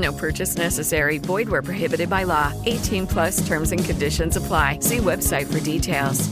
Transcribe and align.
No 0.00 0.12
purchase 0.12 0.56
necessary. 0.56 1.18
Void 1.18 1.48
where 1.48 1.62
prohibited 1.62 2.08
by 2.08 2.24
law. 2.24 2.52
18 2.64 3.06
plus 3.06 3.46
terms 3.46 3.72
and 3.72 3.84
conditions 3.84 4.36
apply. 4.36 4.78
See 4.80 4.98
website 4.98 5.46
for 5.46 5.60
details. 5.60 6.28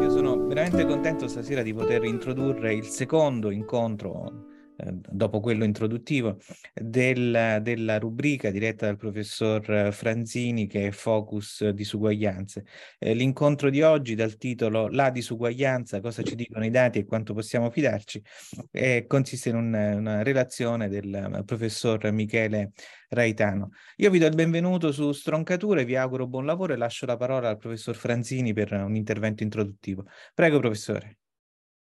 Io 0.00 0.10
sono 0.10 0.46
veramente 0.46 0.84
contento 0.86 1.28
stasera 1.28 1.62
di 1.62 1.72
poter 1.72 2.04
introdurre 2.04 2.74
il 2.74 2.86
secondo 2.86 3.50
incontro 3.50 4.47
dopo 4.92 5.40
quello 5.40 5.64
introduttivo, 5.64 6.38
del, 6.72 7.58
della 7.62 7.98
rubrica 7.98 8.50
diretta 8.50 8.86
dal 8.86 8.96
professor 8.96 9.92
Franzini 9.92 10.66
che 10.66 10.88
è 10.88 10.90
Focus 10.90 11.68
disuguaglianze. 11.68 12.64
Eh, 12.98 13.14
l'incontro 13.14 13.70
di 13.70 13.82
oggi 13.82 14.14
dal 14.14 14.36
titolo 14.36 14.88
La 14.88 15.10
disuguaglianza, 15.10 16.00
cosa 16.00 16.22
ci 16.22 16.34
dicono 16.34 16.64
i 16.64 16.70
dati 16.70 16.98
e 16.98 17.04
quanto 17.04 17.34
possiamo 17.34 17.70
fidarci, 17.70 18.22
eh, 18.70 19.04
consiste 19.06 19.48
in 19.48 19.56
un, 19.56 19.74
una 19.74 20.22
relazione 20.22 20.88
del 20.88 21.42
professor 21.44 22.10
Michele 22.12 22.72
Raitano. 23.08 23.70
Io 23.96 24.10
vi 24.10 24.18
do 24.18 24.26
il 24.26 24.34
benvenuto 24.34 24.92
su 24.92 25.10
Stroncature, 25.12 25.84
vi 25.84 25.96
auguro 25.96 26.26
buon 26.26 26.46
lavoro 26.46 26.72
e 26.72 26.76
lascio 26.76 27.06
la 27.06 27.16
parola 27.16 27.48
al 27.48 27.56
professor 27.56 27.96
Franzini 27.96 28.52
per 28.52 28.72
un 28.72 28.94
intervento 28.94 29.42
introduttivo. 29.42 30.04
Prego, 30.34 30.58
professore. 30.60 31.18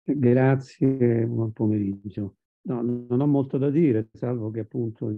Grazie, 0.05 1.27
buon 1.27 1.53
pomeriggio. 1.53 2.38
No, 2.69 2.83
non 2.83 3.19
ho 3.23 3.27
molto 3.27 3.57
da 3.57 3.71
dire, 3.71 4.11
salvo 4.13 4.51
che 4.51 4.61
appunto 4.61 5.09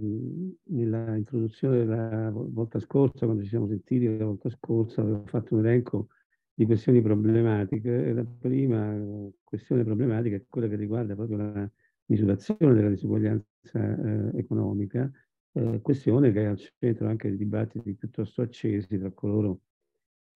nella 0.67 1.17
introduzione 1.17 1.79
della 1.79 2.31
volta 2.31 2.79
scorsa, 2.79 3.25
quando 3.25 3.43
ci 3.43 3.49
siamo 3.49 3.67
sentiti 3.67 4.05
la 4.17 4.23
volta 4.23 4.49
scorsa, 4.49 5.01
avevo 5.01 5.25
fatto 5.25 5.55
un 5.55 5.65
elenco 5.65 6.07
di 6.53 6.65
questioni 6.65 7.01
problematiche 7.01 8.05
e 8.05 8.13
la 8.13 8.23
prima 8.23 8.97
questione 9.43 9.83
problematica 9.83 10.37
è 10.37 10.45
quella 10.47 10.69
che 10.69 10.77
riguarda 10.77 11.13
proprio 11.13 11.37
la 11.37 11.69
misurazione 12.05 12.73
della 12.73 12.87
disuguaglianza 12.89 13.43
eh, 13.73 14.37
economica, 14.37 15.11
eh, 15.51 15.79
questione 15.81 16.31
che 16.31 16.43
è 16.43 16.45
al 16.45 16.57
centro 16.79 17.07
anche 17.09 17.29
di 17.31 17.35
dibattiti 17.35 17.93
piuttosto 17.95 18.41
accesi 18.43 18.97
tra 18.97 19.11
coloro 19.11 19.59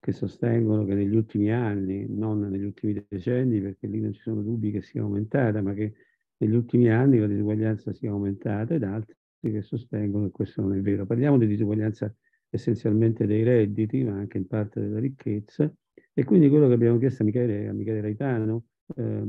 che 0.02 0.11
sostengono 0.11 0.83
che 0.83 0.93
negli 0.95 1.16
ultimi 1.16 1.49
anni, 1.52 2.05
non 2.09 2.41
negli 2.41 2.66
ultimi 2.66 3.05
decenni, 3.08 3.61
perché 3.61 3.87
lì 3.87 4.02
non 4.02 4.11
ci 4.14 4.20
sono 4.21 4.42
dubbi 4.42 4.71
che 4.71 4.81
sia 4.81 5.02
aumentata, 5.02 5.61
ma 5.61 5.73
che 5.73 5.93
negli 6.38 6.56
ultimi 6.56 6.90
anni 6.90 7.20
la 7.20 7.28
disuguaglianza 7.28 7.94
sia 7.94 8.12
aumentata 8.12 8.73
ed 8.73 8.84
altri 8.84 9.16
che 9.40 9.62
sostengono 9.62 10.26
che 10.26 10.32
questo 10.32 10.62
non 10.62 10.76
è 10.76 10.82
vero. 10.82 11.06
Parliamo 11.06 11.38
di 11.38 11.48
disuguaglianza 11.48 12.14
essenzialmente 12.50 13.26
dei 13.26 13.44
redditi, 13.44 14.04
ma 14.04 14.14
anche 14.14 14.38
in 14.38 14.48
parte 14.48 14.80
della 14.82 15.00
ricchezza. 15.00 15.72
E 16.14 16.23
quindi 16.23 16.50
quello 16.50 16.68
che 16.68 16.73
abbiamo 16.73 16.98
chiesto 16.98 17.23
a 17.23 17.26
Michele, 17.26 17.68
a 17.68 17.73
Michele 17.73 18.02
Raitano, 18.02 18.66
eh, 18.96 19.23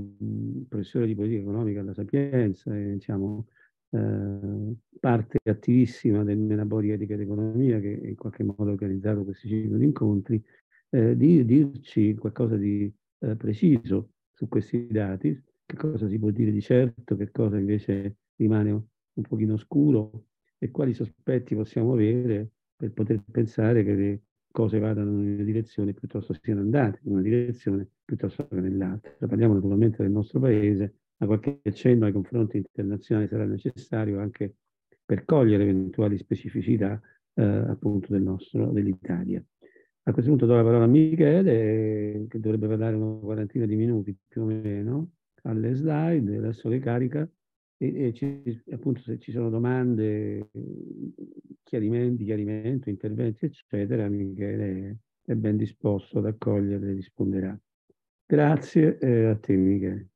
professore 0.69 1.07
di 1.07 1.15
politica 1.15 1.41
economica 1.43 1.81
alla 1.81 1.95
Sapienza, 1.95 2.75
e, 2.77 2.93
diciamo, 2.93 3.47
eh, 3.91 4.75
parte 5.01 5.39
attivissima 5.45 6.25
del 6.25 6.39
Menabori 6.39 6.91
Etica 6.91 7.15
ed 7.15 7.21
Economia, 7.21 7.81
che 7.81 7.89
in 7.89 8.15
qualche 8.17 8.45
modo 8.45 8.65
ha 8.69 8.73
organizzato 8.73 9.25
questi 9.25 9.49
ciclo 9.49 9.77
di 9.77 9.85
incontri, 9.85 10.43
eh, 10.91 11.17
di 11.17 11.45
dirci 11.45 12.15
qualcosa 12.15 12.57
di 12.57 12.91
eh, 13.21 13.37
preciso 13.37 14.11
su 14.33 14.49
questi 14.49 14.87
dati, 14.89 15.39
che 15.67 15.77
cosa 15.77 16.09
si 16.09 16.19
può 16.19 16.31
dire 16.31 16.53
di 16.53 16.61
certo, 16.61 17.17
che 17.17 17.31
cosa 17.31 17.59
invece 17.59 18.19
rimane 18.37 18.71
un 18.71 19.23
pochino 19.23 19.55
oscuro 19.55 20.27
e 20.59 20.71
quali 20.71 20.95
sospetti 20.95 21.55
possiamo 21.55 21.93
avere 21.93 22.51
per 22.77 22.93
poter 22.93 23.23
pensare 23.31 23.83
che 23.83 23.95
le 23.95 24.23
cose 24.53 24.79
vadano 24.79 25.11
in 25.11 25.35
una 25.35 25.43
direzione 25.43 25.93
piuttosto 25.93 26.35
siano 26.41 26.61
andate 26.61 27.01
in 27.03 27.13
una 27.13 27.23
direzione 27.23 27.89
piuttosto 28.05 28.47
che 28.47 28.61
nell'altra. 28.61 29.13
Parliamo 29.27 29.55
naturalmente 29.55 30.03
del 30.03 30.13
nostro 30.13 30.41
paese, 30.41 30.95
ma 31.19 31.27
qualche 31.27 31.61
accenno 31.65 32.07
ai 32.07 32.13
confronti 32.13 32.59
internazionali 32.59 33.29
sarà 33.29 33.45
necessario 33.45 34.21
anche 34.21 34.55
per 35.05 35.25
cogliere 35.25 35.65
eventuali 35.65 36.17
specificità 36.17 37.01
eh, 37.35 37.43
appunto 37.43 38.13
del 38.13 38.23
nostro, 38.23 38.71
dell'Italia. 38.71 39.43
A 40.05 40.13
questo 40.13 40.31
punto 40.31 40.47
do 40.47 40.55
la 40.55 40.63
parola 40.63 40.85
a 40.85 40.89
Michele, 40.89 42.27
che 42.29 42.39
dovrebbe 42.39 42.69
parlare 42.69 42.95
una 42.95 43.19
quarantina 43.19 43.67
di 43.67 43.75
minuti 43.75 44.17
più 44.27 44.43
o 44.43 44.45
meno, 44.45 45.11
alle 45.47 45.75
slide, 45.75 46.37
adesso 46.37 46.69
le 46.69 46.79
carica 46.79 47.29
e, 47.79 48.07
e 48.07 48.13
ci, 48.13 48.63
appunto 48.71 49.01
se 49.01 49.19
ci 49.19 49.33
sono 49.33 49.51
domande, 49.51 50.51
chiarimenti, 51.63 52.25
chiarimenti, 52.25 52.91
interventi, 52.91 53.47
eccetera, 53.47 54.09
Michele 54.09 54.99
è 55.25 55.35
ben 55.35 55.57
disposto 55.57 56.19
ad 56.19 56.27
accogliere 56.27 56.91
e 56.91 56.93
risponderà. 56.93 57.59
Grazie 58.25 58.99
eh, 58.99 59.25
a 59.27 59.37
te 59.37 59.55
Michele. 59.55 60.09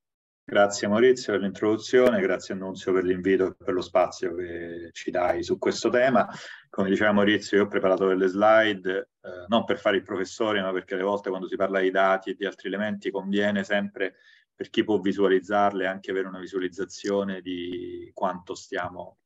Grazie 0.50 0.88
Maurizio 0.88 1.32
per 1.32 1.42
l'introduzione, 1.42 2.20
grazie 2.20 2.54
Annunzio 2.54 2.92
per 2.92 3.04
l'invito 3.04 3.46
e 3.46 3.54
per 3.54 3.72
lo 3.72 3.80
spazio 3.80 4.34
che 4.34 4.88
ci 4.90 5.12
dai 5.12 5.44
su 5.44 5.58
questo 5.58 5.90
tema. 5.90 6.28
Come 6.68 6.88
diceva 6.88 7.12
Maurizio, 7.12 7.58
io 7.58 7.64
ho 7.64 7.68
preparato 7.68 8.08
delle 8.08 8.26
slide, 8.26 9.10
eh, 9.20 9.44
non 9.46 9.64
per 9.64 9.78
fare 9.78 9.98
il 9.98 10.02
professore, 10.02 10.60
ma 10.60 10.72
perché 10.72 10.94
alle 10.94 11.04
volte 11.04 11.28
quando 11.28 11.46
si 11.46 11.54
parla 11.54 11.78
di 11.78 11.92
dati 11.92 12.30
e 12.30 12.34
di 12.34 12.46
altri 12.46 12.66
elementi 12.66 13.12
conviene 13.12 13.62
sempre 13.62 14.16
per 14.60 14.68
chi 14.68 14.84
può 14.84 15.00
visualizzarle 15.00 15.86
anche 15.86 16.10
avere 16.10 16.28
una 16.28 16.38
visualizzazione 16.38 17.40
di 17.40 18.10
quanto 18.12 18.54
stiamo 18.54 19.20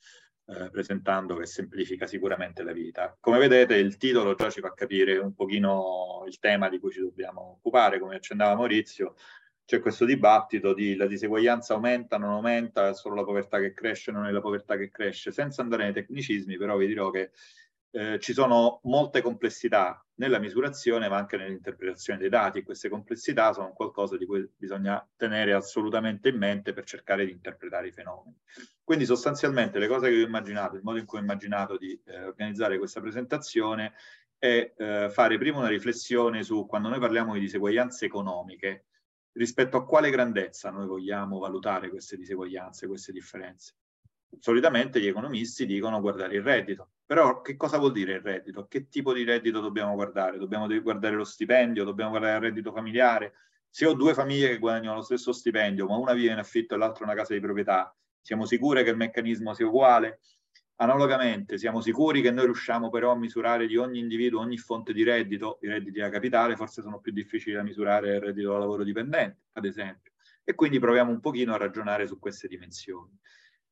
eh, 0.45 0.71
presentando 0.71 1.34
che 1.34 1.45
semplifica 1.45 2.06
sicuramente 2.06 2.62
la 2.62 2.71
vita. 2.71 3.17
Come 3.19 3.39
vedete 3.39 3.75
il 3.75 3.97
titolo 3.97 4.37
già 4.37 4.49
ci 4.49 4.61
fa 4.61 4.72
capire 4.75 5.19
un 5.19 5.34
pochino 5.34 6.22
il 6.28 6.39
tema 6.39 6.69
di 6.69 6.78
cui 6.78 6.93
ci 6.93 7.00
dobbiamo 7.00 7.55
occupare, 7.56 7.99
come 7.99 8.15
accennava 8.15 8.55
Maurizio, 8.55 9.17
c'è 9.65 9.81
questo 9.81 10.05
dibattito 10.05 10.72
di 10.72 10.95
la 10.95 11.09
diseguaglianza 11.09 11.75
aumenta, 11.75 12.16
non 12.16 12.31
aumenta, 12.31 12.91
è 12.91 12.95
solo 12.95 13.16
la 13.16 13.25
povertà 13.25 13.59
che 13.59 13.75
cresce, 13.75 14.12
non 14.12 14.27
è 14.27 14.31
la 14.31 14.41
povertà 14.41 14.77
che 14.77 14.89
cresce. 14.89 15.33
Senza 15.33 15.62
andare 15.62 15.83
nei 15.83 15.93
tecnicismi, 15.95 16.56
però 16.56 16.77
vi 16.77 16.87
dirò 16.87 17.11
che 17.11 17.33
eh, 17.94 18.19
ci 18.19 18.32
sono 18.32 18.81
molte 18.84 19.22
complessità 19.22 20.05
nella 20.15 20.41
misurazione 20.41 21.09
ma 21.09 21.16
anche 21.16 21.37
nell'interpretazione 21.37 22.19
dei 22.19 22.28
dati 22.28 22.59
e 22.59 22.62
queste 22.65 22.88
complessità 22.88 23.53
sono 23.53 23.72
qualcosa 23.72 24.16
di 24.16 24.27
cui 24.27 24.49
bisogna 24.56 25.06
tenere 25.16 25.53
assolutamente 25.53 26.31
in 26.31 26.37
mente 26.37 26.72
per 26.72 26.83
cercare 26.84 27.25
di 27.25 27.31
interpretare 27.31 27.87
i 27.87 27.93
fenomeni. 27.93 28.37
Quindi 28.83 29.06
sostanzialmente 29.06 29.78
le 29.78 29.87
cose 29.87 30.10
che 30.10 30.21
ho 30.21 30.27
immaginato, 30.27 30.75
il 30.75 30.83
modo 30.83 30.99
in 30.99 31.04
cui 31.06 31.19
ho 31.19 31.22
immaginato 31.22 31.77
di 31.77 31.99
eh, 32.04 32.25
organizzare 32.25 32.78
questa 32.78 33.01
presentazione 33.01 33.92
è 34.39 34.74
eh, 34.77 35.09
fare 35.10 35.39
prima 35.39 35.59
una 35.59 35.69
riflessione 35.69 36.42
su 36.42 36.66
quando 36.66 36.89
noi 36.89 36.98
parliamo 36.98 37.34
di 37.34 37.41
diseguaglianze 37.41 38.07
economiche, 38.07 38.86
rispetto 39.34 39.77
a 39.77 39.86
quale 39.86 40.10
grandezza 40.10 40.71
noi 40.71 40.86
vogliamo 40.86 41.39
valutare 41.39 41.89
queste 41.91 42.16
diseguaglianze, 42.16 42.89
queste 42.89 43.13
differenze 43.13 43.74
solitamente 44.41 45.01
gli 45.01 45.07
economisti 45.07 45.65
dicono 45.65 46.01
guardare 46.01 46.34
il 46.34 46.42
reddito. 46.42 46.94
Però 47.06 47.42
che 47.42 47.56
cosa 47.56 47.78
vuol 47.78 47.92
dire 47.92 48.15
il 48.15 48.21
reddito? 48.21 48.66
Che 48.66 48.89
tipo 48.89 49.12
di 49.12 49.24
reddito 49.24 49.60
dobbiamo 49.60 49.95
guardare? 49.95 50.39
Dobbiamo 50.39 50.66
guardare 50.80 51.15
lo 51.16 51.24
stipendio? 51.24 51.84
Dobbiamo 51.84 52.10
guardare 52.10 52.36
il 52.36 52.42
reddito 52.42 52.72
familiare? 52.72 53.34
Se 53.68 53.84
ho 53.86 53.95
due 53.95 54.15
famiglie 54.15 54.48
che 54.48 54.59
guadagnano 54.59 54.97
lo 54.97 55.03
stesso 55.03 55.33
stipendio, 55.33 55.86
ma 55.86 55.97
una 55.97 56.15
vive 56.15 56.33
in 56.33 56.39
affitto 56.39 56.74
e 56.74 56.78
l'altra 56.78 57.04
una 57.04 57.15
casa 57.15 57.34
di 57.34 57.41
proprietà, 57.41 57.95
siamo 58.21 58.47
sicuri 58.47 58.83
che 58.84 58.91
il 58.91 58.97
meccanismo 58.97 59.53
sia 59.53 59.66
uguale? 59.66 60.21
Analogamente, 60.77 61.59
siamo 61.59 61.80
sicuri 61.80 62.22
che 62.22 62.30
noi 62.30 62.47
riusciamo 62.47 62.89
però 62.89 63.12
a 63.12 63.16
misurare 63.16 63.66
di 63.66 63.77
ogni 63.77 63.98
individuo, 63.98 64.41
ogni 64.41 64.57
fonte 64.59 64.92
di 64.92 65.04
reddito, 65.04 65.59
i 65.60 65.68
redditi 65.68 65.98
da 65.98 66.09
capitale 66.09 66.57
forse 66.57 66.83
sono 66.83 67.00
più 67.00 67.12
difficili 67.12 67.54
da 67.54 67.62
misurare 67.62 68.15
il 68.15 68.21
reddito 68.21 68.53
da 68.53 68.59
lavoro 68.59 68.83
dipendente, 68.83 69.42
ad 69.53 69.66
esempio. 69.66 70.12
E 70.42 70.54
quindi 70.54 70.78
proviamo 70.78 71.10
un 71.10 71.21
pochino 71.21 71.53
a 71.54 71.59
ragionare 71.59 72.07
su 72.07 72.18
queste 72.18 72.48
dimensioni. 72.48 73.16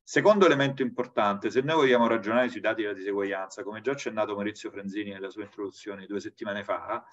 Secondo 0.04 0.46
elemento 0.46 0.82
importante, 0.82 1.50
se 1.50 1.60
noi 1.60 1.76
vogliamo 1.76 2.06
ragionare 2.06 2.48
sui 2.48 2.60
dati 2.60 2.82
della 2.82 2.92
diseguaglianza, 2.92 3.62
come 3.62 3.80
già 3.80 3.92
accennato 3.92 4.34
Maurizio 4.34 4.70
Franzini 4.70 5.10
nella 5.10 5.30
sua 5.30 5.44
introduzione 5.44 6.06
due 6.06 6.20
settimane 6.20 6.64
fa, 6.64 7.04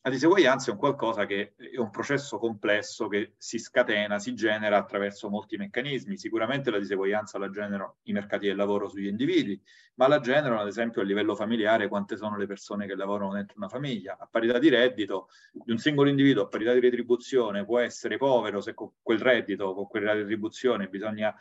la 0.00 0.10
diseguaglianza 0.10 0.70
è 0.70 0.72
un 0.74 0.78
qualcosa 0.78 1.26
che 1.26 1.54
è 1.56 1.76
un 1.78 1.90
processo 1.90 2.38
complesso 2.38 3.08
che 3.08 3.34
si 3.36 3.58
scatena, 3.58 4.18
si 4.18 4.32
genera 4.34 4.78
attraverso 4.78 5.28
molti 5.28 5.56
meccanismi. 5.56 6.16
Sicuramente 6.16 6.70
la 6.70 6.78
diseguaglianza 6.78 7.36
la 7.36 7.50
generano 7.50 7.96
i 8.04 8.12
mercati 8.12 8.46
del 8.46 8.56
lavoro 8.56 8.88
sugli 8.88 9.06
individui, 9.06 9.60
ma 9.96 10.06
la 10.08 10.20
generano 10.20 10.60
ad 10.60 10.68
esempio 10.68 11.02
a 11.02 11.04
livello 11.04 11.34
familiare 11.34 11.88
quante 11.88 12.16
sono 12.16 12.36
le 12.36 12.46
persone 12.46 12.86
che 12.86 12.94
lavorano 12.94 13.34
dentro 13.34 13.56
una 13.58 13.68
famiglia. 13.68 14.16
A 14.18 14.26
parità 14.30 14.58
di 14.58 14.68
reddito 14.68 15.28
di 15.52 15.72
un 15.72 15.78
singolo 15.78 16.08
individuo, 16.08 16.44
a 16.44 16.48
parità 16.48 16.72
di 16.72 16.80
retribuzione, 16.80 17.64
può 17.64 17.78
essere 17.78 18.16
povero 18.16 18.60
se 18.60 18.74
con 18.74 18.92
quel 19.02 19.18
reddito, 19.18 19.74
con 19.74 19.88
quella 19.88 20.14
retribuzione 20.14 20.88
bisogna 20.88 21.34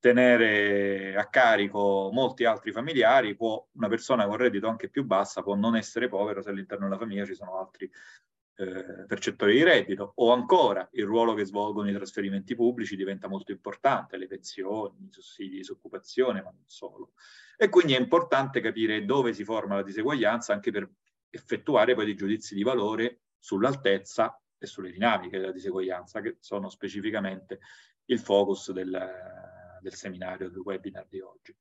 tenere 0.00 1.16
a 1.16 1.28
carico 1.28 2.10
molti 2.12 2.44
altri 2.44 2.72
familiari, 2.72 3.34
può 3.34 3.66
una 3.72 3.88
persona 3.88 4.26
con 4.26 4.36
reddito 4.36 4.68
anche 4.68 4.88
più 4.88 5.04
bassa 5.04 5.42
può 5.42 5.54
non 5.54 5.76
essere 5.76 6.08
povero 6.08 6.40
se 6.42 6.50
all'interno 6.50 6.86
della 6.86 6.98
famiglia 6.98 7.24
ci 7.24 7.34
sono 7.34 7.58
altri 7.58 7.90
eh, 8.60 9.04
percettori 9.06 9.54
di 9.54 9.62
reddito, 9.62 10.12
o 10.16 10.32
ancora 10.32 10.88
il 10.92 11.04
ruolo 11.04 11.34
che 11.34 11.44
svolgono 11.44 11.88
i 11.90 11.92
trasferimenti 11.92 12.56
pubblici 12.56 12.96
diventa 12.96 13.28
molto 13.28 13.52
importante, 13.52 14.16
le 14.16 14.26
pensioni, 14.26 15.06
i 15.06 15.12
sussidi 15.12 15.50
di 15.50 15.56
disoccupazione, 15.58 16.42
ma 16.42 16.50
non 16.50 16.64
solo. 16.66 17.12
E 17.56 17.68
quindi 17.68 17.94
è 17.94 18.00
importante 18.00 18.60
capire 18.60 19.04
dove 19.04 19.32
si 19.32 19.44
forma 19.44 19.76
la 19.76 19.82
diseguaglianza 19.82 20.52
anche 20.52 20.72
per 20.72 20.90
effettuare 21.30 21.94
poi 21.94 22.06
dei 22.06 22.16
giudizi 22.16 22.54
di 22.54 22.62
valore 22.64 23.20
sull'altezza 23.38 24.40
e 24.58 24.66
sulle 24.66 24.90
dinamiche 24.90 25.38
della 25.38 25.52
diseguaglianza, 25.52 26.20
che 26.20 26.38
sono 26.40 26.68
specificamente 26.68 27.60
il 28.06 28.18
focus 28.18 28.72
del, 28.72 28.90
del 29.80 29.94
seminario, 29.94 30.48
del 30.50 30.58
webinar 30.58 31.06
di 31.08 31.20
oggi. 31.20 31.54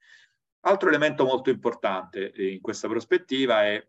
Altro 0.62 0.90
elemento 0.90 1.24
molto 1.24 1.50
importante 1.50 2.32
in 2.36 2.62
questa 2.62 2.88
prospettiva 2.88 3.64
è 3.64 3.88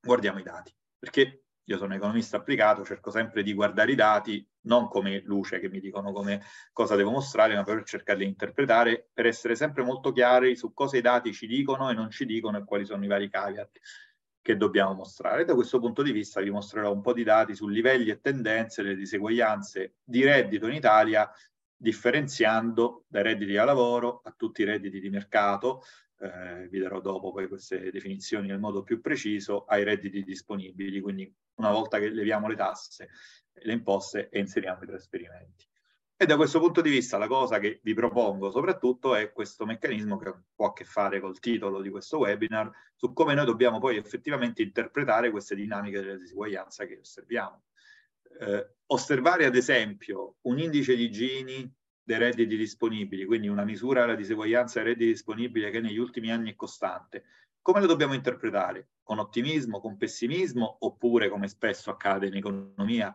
guardiamo 0.00 0.38
i 0.38 0.42
dati, 0.42 0.74
perché 0.98 1.42
io 1.68 1.78
sono 1.78 1.94
economista 1.94 2.36
applicato, 2.36 2.84
cerco 2.84 3.10
sempre 3.10 3.42
di 3.42 3.52
guardare 3.52 3.92
i 3.92 3.96
dati 3.96 4.48
non 4.66 4.88
come 4.88 5.20
luce 5.24 5.58
che 5.58 5.68
mi 5.68 5.80
dicono 5.80 6.12
come 6.12 6.42
cosa 6.72 6.94
devo 6.94 7.10
mostrare, 7.10 7.54
ma 7.54 7.64
per 7.64 7.82
cercare 7.84 8.20
di 8.20 8.24
interpretare, 8.24 9.10
per 9.12 9.26
essere 9.26 9.56
sempre 9.56 9.82
molto 9.82 10.12
chiari 10.12 10.56
su 10.56 10.72
cosa 10.72 10.96
i 10.96 11.00
dati 11.00 11.32
ci 11.32 11.46
dicono 11.46 11.90
e 11.90 11.94
non 11.94 12.10
ci 12.10 12.24
dicono 12.24 12.58
e 12.58 12.64
quali 12.64 12.84
sono 12.84 13.04
i 13.04 13.08
vari 13.08 13.28
caveat 13.28 13.78
che 14.40 14.56
dobbiamo 14.56 14.94
mostrare. 14.94 15.44
Da 15.44 15.54
questo 15.54 15.80
punto 15.80 16.02
di 16.02 16.12
vista 16.12 16.40
vi 16.40 16.50
mostrerò 16.50 16.92
un 16.92 17.00
po' 17.00 17.12
di 17.12 17.24
dati 17.24 17.54
su 17.56 17.66
livelli 17.66 18.10
e 18.10 18.20
tendenze 18.20 18.82
delle 18.82 18.94
diseguaglianze 18.94 19.96
di 20.04 20.22
reddito 20.22 20.68
in 20.68 20.74
Italia 20.74 21.28
differenziando 21.76 23.04
dai 23.06 23.22
redditi 23.22 23.52
da 23.52 23.64
lavoro 23.64 24.20
a 24.24 24.32
tutti 24.36 24.62
i 24.62 24.64
redditi 24.64 25.00
di 25.00 25.10
mercato, 25.10 25.82
eh, 26.18 26.68
vi 26.68 26.78
darò 26.78 27.00
dopo 27.00 27.32
poi 27.32 27.46
queste 27.48 27.90
definizioni 27.90 28.48
nel 28.48 28.58
modo 28.58 28.82
più 28.82 29.00
preciso, 29.00 29.64
ai 29.64 29.84
redditi 29.84 30.22
disponibili, 30.24 31.00
quindi 31.00 31.32
una 31.56 31.70
volta 31.70 31.98
che 31.98 32.08
leviamo 32.08 32.48
le 32.48 32.56
tasse, 32.56 33.10
le 33.52 33.72
imposte 33.72 34.28
e 34.30 34.38
inseriamo 34.38 34.82
i 34.82 34.86
trasferimenti. 34.86 35.66
E 36.18 36.24
da 36.24 36.36
questo 36.36 36.60
punto 36.60 36.80
di 36.80 36.88
vista 36.88 37.18
la 37.18 37.26
cosa 37.26 37.58
che 37.58 37.80
vi 37.82 37.92
propongo 37.92 38.50
soprattutto 38.50 39.14
è 39.14 39.32
questo 39.32 39.66
meccanismo 39.66 40.16
che 40.16 40.34
può 40.54 40.68
a 40.68 40.72
che 40.72 40.84
fare 40.84 41.20
col 41.20 41.38
titolo 41.38 41.82
di 41.82 41.90
questo 41.90 42.16
webinar, 42.16 42.70
su 42.94 43.12
come 43.12 43.34
noi 43.34 43.44
dobbiamo 43.44 43.78
poi 43.78 43.98
effettivamente 43.98 44.62
interpretare 44.62 45.30
queste 45.30 45.54
dinamiche 45.54 46.00
della 46.00 46.16
disuguaglianza 46.16 46.86
che 46.86 46.98
osserviamo 46.98 47.64
eh, 48.40 48.74
osservare 48.86 49.44
ad 49.44 49.56
esempio 49.56 50.36
un 50.42 50.58
indice 50.58 50.94
di 50.94 51.10
Gini 51.10 51.72
dei 52.02 52.18
redditi 52.18 52.56
disponibili, 52.56 53.24
quindi 53.24 53.48
una 53.48 53.64
misura 53.64 54.02
della 54.02 54.14
diseguaglianza 54.14 54.80
dei 54.80 54.92
redditi 54.92 55.10
disponibili 55.10 55.70
che 55.70 55.80
negli 55.80 55.98
ultimi 55.98 56.30
anni 56.30 56.52
è 56.52 56.54
costante, 56.54 57.24
come 57.66 57.80
lo 57.80 57.86
dobbiamo 57.86 58.14
interpretare? 58.14 58.90
Con 59.02 59.18
ottimismo, 59.18 59.80
con 59.80 59.96
pessimismo, 59.96 60.76
oppure 60.82 61.28
come 61.28 61.48
spesso 61.48 61.90
accade 61.90 62.28
in 62.28 62.36
economia, 62.36 63.12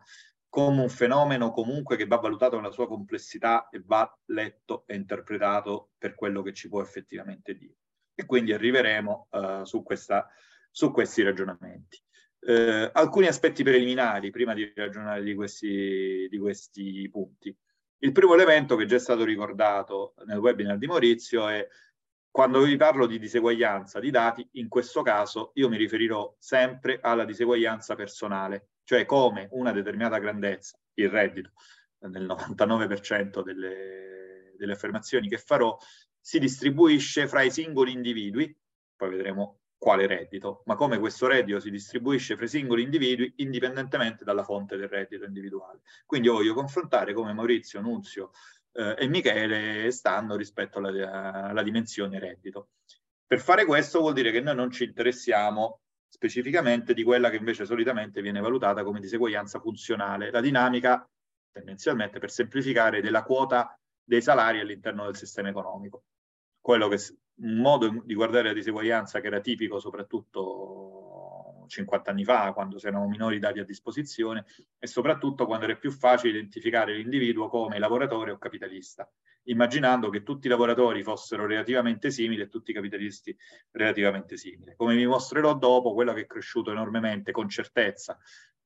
come 0.50 0.82
un 0.82 0.90
fenomeno 0.90 1.52
comunque 1.52 1.96
che 1.96 2.06
va 2.06 2.18
valutato 2.18 2.58
nella 2.58 2.72
sua 2.72 2.86
complessità 2.86 3.70
e 3.70 3.82
va 3.86 4.14
letto 4.26 4.84
e 4.88 4.96
interpretato 4.96 5.92
per 5.98 6.16
quello 6.16 6.42
che 6.42 6.52
ci 6.52 6.68
può 6.68 6.82
effettivamente 6.82 7.54
dire. 7.56 7.78
E 8.14 8.26
quindi 8.26 8.52
arriveremo 8.52 9.28
uh, 9.32 9.64
su, 9.64 9.84
questa, 9.84 10.28
su 10.70 10.92
questi 10.92 11.24
ragionamenti. 11.24 11.98
Eh, 12.44 12.90
alcuni 12.94 13.28
aspetti 13.28 13.62
preliminari 13.64 14.32
prima 14.32 14.56
di 14.56 14.72
ragionare 14.76 15.22
di 15.22 15.36
questi, 15.36 16.28
di 16.30 16.38
questi 16.40 17.08
punti. 17.12 17.56
Il 18.00 18.12
primo 18.12 18.34
elemento 18.34 18.76
che 18.76 18.86
già 18.86 18.96
è 18.96 19.00
stato 19.00 19.24
ricordato 19.24 20.16
nel 20.26 20.40
webinar 20.40 20.78
di 20.80 20.88
Maurizio 20.88 21.48
è 21.48 21.68
quando 22.32 22.64
vi 22.64 22.78
parlo 22.78 23.06
di 23.06 23.20
diseguaglianza 23.20 24.00
di 24.00 24.10
dati, 24.10 24.48
in 24.54 24.70
questo 24.70 25.04
caso 25.04 25.52
io 25.56 25.70
mi 25.70 25.78
riferirò 25.78 26.34
sempre 26.40 27.00
alla 27.02 27.26
diseguaglianza 27.26 27.94
personale, 27.94 28.70
cioè 28.86 29.06
come 29.06 29.50
una 29.52 29.72
determinata 29.72 30.18
grandezza, 30.18 30.80
il 30.96 31.10
reddito, 31.10 31.52
nel 32.00 32.26
99% 32.26 33.44
delle, 33.44 34.54
delle 34.58 34.72
affermazioni 34.72 35.28
che 35.28 35.38
farò, 35.38 35.78
si 36.20 36.40
distribuisce 36.40 37.28
fra 37.28 37.42
i 37.44 37.52
singoli 37.52 37.92
individui, 37.92 38.56
poi 38.96 39.10
vedremo 39.10 39.61
quale 39.82 40.06
reddito, 40.06 40.62
ma 40.66 40.76
come 40.76 41.00
questo 41.00 41.26
reddito 41.26 41.60
si 41.60 41.72
distribuisce 41.72 42.36
fra 42.36 42.46
i 42.46 42.50
singoli 42.50 42.84
individui 42.84 43.34
indipendentemente 43.38 44.24
dalla 44.24 44.44
fonte 44.44 44.78
del 44.78 44.88
reddito 44.88 45.26
individuale. 45.26 45.80
Quindi 46.06 46.28
io 46.28 46.36
voglio 46.36 46.54
confrontare 46.54 47.14
come 47.14 47.34
Maurizio, 47.34 47.82
Nunzio 47.82 48.30
eh, 48.74 48.94
e 48.96 49.08
Michele 49.08 49.90
stanno 49.90 50.36
rispetto 50.36 50.78
alla, 50.78 51.48
alla 51.50 51.64
dimensione 51.64 52.20
reddito. 52.20 52.74
Per 53.26 53.40
fare 53.40 53.66
questo 53.66 54.02
vuol 54.02 54.14
dire 54.14 54.32
che 54.32 54.40
noi 54.40 54.54
non 54.54 54.70
ci 54.70 54.84
interessiamo 54.84 55.80
specificamente 56.08 56.94
di 56.94 57.02
quella 57.02 57.32
che 57.32 57.38
invece 57.38 57.66
solitamente 57.66 58.22
viene 58.22 58.40
valutata 58.40 58.84
come 58.84 59.00
diseguaglianza 59.00 59.60
funzionale, 59.60 60.30
la 60.30 60.42
dinamica 60.42 61.10
tendenzialmente 61.52 62.20
per 62.20 62.30
semplificare 62.30 63.02
della 63.02 63.24
quota 63.24 63.76
dei 64.04 64.22
salari 64.22 64.60
all'interno 64.60 65.06
del 65.06 65.16
sistema 65.16 65.50
economico 65.50 66.04
quello 66.62 66.88
che 66.88 67.00
un 67.42 67.58
modo 67.58 68.02
di 68.04 68.14
guardare 68.14 68.50
la 68.50 68.54
diseguaglianza 68.54 69.20
che 69.20 69.28
era 69.28 69.40
tipico 69.40 69.80
soprattutto 69.80 71.66
50 71.68 72.12
anni 72.12 72.24
fa, 72.24 72.52
quando 72.54 72.78
si 72.78 72.88
erano 72.88 73.08
minori 73.08 73.40
dati 73.40 73.60
a 73.60 73.64
disposizione, 73.64 74.46
e 74.78 74.88
soprattutto 74.88 75.46
quando 75.46 75.66
era 75.66 75.76
più 75.76 75.92
facile 75.92 76.38
identificare 76.38 76.96
l'individuo 76.96 77.48
come 77.48 77.80
lavoratore 77.80 78.32
o 78.32 78.38
capitalista, 78.38 79.10
immaginando 79.44 80.10
che 80.10 80.22
tutti 80.22 80.48
i 80.48 80.50
lavoratori 80.50 81.02
fossero 81.02 81.46
relativamente 81.46 82.12
simili 82.12 82.42
e 82.42 82.50
tutti 82.50 82.72
i 82.72 82.74
capitalisti 82.74 83.36
relativamente 83.72 84.38
simili. 84.38 84.74
Come 84.76 84.96
vi 84.96 85.06
mostrerò 85.06 85.56
dopo, 85.56 85.94
quello 85.94 86.14
che 86.14 86.22
è 86.22 86.28
cresciuto 86.28 86.72
enormemente 86.72 87.32
con 87.32 87.48
certezza 87.48 88.18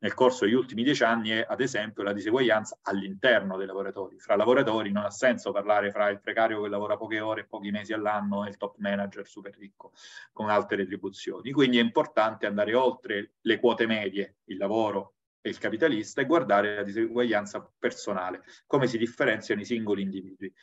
nel 0.05 0.13
corso 0.13 0.45
degli 0.45 0.53
ultimi 0.53 0.83
dieci 0.83 1.03
anni 1.03 1.31
è 1.31 1.43
ad 1.49 1.61
esempio 1.61 2.03
la 2.03 2.13
diseguaglianza 2.13 2.77
all'interno 2.83 3.57
dei 3.57 3.65
lavoratori. 3.65 4.19
Fra 4.19 4.35
lavoratori 4.35 4.91
non 4.91 5.03
ha 5.03 5.09
senso 5.09 5.51
parlare 5.51 5.89
fra 5.89 6.09
il 6.09 6.19
precario 6.19 6.61
che 6.61 6.69
lavora 6.69 6.95
poche 6.95 7.19
ore 7.19 7.41
e 7.41 7.45
pochi 7.45 7.71
mesi 7.71 7.91
all'anno 7.91 8.45
e 8.45 8.49
il 8.49 8.57
top 8.57 8.75
manager 8.77 9.25
super 9.25 9.57
ricco 9.57 9.93
con 10.31 10.51
alte 10.51 10.75
retribuzioni. 10.75 11.51
Quindi 11.51 11.79
è 11.79 11.81
importante 11.81 12.45
andare 12.45 12.75
oltre 12.75 13.33
le 13.41 13.59
quote 13.59 13.87
medie, 13.87 14.37
il 14.43 14.57
lavoro 14.57 15.15
e 15.41 15.49
il 15.49 15.57
capitalista 15.57 16.21
e 16.21 16.27
guardare 16.27 16.75
la 16.75 16.83
diseguaglianza 16.83 17.67
personale, 17.79 18.43
come 18.67 18.85
si 18.85 18.99
differenziano 18.99 19.61
i 19.61 19.65
singoli 19.65 20.03
individui 20.03 20.53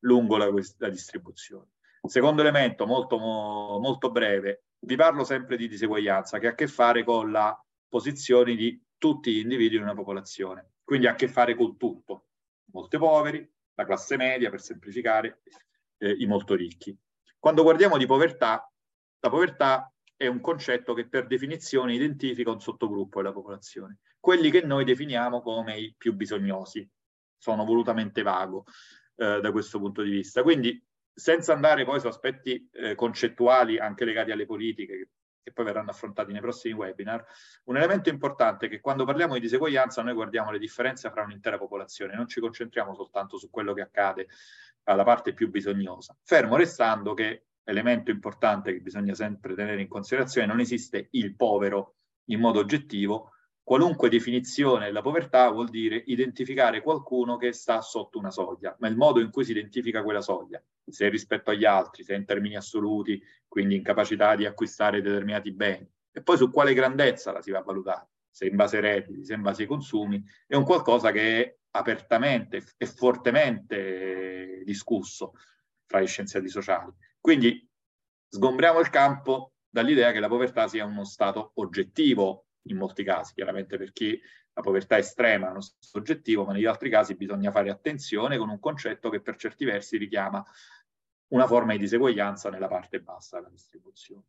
lungo 0.00 0.36
la, 0.36 0.48
la 0.78 0.88
distribuzione. 0.88 1.70
Secondo 2.00 2.42
elemento 2.42 2.86
molto, 2.86 3.18
molto 3.18 4.12
breve, 4.12 4.66
vi 4.84 4.94
parlo 4.94 5.24
sempre 5.24 5.56
di 5.56 5.66
diseguaglianza 5.66 6.38
che 6.38 6.46
ha 6.46 6.50
a 6.50 6.54
che 6.54 6.68
fare 6.68 7.02
con 7.02 7.32
la 7.32 7.58
posizioni 7.94 8.56
di 8.56 8.82
tutti 8.98 9.32
gli 9.32 9.38
individui 9.38 9.76
in 9.76 9.84
una 9.84 9.94
popolazione, 9.94 10.72
quindi 10.82 11.06
ha 11.06 11.12
a 11.12 11.14
che 11.14 11.28
fare 11.28 11.54
con 11.54 11.76
tutto, 11.76 12.26
molti 12.72 12.98
poveri, 12.98 13.48
la 13.74 13.84
classe 13.84 14.16
media 14.16 14.50
per 14.50 14.60
semplificare, 14.60 15.42
eh, 15.98 16.10
i 16.10 16.26
molto 16.26 16.56
ricchi. 16.56 16.98
Quando 17.38 17.62
guardiamo 17.62 17.96
di 17.96 18.04
povertà, 18.04 18.68
la 19.20 19.30
povertà 19.30 19.94
è 20.16 20.26
un 20.26 20.40
concetto 20.40 20.92
che 20.92 21.06
per 21.08 21.28
definizione 21.28 21.94
identifica 21.94 22.50
un 22.50 22.60
sottogruppo 22.60 23.22
della 23.22 23.32
popolazione, 23.32 24.00
quelli 24.18 24.50
che 24.50 24.62
noi 24.62 24.84
definiamo 24.84 25.40
come 25.40 25.78
i 25.78 25.94
più 25.96 26.14
bisognosi, 26.14 26.84
sono 27.38 27.64
volutamente 27.64 28.22
vago 28.22 28.64
eh, 29.14 29.38
da 29.40 29.52
questo 29.52 29.78
punto 29.78 30.02
di 30.02 30.10
vista. 30.10 30.42
Quindi 30.42 30.84
senza 31.14 31.52
andare 31.52 31.84
poi 31.84 32.00
su 32.00 32.08
aspetti 32.08 32.68
eh, 32.72 32.96
concettuali 32.96 33.78
anche 33.78 34.04
legati 34.04 34.32
alle 34.32 34.46
politiche, 34.46 34.96
che 34.96 35.08
poi 35.52 35.64
verranno 35.64 35.90
affrontati 35.90 36.32
nei 36.32 36.40
prossimi 36.40 36.74
webinar, 36.74 37.24
un 37.64 37.76
elemento 37.76 38.08
importante 38.08 38.66
è 38.66 38.68
che 38.68 38.80
quando 38.80 39.04
parliamo 39.04 39.34
di 39.34 39.40
diseguaglianza 39.40 40.02
noi 40.02 40.14
guardiamo 40.14 40.50
le 40.50 40.58
differenze 40.58 41.10
fra 41.10 41.22
un'intera 41.22 41.58
popolazione, 41.58 42.14
non 42.14 42.28
ci 42.28 42.40
concentriamo 42.40 42.94
soltanto 42.94 43.38
su 43.38 43.50
quello 43.50 43.72
che 43.72 43.82
accade 43.82 44.28
alla 44.84 45.04
parte 45.04 45.32
più 45.32 45.50
bisognosa, 45.50 46.16
fermo 46.22 46.56
restando 46.56 47.14
che 47.14 47.46
elemento 47.64 48.10
importante 48.10 48.72
che 48.72 48.80
bisogna 48.80 49.14
sempre 49.14 49.54
tenere 49.54 49.80
in 49.80 49.88
considerazione, 49.88 50.46
non 50.46 50.60
esiste 50.60 51.08
il 51.12 51.34
povero 51.34 51.96
in 52.26 52.40
modo 52.40 52.60
oggettivo, 52.60 53.33
qualunque 53.64 54.10
definizione 54.10 54.84
della 54.84 55.00
povertà 55.00 55.48
vuol 55.48 55.70
dire 55.70 56.02
identificare 56.06 56.82
qualcuno 56.82 57.38
che 57.38 57.52
sta 57.52 57.80
sotto 57.80 58.18
una 58.18 58.30
soglia, 58.30 58.76
ma 58.78 58.88
il 58.88 58.96
modo 58.96 59.20
in 59.20 59.30
cui 59.30 59.44
si 59.44 59.52
identifica 59.52 60.02
quella 60.02 60.20
soglia, 60.20 60.62
se 60.86 61.08
rispetto 61.08 61.50
agli 61.50 61.64
altri, 61.64 62.04
se 62.04 62.14
in 62.14 62.26
termini 62.26 62.56
assoluti, 62.56 63.20
quindi 63.48 63.76
incapacità 63.76 64.36
di 64.36 64.44
acquistare 64.44 65.00
determinati 65.00 65.50
beni, 65.50 65.90
e 66.12 66.22
poi 66.22 66.36
su 66.36 66.50
quale 66.50 66.74
grandezza 66.74 67.32
la 67.32 67.40
si 67.40 67.50
va 67.50 67.60
a 67.60 67.62
valutare, 67.62 68.08
se 68.30 68.46
in 68.46 68.54
base 68.54 68.76
ai 68.76 68.82
redditi, 68.82 69.24
se 69.24 69.32
in 69.32 69.40
base 69.40 69.62
ai 69.62 69.68
consumi, 69.68 70.22
è 70.46 70.56
un 70.56 70.64
qualcosa 70.64 71.10
che 71.10 71.42
è 71.42 71.56
apertamente 71.70 72.62
e 72.76 72.86
fortemente 72.86 74.62
discusso 74.64 75.32
fra 75.86 76.02
gli 76.02 76.06
scienziati 76.06 76.48
sociali. 76.48 76.92
Quindi 77.18 77.66
sgombriamo 78.28 78.78
il 78.80 78.90
campo 78.90 79.54
dall'idea 79.70 80.12
che 80.12 80.20
la 80.20 80.28
povertà 80.28 80.68
sia 80.68 80.84
uno 80.84 81.04
stato 81.04 81.52
oggettivo 81.54 82.44
in 82.64 82.76
molti 82.76 83.04
casi, 83.04 83.34
chiaramente 83.34 83.76
per 83.76 83.92
chi 83.92 84.20
la 84.52 84.62
povertà 84.62 84.98
estrema 84.98 85.48
è 85.48 85.50
uno 85.50 85.60
stato 85.60 85.98
oggettivo, 85.98 86.44
ma 86.44 86.52
negli 86.52 86.66
altri 86.66 86.88
casi 86.88 87.16
bisogna 87.16 87.50
fare 87.50 87.70
attenzione 87.70 88.38
con 88.38 88.48
un 88.48 88.60
concetto 88.60 89.10
che 89.10 89.20
per 89.20 89.36
certi 89.36 89.64
versi 89.64 89.96
richiama 89.96 90.44
una 91.28 91.46
forma 91.46 91.72
di 91.72 91.78
diseguaglianza 91.78 92.50
nella 92.50 92.68
parte 92.68 93.00
bassa 93.00 93.36
della 93.36 93.50
distribuzione. 93.50 94.24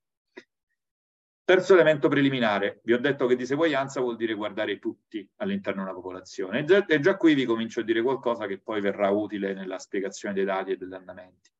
Terzo 1.45 1.75
elemento 1.75 2.07
preliminare, 2.07 2.81
vi 2.85 2.93
ho 2.93 2.97
detto 2.97 3.27
che 3.27 3.35
diseguaglianza 3.35 4.01
vuol 4.01 4.15
dire 4.15 4.33
guardare 4.33 4.79
tutti 4.79 5.29
all'interno 5.35 5.83
della 5.83 5.93
popolazione 5.93 6.59
e 6.59 6.63
già, 6.63 6.83
e 6.87 6.99
già 6.99 7.17
qui 7.17 7.35
vi 7.35 7.45
comincio 7.45 7.81
a 7.81 7.83
dire 7.83 8.01
qualcosa 8.01 8.47
che 8.47 8.57
poi 8.57 8.81
verrà 8.81 9.11
utile 9.11 9.53
nella 9.53 9.77
spiegazione 9.77 10.33
dei 10.33 10.43
dati 10.43 10.71
e 10.71 10.77
degli 10.77 10.95
andamenti. 10.95 11.51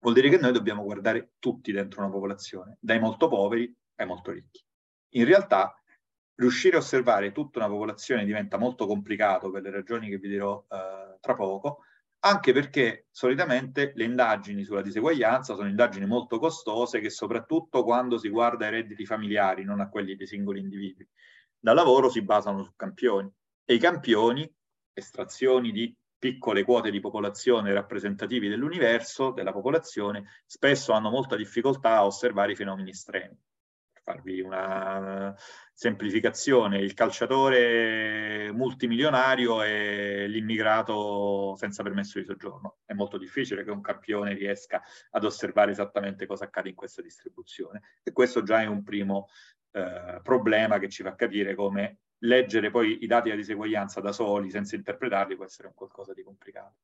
Vuol 0.00 0.12
dire 0.12 0.28
che 0.28 0.36
noi 0.36 0.52
dobbiamo 0.52 0.82
guardare 0.82 1.32
tutti 1.38 1.72
dentro 1.72 2.02
una 2.02 2.10
popolazione, 2.10 2.76
dai 2.78 2.98
molto 2.98 3.28
poveri 3.28 3.74
ai 3.96 4.06
molto 4.06 4.32
ricchi. 4.32 4.62
In 5.14 5.24
realtà 5.24 5.79
riuscire 6.40 6.76
a 6.76 6.80
osservare 6.80 7.32
tutta 7.32 7.58
una 7.58 7.68
popolazione 7.68 8.24
diventa 8.24 8.56
molto 8.56 8.86
complicato 8.86 9.50
per 9.50 9.62
le 9.62 9.70
ragioni 9.70 10.08
che 10.08 10.16
vi 10.16 10.28
dirò 10.28 10.64
eh, 10.68 11.18
tra 11.20 11.34
poco, 11.34 11.80
anche 12.20 12.52
perché 12.52 13.06
solitamente 13.10 13.92
le 13.94 14.04
indagini 14.04 14.64
sulla 14.64 14.80
diseguaglianza 14.80 15.54
sono 15.54 15.68
indagini 15.68 16.06
molto 16.06 16.38
costose 16.38 17.00
che 17.00 17.10
soprattutto 17.10 17.84
quando 17.84 18.16
si 18.16 18.30
guarda 18.30 18.64
ai 18.64 18.72
redditi 18.72 19.04
familiari, 19.04 19.64
non 19.64 19.80
a 19.80 19.88
quelli 19.90 20.16
dei 20.16 20.26
singoli 20.26 20.60
individui, 20.60 21.06
da 21.58 21.74
lavoro 21.74 22.08
si 22.08 22.22
basano 22.22 22.64
su 22.64 22.72
campioni 22.74 23.30
e 23.64 23.74
i 23.74 23.78
campioni, 23.78 24.50
estrazioni 24.94 25.72
di 25.72 25.94
piccole 26.18 26.64
quote 26.64 26.90
di 26.90 27.00
popolazione 27.00 27.72
rappresentativi 27.72 28.48
dell'universo, 28.48 29.30
della 29.32 29.52
popolazione, 29.52 30.24
spesso 30.46 30.92
hanno 30.92 31.10
molta 31.10 31.36
difficoltà 31.36 31.96
a 31.96 32.06
osservare 32.06 32.52
i 32.52 32.56
fenomeni 32.56 32.90
estremi 32.90 33.38
farvi 34.02 34.40
una 34.40 35.34
semplificazione, 35.72 36.78
il 36.78 36.94
calciatore 36.94 38.50
multimilionario 38.52 39.62
e 39.62 40.26
l'immigrato 40.28 41.54
senza 41.56 41.82
permesso 41.82 42.18
di 42.18 42.24
soggiorno. 42.24 42.78
È 42.84 42.92
molto 42.92 43.18
difficile 43.18 43.64
che 43.64 43.70
un 43.70 43.80
campione 43.80 44.34
riesca 44.34 44.82
ad 45.10 45.24
osservare 45.24 45.70
esattamente 45.70 46.26
cosa 46.26 46.44
accade 46.44 46.68
in 46.68 46.74
questa 46.74 47.02
distribuzione. 47.02 47.82
E 48.02 48.12
questo 48.12 48.42
già 48.42 48.60
è 48.60 48.66
un 48.66 48.82
primo 48.82 49.28
eh, 49.72 50.20
problema 50.22 50.78
che 50.78 50.88
ci 50.88 51.02
fa 51.02 51.14
capire 51.14 51.54
come 51.54 51.98
leggere 52.22 52.70
poi 52.70 53.02
i 53.02 53.06
dati 53.06 53.28
della 53.28 53.40
diseguaglianza 53.40 54.00
da 54.00 54.12
soli 54.12 54.50
senza 54.50 54.76
interpretarli 54.76 55.36
può 55.36 55.44
essere 55.44 55.68
un 55.68 55.74
qualcosa 55.74 56.12
di 56.12 56.22
complicato. 56.22 56.78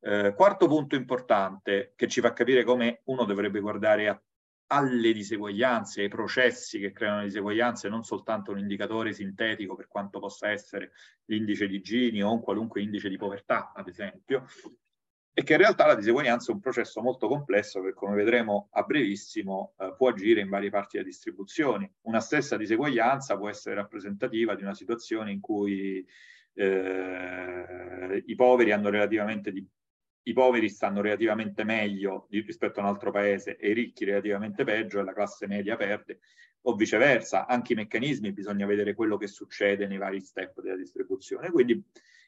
Eh, 0.00 0.32
quarto 0.36 0.68
punto 0.68 0.94
importante 0.94 1.92
che 1.96 2.06
ci 2.06 2.20
fa 2.20 2.32
capire 2.32 2.62
come 2.62 3.00
uno 3.04 3.24
dovrebbe 3.24 3.58
guardare 3.58 4.08
a 4.08 4.22
alle 4.68 5.12
diseguaglianze, 5.12 6.02
ai 6.02 6.08
processi 6.08 6.78
che 6.78 6.92
creano 6.92 7.22
diseguaglianze, 7.22 7.88
non 7.88 8.02
soltanto 8.02 8.52
un 8.52 8.58
indicatore 8.58 9.12
sintetico 9.12 9.74
per 9.74 9.88
quanto 9.88 10.18
possa 10.18 10.50
essere 10.50 10.92
l'indice 11.26 11.66
di 11.66 11.80
Gini 11.80 12.22
o 12.22 12.32
un 12.32 12.40
qualunque 12.40 12.82
indice 12.82 13.08
di 13.08 13.16
povertà, 13.16 13.72
ad 13.74 13.88
esempio, 13.88 14.44
e 15.32 15.42
che 15.44 15.52
in 15.52 15.58
realtà 15.60 15.86
la 15.86 15.94
diseguaglianza 15.94 16.50
è 16.50 16.54
un 16.54 16.60
processo 16.60 17.00
molto 17.00 17.28
complesso 17.28 17.80
che, 17.80 17.94
come 17.94 18.16
vedremo 18.16 18.68
a 18.72 18.82
brevissimo, 18.82 19.74
eh, 19.78 19.94
può 19.96 20.08
agire 20.08 20.40
in 20.40 20.48
varie 20.48 20.68
parti 20.68 20.96
della 20.96 21.08
distribuzione. 21.08 21.92
Una 22.02 22.20
stessa 22.20 22.56
diseguaglianza 22.56 23.36
può 23.38 23.48
essere 23.48 23.76
rappresentativa 23.76 24.56
di 24.56 24.62
una 24.62 24.74
situazione 24.74 25.30
in 25.30 25.40
cui 25.40 26.04
eh, 26.54 28.22
i 28.26 28.34
poveri 28.34 28.72
hanno 28.72 28.90
relativamente 28.90 29.52
di 29.52 29.64
i 30.28 30.32
poveri 30.34 30.68
stanno 30.68 31.00
relativamente 31.00 31.64
meglio 31.64 32.26
rispetto 32.30 32.80
a 32.80 32.82
un 32.82 32.88
altro 32.88 33.10
paese 33.10 33.56
e 33.56 33.70
i 33.70 33.74
ricchi 33.74 34.04
relativamente 34.04 34.62
peggio 34.62 35.00
e 35.00 35.04
la 35.04 35.14
classe 35.14 35.46
media 35.46 35.76
perde, 35.76 36.20
o 36.62 36.74
viceversa, 36.74 37.46
anche 37.46 37.72
i 37.72 37.76
meccanismi 37.76 38.32
bisogna 38.32 38.66
vedere 38.66 38.94
quello 38.94 39.16
che 39.16 39.26
succede 39.26 39.86
nei 39.86 39.96
vari 39.96 40.20
step 40.20 40.60
della 40.60 40.76
distribuzione. 40.76 41.50
Quindi 41.50 41.82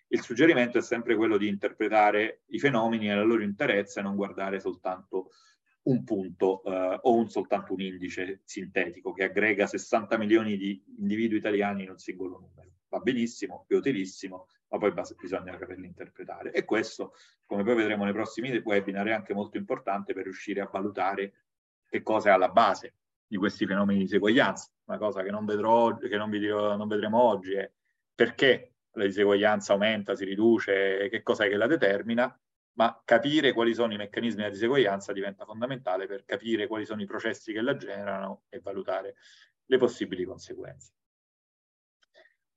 il 0.09 0.23
suggerimento 0.23 0.79
è 0.79 0.83
sempre 0.83 1.15
quello 1.15 1.37
di 1.37 1.47
interpretare 1.47 2.43
i 2.47 2.59
fenomeni 2.59 3.07
nella 3.07 3.23
loro 3.23 3.43
interezza 3.43 4.01
e 4.01 4.03
non 4.03 4.17
guardare 4.17 4.61
soltanto 4.61 5.31
un 5.83 6.03
punto 6.03 6.63
eh, 6.65 6.99
o 7.03 7.15
un, 7.15 7.29
soltanto 7.29 7.75
un 7.75 7.81
indice 7.81 8.41
sintetico 8.45 9.13
che 9.13 9.25
aggrega 9.25 9.67
60 9.67 10.17
milioni 10.17 10.57
di 10.57 10.83
individui 10.99 11.39
italiani 11.39 11.83
in 11.83 11.91
un 11.91 11.99
singolo 11.99 12.39
numero. 12.39 12.71
Va 12.89 12.99
benissimo, 12.99 13.67
è 13.69 13.75
utilissimo, 13.75 14.47
ma 14.71 14.79
poi 14.79 14.93
bisogna 15.21 15.57
saperli 15.59 15.87
interpretare. 15.87 16.53
E 16.53 16.65
questo, 16.65 17.15
come 17.45 17.65
poi 17.65 17.75
vedremo 17.75 18.05
nei 18.05 18.13
prossimi 18.13 18.57
webinar, 18.65 19.07
è 19.07 19.13
anche 19.13 19.35
molto 19.35 19.57
importante 19.57 20.15
per 20.15 20.25
riuscire 20.25 20.61
a 20.61 20.69
valutare 20.71 21.33
che 21.87 22.03
cosa 22.03 22.31
è 22.31 22.33
alla 22.33 22.49
base 22.49 22.95
di 23.27 23.37
questi 23.37 23.67
fenomeni 23.67 23.99
di 23.99 24.05
diseguaglianza. 24.05 24.71
Una 24.85 24.99
cosa 24.99 25.23
che 25.23 25.31
non, 25.31 25.45
vedrò, 25.45 25.97
che 25.97 26.17
non, 26.17 26.31
dirò, 26.31 26.77
non 26.77 26.89
vedremo 26.89 27.21
oggi 27.21 27.55
è 27.55 27.71
perché 28.15 28.75
la 28.93 29.05
diseguaglianza 29.05 29.73
aumenta, 29.73 30.15
si 30.15 30.25
riduce, 30.25 31.09
che 31.09 31.23
cos'è 31.23 31.49
che 31.49 31.57
la 31.57 31.67
determina, 31.67 32.41
ma 32.75 33.01
capire 33.05 33.53
quali 33.53 33.75
sono 33.75 33.93
i 33.93 33.97
meccanismi 33.97 34.41
della 34.41 34.53
diseguaglianza 34.53 35.13
diventa 35.13 35.45
fondamentale 35.45 36.07
per 36.07 36.25
capire 36.25 36.67
quali 36.67 36.85
sono 36.85 37.03
i 37.03 37.07
processi 37.07 37.53
che 37.53 37.61
la 37.61 37.77
generano 37.77 38.45
e 38.49 38.61
valutare 38.61 39.17
le 39.65 39.79
possibili 39.79 40.25
conseguenze. 40.25 40.93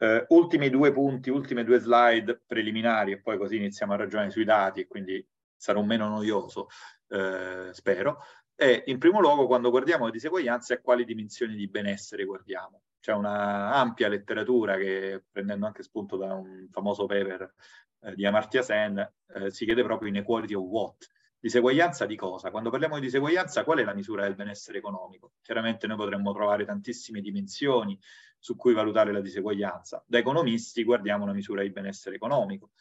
Uh, 0.04 0.26
ultimi 0.36 0.70
due 0.70 0.92
punti, 0.92 1.30
ultime 1.30 1.64
due 1.64 1.80
slide 1.80 2.42
preliminari 2.46 3.14
e 3.14 3.22
poi 3.22 3.38
così 3.38 3.56
iniziamo 3.56 3.94
a 3.94 3.96
ragionare 3.96 4.32
sui 4.32 4.44
dati 4.44 4.82
e 4.82 4.88
quindi 4.88 5.26
sarò 5.56 5.82
meno 5.82 6.10
noioso, 6.10 6.68
uh, 7.08 7.72
spero. 7.72 8.20
E 8.54 8.84
in 8.88 8.98
primo 8.98 9.22
luogo, 9.22 9.48
quando 9.48 9.70
guardiamo 9.70 10.04
le 10.04 10.12
diseguaglianze, 10.12 10.74
a 10.74 10.82
quali 10.82 11.06
dimensioni 11.06 11.56
di 11.56 11.70
benessere 11.70 12.26
guardiamo? 12.26 12.82
C'è 13.00 13.14
una 13.14 13.76
ampia 13.76 14.10
letteratura 14.10 14.76
che, 14.76 15.24
prendendo 15.32 15.68
anche 15.68 15.84
spunto 15.84 16.18
da 16.18 16.34
un 16.34 16.68
famoso 16.70 17.06
paper 17.06 17.54
eh, 18.02 18.14
di 18.14 18.26
Amartya 18.26 18.62
Sen, 18.62 18.98
eh, 19.36 19.52
si 19.52 19.64
chiede 19.64 19.84
proprio 19.84 20.10
inequality 20.10 20.54
of 20.54 20.66
what? 20.66 21.08
Diseguaglianza 21.40 22.06
di 22.06 22.18
cosa? 22.18 22.52
Quando 22.52 22.70
parliamo 22.70 22.96
di 22.96 23.02
diseguaglianza, 23.02 23.64
qual 23.64 23.80
è 23.80 23.84
la 23.86 23.94
misura 23.94 24.24
del 24.24 24.36
benessere 24.36 24.80
economico? 24.80 25.34
Chiaramente 25.42 25.88
noi 25.88 25.96
potremmo 25.96 26.34
trovare 26.34 26.66
tantissime 26.66 27.22
dimensioni 27.22 27.98
su 28.44 28.58
cui 28.58 28.74
valutare 28.74 29.14
la 29.14 29.22
diseguaglianza. 29.22 30.04
Da 30.06 30.18
economisti 30.18 30.84
guardiamo 30.84 31.24
una 31.24 31.32
misura 31.32 31.62
di 31.62 31.70
benessere 31.70 32.18
economico. 32.18 32.72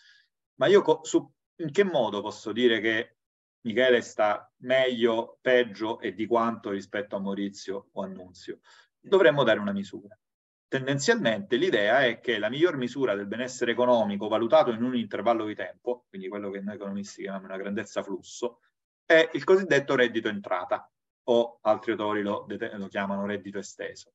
Ma 0.57 0.67
io 0.67 0.83
su, 1.03 1.33
in 1.59 1.71
che 1.71 1.85
modo 1.85 2.21
posso 2.21 2.51
dire 2.51 2.81
che 2.81 3.19
Michele 3.61 4.01
sta 4.01 4.53
meglio, 4.63 5.39
peggio 5.41 6.01
e 6.01 6.15
di 6.15 6.27
quanto 6.27 6.71
rispetto 6.71 7.15
a 7.15 7.21
Maurizio 7.21 7.91
o 7.93 8.03
a 8.03 8.09
Nunzio? 8.09 8.59
Dovremmo 8.99 9.45
dare 9.45 9.61
una 9.61 9.71
misura. 9.71 10.19
Tendenzialmente 10.67 11.55
l'idea 11.55 12.07
è 12.07 12.19
che 12.19 12.39
la 12.39 12.49
miglior 12.49 12.77
misura 12.77 13.15
del 13.15 13.29
benessere 13.29 13.71
economico 13.71 14.27
valutato 14.27 14.73
in 14.73 14.83
un 14.83 14.97
intervallo 14.97 15.45
di 15.45 15.55
tempo, 15.55 16.07
quindi 16.09 16.27
quello 16.27 16.51
che 16.51 16.61
noi 16.61 16.75
economisti 16.75 17.23
chiamiamo 17.23 17.47
una 17.47 17.57
grandezza 17.57 18.03
flusso, 18.03 18.63
è 19.05 19.31
il 19.35 19.45
cosiddetto 19.45 19.95
reddito 19.95 20.27
entrata 20.27 20.91
o 21.29 21.59
altri 21.61 21.93
autori 21.93 22.23
lo, 22.23 22.49
lo 22.49 22.89
chiamano 22.89 23.27
reddito 23.27 23.59
esteso. 23.59 24.15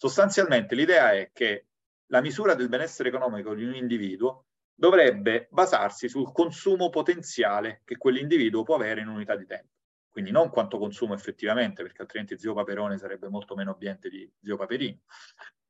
Sostanzialmente 0.00 0.76
l'idea 0.76 1.10
è 1.10 1.32
che 1.32 1.66
la 2.06 2.20
misura 2.20 2.54
del 2.54 2.68
benessere 2.68 3.08
economico 3.08 3.52
di 3.52 3.64
un 3.64 3.74
individuo 3.74 4.46
dovrebbe 4.72 5.48
basarsi 5.50 6.08
sul 6.08 6.30
consumo 6.30 6.88
potenziale 6.88 7.82
che 7.84 7.96
quell'individuo 7.96 8.62
può 8.62 8.76
avere 8.76 9.00
in 9.00 9.08
unità 9.08 9.34
di 9.34 9.44
tempo. 9.44 9.72
Quindi 10.08 10.30
non 10.30 10.50
quanto 10.50 10.78
consumo 10.78 11.14
effettivamente, 11.14 11.82
perché 11.82 12.02
altrimenti 12.02 12.38
zio 12.38 12.54
Paperone 12.54 12.96
sarebbe 12.96 13.28
molto 13.28 13.56
meno 13.56 13.72
ambiente 13.72 14.08
di 14.08 14.30
zio 14.40 14.56
Paperino, 14.56 15.00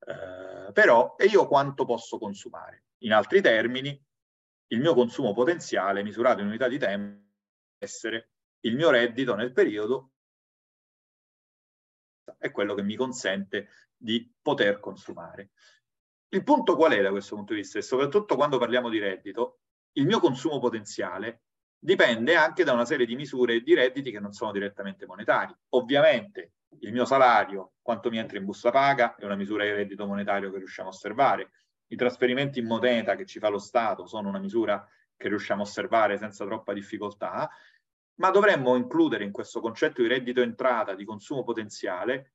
eh, 0.01 0.73
però 0.73 1.15
e 1.17 1.25
io 1.25 1.49
quanto 1.49 1.87
posso 1.87 2.19
consumare? 2.19 2.85
In 2.99 3.15
altri 3.15 3.41
termini, 3.41 3.99
il 4.69 4.81
mio 4.81 4.93
consumo 4.93 5.33
potenziale 5.33 6.03
misurato 6.03 6.43
in 6.43 6.49
unità 6.49 6.69
di 6.69 6.79
tempo 6.79 7.27
essere 7.79 8.33
il 8.61 8.77
mio 8.77 8.91
reddito 8.91 9.35
nel 9.35 9.53
periodo 9.53 10.11
è 12.37 12.51
quello 12.51 12.75
che 12.75 12.83
mi 12.83 12.95
consente 12.95 13.69
di 13.99 14.33
poter 14.41 14.81
consumare. 14.81 15.51
Il 16.29 16.45
punto 16.45 16.77
qual 16.77 16.93
è 16.93 17.03
da 17.03 17.11
questo 17.11 17.35
punto 17.35 17.53
di 17.53 17.61
vista? 17.61 17.79
E 17.79 17.83
soprattutto 17.83 18.37
quando 18.37 18.59
parliamo 18.59 18.89
di 18.89 18.99
reddito, 18.99 19.61
il 19.93 20.07
mio 20.07 20.21
consumo 20.21 20.59
potenziale 20.59 21.43
dipende 21.79 22.37
anche 22.37 22.65
da 22.65 22.73
una 22.73 22.85
serie 22.85 23.07
di 23.07 23.17
misure 23.17 23.61
di 23.61 23.75
redditi 23.75 24.11
che 24.11 24.21
non 24.21 24.33
sono 24.33 24.53
direttamente 24.53 25.07
monetari. 25.07 25.55
Ovviamente 25.71 26.53
il 26.81 26.93
mio 26.93 27.05
salario 27.05 27.73
quanto 27.81 28.11
mi 28.11 28.19
entra 28.19 28.37
in 28.37 28.45
busta 28.45 28.71
paga, 28.71 29.15
è 29.15 29.25
una 29.25 29.35
misura 29.35 29.65
di 29.65 29.71
reddito 29.71 30.07
monetario 30.07 30.51
che 30.51 30.59
riusciamo 30.59 30.89
a 30.89 30.93
osservare. 30.93 31.51
I 31.87 31.97
trasferimenti 31.97 32.59
in 32.59 32.67
moneta 32.67 33.17
che 33.17 33.25
ci 33.25 33.39
fa 33.39 33.49
lo 33.49 33.59
Stato 33.59 34.07
sono 34.07 34.29
una 34.29 34.39
misura 34.39 34.87
che 35.17 35.29
riusciamo 35.29 35.63
a 35.63 35.65
osservare 35.65 36.19
senza 36.19 36.45
troppa 36.45 36.75
difficoltà, 36.75 37.49
ma 38.17 38.31
dovremmo 38.31 38.77
includere 38.77 39.25
in 39.25 39.33
questo 39.33 39.61
concetto 39.61 40.03
di 40.03 40.09
reddito 40.09 40.43
entrata, 40.43 40.95
di 40.95 41.07
consumo 41.07 41.45
potenziale, 41.45 42.35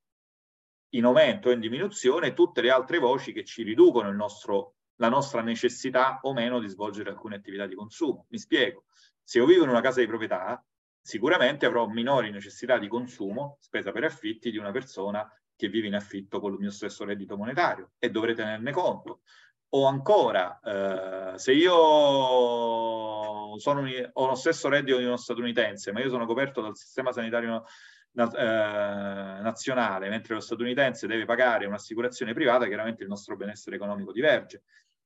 in 0.96 1.06
aumento 1.06 1.50
o 1.50 1.52
in 1.52 1.60
diminuzione, 1.60 2.34
tutte 2.34 2.62
le 2.62 2.70
altre 2.70 3.00
voci 3.00 3.34
che 3.34 3.44
ci 3.44 3.64
riducono 3.64 4.12
nostro, 4.12 4.76
la 4.98 5.10
nostra 5.10 5.42
necessità 5.42 6.20
o 6.24 6.34
meno 6.34 6.60
di 6.60 6.68
svolgere 6.68 7.10
alcune 7.10 7.36
attività 7.36 7.66
di 7.66 7.76
consumo. 7.76 8.26
Mi 8.30 8.38
spiego. 8.38 8.86
Se 9.24 9.38
io 9.40 9.46
vivo 9.46 9.64
in 9.64 9.70
una 9.70 9.82
casa 9.82 10.00
di 10.02 10.08
proprietà, 10.08 10.64
sicuramente 11.02 11.66
avrò 11.66 11.88
minori 11.88 12.32
necessità 12.32 12.78
di 12.78 12.88
consumo, 12.88 13.58
spesa 13.60 13.92
per 13.92 14.04
affitti, 14.04 14.52
di 14.52 14.58
una 14.58 14.72
persona 14.72 15.28
che 15.56 15.68
vive 15.68 15.88
in 15.88 15.96
affitto 15.96 16.40
con 16.40 16.54
il 16.54 16.60
mio 16.60 16.72
stesso 16.72 17.06
reddito 17.06 17.38
monetario 17.38 17.92
e 18.00 18.10
dovrei 18.10 18.36
tenerne 18.36 18.72
conto. 18.72 19.22
O 19.76 19.86
ancora, 19.86 20.60
eh, 20.60 21.38
se 21.40 21.52
io 21.54 21.74
un, 23.54 24.10
ho 24.14 24.28
lo 24.28 24.36
stesso 24.36 24.70
reddito 24.70 24.98
di 24.98 25.06
uno 25.06 25.18
statunitense, 25.18 25.92
ma 25.92 26.02
io 26.02 26.10
sono 26.10 26.28
coperto 26.28 26.62
dal 26.62 26.76
sistema 26.76 27.12
sanitario 27.12 27.64
eh, 28.16 29.42
nazionale, 29.42 30.10
mentre 30.10 30.36
lo 30.36 30.40
statunitense 30.40 31.08
deve 31.08 31.26
pagare 31.26 31.66
un'assicurazione 31.66 32.34
privata, 32.34 32.68
chiaramente 32.68 33.04
il 33.04 33.10
nostro 33.10 33.36
benessere 33.36 33.76
economico 33.76 34.12
diverge. 34.12 34.64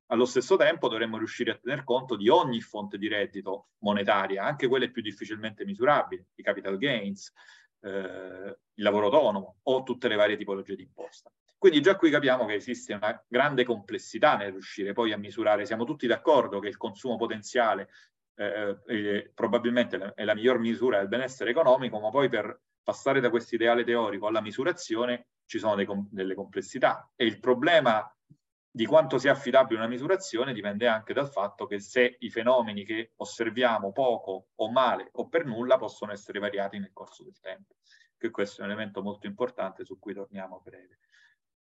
Allo 0.08 0.26
stesso 0.26 0.56
tempo 0.56 0.88
dovremmo 0.88 1.18
riuscire 1.18 1.52
a 1.52 1.56
tener 1.56 1.84
conto 1.84 2.16
di 2.16 2.30
ogni 2.30 2.62
fonte 2.62 2.98
di 2.98 3.08
reddito 3.08 3.70
monetaria, 3.80 4.44
anche 4.44 4.68
quelle 4.68 4.90
più 4.90 5.02
difficilmente 5.02 5.66
misurabili, 5.66 6.26
i 6.36 6.44
capital 6.44 6.78
gains, 6.78 7.34
eh, 7.82 8.58
il 8.74 8.84
lavoro 8.84 9.06
autonomo 9.06 9.58
o 9.64 9.84
tutte 9.84 10.08
le 10.08 10.16
varie 10.16 10.38
tipologie 10.38 10.76
di 10.76 10.84
imposta. 10.84 11.32
Quindi 11.58 11.82
già 11.82 11.96
qui 11.96 12.10
capiamo 12.10 12.46
che 12.46 12.54
esiste 12.54 12.94
una 12.94 13.22
grande 13.28 13.66
complessità 13.66 14.38
nel 14.38 14.52
riuscire 14.52 14.94
poi 14.94 15.12
a 15.12 15.18
misurare. 15.18 15.66
Siamo 15.66 15.86
tutti 15.86 16.08
d'accordo 16.08 16.60
che 16.60 16.68
il 16.68 16.78
consumo 16.78 17.18
potenziale 17.18 17.90
eh, 18.36 18.78
eh, 18.86 19.32
probabilmente 19.34 20.14
è 20.14 20.24
la 20.24 20.36
miglior 20.36 20.60
misura 20.60 21.00
del 21.00 21.08
benessere 21.08 21.50
economico, 21.50 22.00
ma 22.00 22.10
poi 22.10 22.30
per 22.30 22.62
passare 22.88 23.20
da 23.20 23.30
questo 23.30 23.56
ideale 23.56 23.84
teorico 23.84 24.28
alla 24.28 24.40
misurazione 24.40 25.28
ci 25.46 25.60
sono 25.60 25.76
dei, 25.76 25.86
delle 26.10 26.36
complessità 26.36 27.12
e 27.18 27.26
il 27.26 27.38
problema 27.38 28.10
di 28.72 28.86
quanto 28.86 29.18
sia 29.18 29.34
affidabile 29.34 29.80
una 29.80 29.90
misurazione 29.90 30.54
dipende 30.54 30.88
anche 30.88 31.12
dal 31.12 31.30
fatto 31.30 31.66
che 31.66 31.82
se 31.82 32.16
i 32.20 32.30
fenomeni 32.30 32.86
che 32.86 33.12
osserviamo 33.18 33.92
poco 33.92 34.48
o 34.56 34.72
male 34.72 35.10
o 35.12 35.28
per 35.28 35.46
nulla 35.46 35.76
possono 35.76 36.14
essere 36.14 36.40
variati 36.40 36.80
nel 36.80 36.94
corso 36.94 37.24
del 37.26 37.38
tempo. 37.42 37.76
Che 38.18 38.30
questo 38.30 38.62
è 38.62 38.64
un 38.64 38.72
elemento 38.72 39.02
molto 39.02 39.28
importante 39.28 39.84
su 39.84 40.00
cui 40.00 40.14
torniamo 40.14 40.56
a 40.56 40.62
breve. 40.64 41.00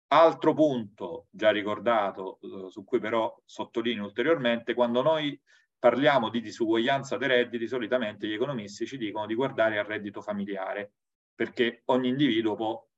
Altro 0.09 0.55
punto 0.55 1.27
già 1.31 1.51
ricordato, 1.51 2.39
eh, 2.41 2.71
su 2.71 2.85
cui 2.85 3.01
però 3.01 3.37
sottolineo 3.45 4.05
ulteriormente, 4.05 4.75
quando 4.75 5.03
noi 5.03 5.41
parliamo 5.77 6.31
di 6.31 6.41
disuguaglianza 6.41 7.17
dei 7.17 7.29
redditi, 7.29 7.67
solitamente 7.67 8.29
gli 8.29 8.35
economisti 8.35 8.87
ci 8.87 8.97
dicono 8.97 9.27
di 9.27 9.35
guardare 9.35 9.79
al 9.79 9.87
reddito 9.87 10.21
familiare, 10.21 10.93
perché 11.37 11.83
ogni 11.87 12.09
individuo 12.09 12.57
può 12.57 12.89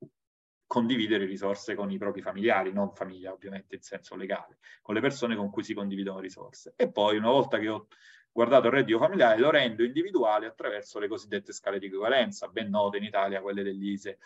condividere 0.66 1.24
risorse 1.24 1.74
con 1.74 1.90
i 1.90 1.98
propri 1.98 2.22
familiari, 2.22 2.72
non 2.72 2.92
famiglia 2.94 3.32
ovviamente 3.32 3.74
in 3.74 3.82
senso 3.82 4.14
legale, 4.16 4.58
con 4.80 4.94
le 4.94 5.00
persone 5.00 5.34
con 5.34 5.50
cui 5.50 5.64
si 5.64 5.74
condividono 5.74 6.20
risorse. 6.20 6.74
E 6.76 6.90
poi 6.90 7.16
una 7.16 7.30
volta 7.30 7.58
che 7.58 7.68
ho 7.68 7.88
guardato 8.30 8.66
il 8.68 8.74
reddito 8.74 8.98
familiare 8.98 9.40
lo 9.40 9.50
rendo 9.50 9.82
individuale 9.82 10.46
attraverso 10.46 10.98
le 10.98 11.08
cosiddette 11.08 11.52
scale 11.52 11.78
di 11.78 11.86
equivalenza, 11.86 12.48
ben 12.48 12.68
note 12.68 12.98
in 12.98 13.04
Italia, 13.04 13.40
quelle 13.40 13.62
dell'ISE, 13.62 14.18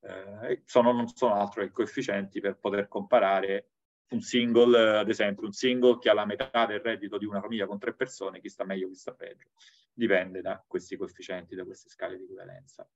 eh, 0.00 0.62
sono, 0.64 0.92
non 0.92 1.08
sono 1.08 1.34
altro 1.34 1.62
che 1.62 1.70
coefficienti 1.70 2.40
per 2.40 2.56
poter 2.56 2.88
comparare 2.88 3.70
un 4.10 4.20
single, 4.20 4.98
ad 4.98 5.08
esempio 5.08 5.44
un 5.44 5.52
single 5.52 5.98
che 5.98 6.08
ha 6.08 6.14
la 6.14 6.24
metà 6.24 6.64
del 6.66 6.80
reddito 6.80 7.18
di 7.18 7.26
una 7.26 7.40
famiglia 7.40 7.66
con 7.66 7.78
tre 7.78 7.92
persone, 7.92 8.40
chi 8.40 8.48
sta 8.48 8.64
meglio, 8.64 8.88
chi 8.88 8.94
sta 8.94 9.12
peggio. 9.12 9.48
Dipende 9.92 10.40
da 10.40 10.62
questi 10.66 10.96
coefficienti, 10.96 11.56
da 11.56 11.64
queste 11.64 11.88
scale 11.88 12.16
di 12.16 12.22
equivalenza. 12.22 12.88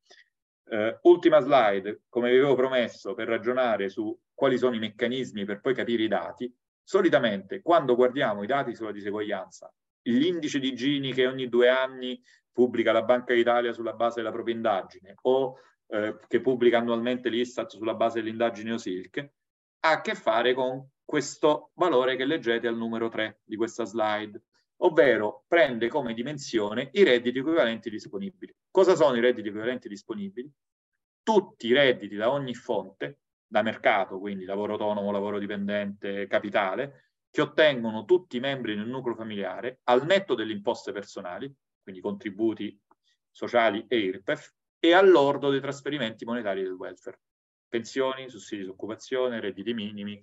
Uh, 0.65 0.97
ultima 1.03 1.41
slide, 1.41 2.03
come 2.09 2.31
vi 2.31 2.39
avevo 2.39 2.55
promesso, 2.55 3.15
per 3.15 3.29
ragionare 3.29 3.89
su 3.89 4.17
quali 4.33 4.57
sono 4.57 4.75
i 4.75 4.79
meccanismi 4.79 5.45
per 5.45 5.61
poi 5.61 5.75
capire 5.75 6.03
i 6.05 6.09
dati. 6.09 6.53
Solitamente, 6.83 7.63
quando 7.63 7.95
guardiamo 7.95 8.43
i 8.43 8.47
dati 8.47 8.75
sulla 8.75 8.93
diseguaglianza, 8.93 9.73
l'indice 10.03 10.59
di 10.59 10.75
Gini 10.75 11.13
che 11.13 11.27
ogni 11.27 11.49
due 11.49 11.69
anni 11.69 12.21
pubblica 12.51 12.93
la 12.93 13.03
Banca 13.03 13.35
d'Italia 13.35 13.73
sulla 13.73 13.93
base 13.93 14.17
della 14.21 14.33
propria 14.33 14.55
indagine 14.55 15.15
o 15.23 15.59
eh, 15.87 16.17
che 16.27 16.41
pubblica 16.41 16.79
annualmente 16.79 17.29
l'Istat 17.29 17.71
sulla 17.71 17.95
base 17.95 18.21
dell'indagine 18.21 18.73
OSILC, 18.73 19.31
ha 19.81 19.91
a 19.91 20.01
che 20.01 20.15
fare 20.15 20.55
con 20.55 20.87
questo 21.05 21.71
valore 21.75 22.17
che 22.17 22.25
leggete 22.25 22.67
al 22.67 22.77
numero 22.77 23.09
3 23.09 23.41
di 23.45 23.57
questa 23.57 23.85
slide, 23.85 24.43
ovvero 24.85 25.45
prende 25.47 25.89
come 25.89 26.15
dimensione 26.15 26.91
i 26.93 27.03
redditi 27.03 27.39
equivalenti 27.39 27.91
disponibili. 27.91 28.55
Cosa 28.71 28.95
sono 28.95 29.17
i 29.17 29.21
redditi 29.21 29.49
equivalenti 29.49 29.89
disponibili? 29.89 30.51
Tutti 31.23 31.69
i 31.69 31.73
redditi 31.73 32.17
da 32.17 32.31
ogni 32.31 32.55
fonte, 32.55 33.21
da 33.47 33.63
mercato, 33.63 34.19
quindi 34.19 34.45
lavoro 34.45 34.73
autonomo, 34.73 35.11
lavoro 35.11 35.39
dipendente, 35.39 36.27
capitale, 36.27 37.11
che 37.31 37.43
ottengono 37.43 38.05
tutti 38.05 38.37
i 38.37 38.41
membri 38.41 38.75
del 38.75 38.87
nucleo 38.87 39.15
familiare 39.15 39.81
al 39.85 40.05
netto 40.05 40.35
delle 40.35 40.53
imposte 40.53 40.93
personali, 40.93 41.53
quindi 41.83 42.01
contributi 42.01 42.79
sociali 43.31 43.85
e 43.89 43.99
IRPEF, 43.99 44.53
e 44.79 44.93
all'ordo 44.93 45.51
dei 45.51 45.61
trasferimenti 45.61 46.25
monetari 46.25 46.63
del 46.63 46.73
welfare, 46.73 47.21
pensioni, 47.69 48.29
sussidi 48.29 48.63
di 48.63 48.69
occupazione, 48.69 49.41
redditi 49.41 49.73
minimi, 49.73 50.21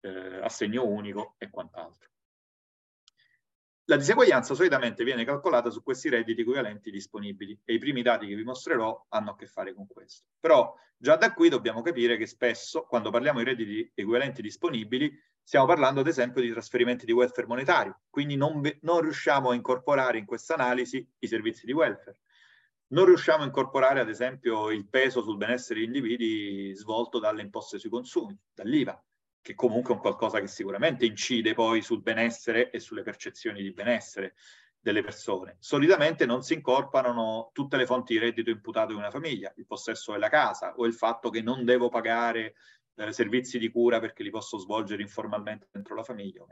eh, 0.00 0.38
assegno 0.42 0.86
unico 0.86 1.34
e 1.38 1.48
quant'altro. 1.48 2.11
La 3.92 3.98
diseguaglianza 3.98 4.54
solitamente 4.54 5.04
viene 5.04 5.22
calcolata 5.22 5.68
su 5.68 5.82
questi 5.82 6.08
redditi 6.08 6.40
equivalenti 6.40 6.90
disponibili 6.90 7.60
e 7.62 7.74
i 7.74 7.78
primi 7.78 8.00
dati 8.00 8.26
che 8.26 8.34
vi 8.34 8.42
mostrerò 8.42 9.04
hanno 9.10 9.32
a 9.32 9.36
che 9.36 9.46
fare 9.46 9.74
con 9.74 9.86
questo. 9.86 10.28
Però 10.40 10.74
già 10.96 11.16
da 11.16 11.34
qui 11.34 11.50
dobbiamo 11.50 11.82
capire 11.82 12.16
che 12.16 12.26
spesso 12.26 12.86
quando 12.88 13.10
parliamo 13.10 13.40
di 13.40 13.44
redditi 13.44 13.92
equivalenti 13.94 14.40
disponibili 14.40 15.12
stiamo 15.42 15.66
parlando 15.66 16.00
ad 16.00 16.06
esempio 16.06 16.40
di 16.40 16.50
trasferimenti 16.50 17.04
di 17.04 17.12
welfare 17.12 17.46
monetario, 17.46 18.00
quindi 18.08 18.34
non, 18.34 18.62
non 18.80 19.02
riusciamo 19.02 19.50
a 19.50 19.54
incorporare 19.54 20.16
in 20.16 20.24
questa 20.24 20.54
analisi 20.54 21.06
i 21.18 21.26
servizi 21.26 21.66
di 21.66 21.72
welfare. 21.72 22.20
Non 22.92 23.04
riusciamo 23.04 23.42
a 23.42 23.46
incorporare 23.46 24.00
ad 24.00 24.08
esempio 24.08 24.70
il 24.70 24.88
peso 24.88 25.20
sul 25.20 25.36
benessere 25.36 25.80
degli 25.80 25.94
individui 25.94 26.74
svolto 26.74 27.18
dalle 27.18 27.42
imposte 27.42 27.78
sui 27.78 27.90
consumi, 27.90 28.34
dall'IVA, 28.54 29.04
che 29.42 29.54
comunque 29.54 29.92
è 29.92 29.96
un 29.96 30.00
qualcosa 30.00 30.40
che 30.40 30.46
sicuramente 30.46 31.04
incide 31.04 31.52
poi 31.52 31.82
sul 31.82 32.00
benessere 32.00 32.70
e 32.70 32.78
sulle 32.78 33.02
percezioni 33.02 33.60
di 33.60 33.72
benessere 33.72 34.34
delle 34.78 35.02
persone. 35.02 35.56
Solitamente 35.58 36.26
non 36.26 36.42
si 36.42 36.54
incorporano 36.54 37.50
tutte 37.52 37.76
le 37.76 37.86
fonti 37.86 38.14
di 38.14 38.18
reddito 38.20 38.50
imputato 38.50 38.92
di 38.92 38.98
una 38.98 39.10
famiglia, 39.10 39.52
il 39.56 39.66
possesso 39.66 40.12
della 40.12 40.28
casa 40.28 40.74
o 40.76 40.86
il 40.86 40.94
fatto 40.94 41.30
che 41.30 41.42
non 41.42 41.64
devo 41.64 41.88
pagare 41.88 42.54
eh, 42.94 43.12
servizi 43.12 43.58
di 43.58 43.70
cura 43.70 44.00
perché 44.00 44.22
li 44.22 44.30
posso 44.30 44.58
svolgere 44.58 45.02
informalmente 45.02 45.68
dentro 45.70 45.94
la 45.94 46.02
famiglia. 46.02 46.44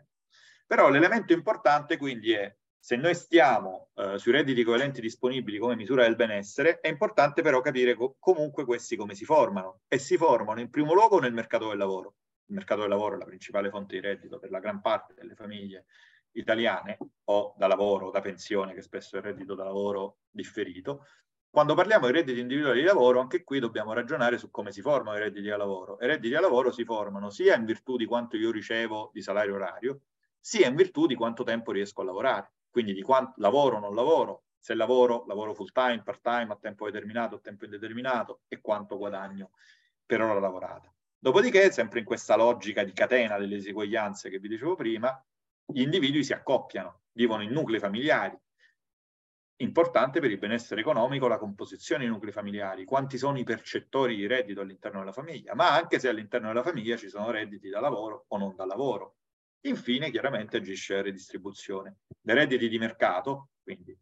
Però 0.67 0.89
l'elemento 0.89 1.33
importante 1.33 1.97
quindi 1.97 2.33
è 2.33 2.55
se 2.83 2.97
noi 2.97 3.15
stiamo 3.15 3.91
eh, 3.95 4.17
sui 4.19 4.33
redditi 4.33 4.61
equivalenti 4.61 5.01
disponibili 5.03 5.59
come 5.59 5.77
misura 5.77 6.05
del 6.05 6.17
benessere, 6.17 6.81
è 6.81 6.89
importante 6.89 7.43
però 7.43 7.61
capire 7.61 7.95
co 7.95 8.17
comunque 8.19 8.65
questi 8.65 8.97
come 8.97 9.15
si 9.15 9.25
formano 9.25 9.81
e 9.87 9.99
si 9.99 10.17
formano 10.17 10.61
in 10.61 10.71
primo 10.71 10.95
luogo 10.95 11.19
nel 11.19 11.35
mercato 11.35 11.69
del 11.69 11.77
lavoro. 11.77 12.15
Il 12.51 12.57
mercato 12.57 12.83
del 12.83 12.91
lavoro 12.91 13.15
è 13.15 13.19
la 13.19 13.25
principale 13.25 13.71
fonte 13.71 13.95
di 13.95 14.01
reddito 14.01 14.39
per 14.39 14.51
la 14.51 14.59
gran 14.59 14.81
parte 14.81 15.15
delle 15.15 15.35
famiglie 15.35 15.87
italiane 16.33 16.99
o 17.25 17.55
da 17.57 17.67
lavoro 17.67 18.09
o 18.09 18.11
da 18.11 18.21
pensione, 18.21 18.75
che 18.75 18.83
spesso 18.83 19.17
è 19.17 19.19
il 19.19 19.25
reddito 19.25 19.55
da 19.55 19.65
lavoro 19.65 20.19
differito. 20.29 21.07
Quando 21.49 21.75
parliamo 21.75 22.07
di 22.07 22.13
redditi 22.13 22.39
individuali 22.39 22.81
di 22.81 22.87
lavoro, 22.87 23.21
anche 23.21 23.43
qui 23.43 23.59
dobbiamo 23.59 23.93
ragionare 23.93 24.39
su 24.39 24.51
come 24.51 24.71
si 24.71 24.83
formano 24.83 25.17
i 25.17 25.21
redditi 25.21 25.49
da 25.49 25.57
lavoro. 25.57 25.97
I 26.01 26.07
redditi 26.07 26.33
da 26.33 26.41
lavoro 26.41 26.71
si 26.71 26.85
formano 26.85 27.31
sia 27.31 27.57
in 27.57 27.65
virtù 27.65 27.97
di 27.97 28.05
quanto 28.05 28.37
io 28.37 28.51
ricevo 28.51 29.11
di 29.13 29.23
salario 29.23 29.55
orario, 29.55 30.01
sia 30.39 30.69
in 30.69 30.77
virtù 30.77 31.07
di 31.07 31.15
quanto 31.15 31.43
tempo 31.43 31.73
riesco 31.73 32.03
a 32.03 32.05
lavorare 32.05 32.53
quindi 32.71 32.95
di 32.95 33.03
quanto 33.03 33.35
lavoro 33.37 33.77
o 33.77 33.81
non 33.81 33.95
lavoro, 33.95 34.45
se 34.57 34.75
lavoro, 34.75 35.25
lavoro 35.27 35.55
full 35.55 35.73
time, 35.73 36.03
part 36.03 36.23
time, 36.23 36.53
a 36.53 36.57
tempo 36.57 36.85
determinato, 36.87 37.37
a 37.37 37.41
tempo 37.41 37.65
indeterminato 37.65 38.43
e 38.49 38.61
quanto 38.61 38.97
guadagno 38.97 39.51
per 40.07 40.23
ora 40.23 40.39
lavorata. 40.39 40.93
Dopodiché, 41.23 41.71
sempre 41.71 41.99
in 42.01 42.07
questa 42.07 42.35
logica 42.35 42.83
di 42.83 42.93
catena 42.93 43.39
delle 43.39 43.57
diseguaglianze 43.57 44.31
che 44.31 44.39
vi 44.39 44.49
dicevo 44.49 44.75
prima, 44.75 45.23
gli 45.67 45.83
individui 45.83 46.25
si 46.25 46.33
accoppiano, 46.33 47.03
vivono 47.13 47.43
in 47.43 47.51
nuclei 47.51 47.79
familiari. 47.79 48.37
Importante 49.57 50.21
per 50.21 50.31
il 50.31 50.39
benessere 50.39 50.81
economico 50.81 51.29
la 51.29 51.37
composizione 51.37 52.05
dei 52.05 52.11
nuclei 52.11 52.33
familiari, 52.33 52.87
quanti 52.87 53.19
sono 53.19 53.39
i 53.39 53.45
percettori 53.45 54.17
di 54.17 54.27
reddito 54.27 54.63
all'interno 54.63 55.01
della 55.01 55.13
famiglia, 55.13 55.55
ma 55.55 55.75
anche 55.75 55.99
se 55.99 56.09
all'interno 56.09 56.49
della 56.49 56.63
famiglia 56.63 56.97
ci 56.97 57.11
sono 57.11 57.31
redditi 57.31 57.69
da 57.69 57.81
lavoro 57.81 58.25
o 58.29 58.39
non 58.39 58.57
da 58.57 58.65
lavoro, 58.65 59.17
Infine, 59.65 60.11
chiaramente 60.11 60.57
agisce 60.57 60.95
la 60.95 61.03
redistribuzione. 61.03 61.99
Dei 62.21 62.35
redditi 62.35 62.69
di 62.69 62.79
mercato, 62.79 63.51
quindi 63.63 63.97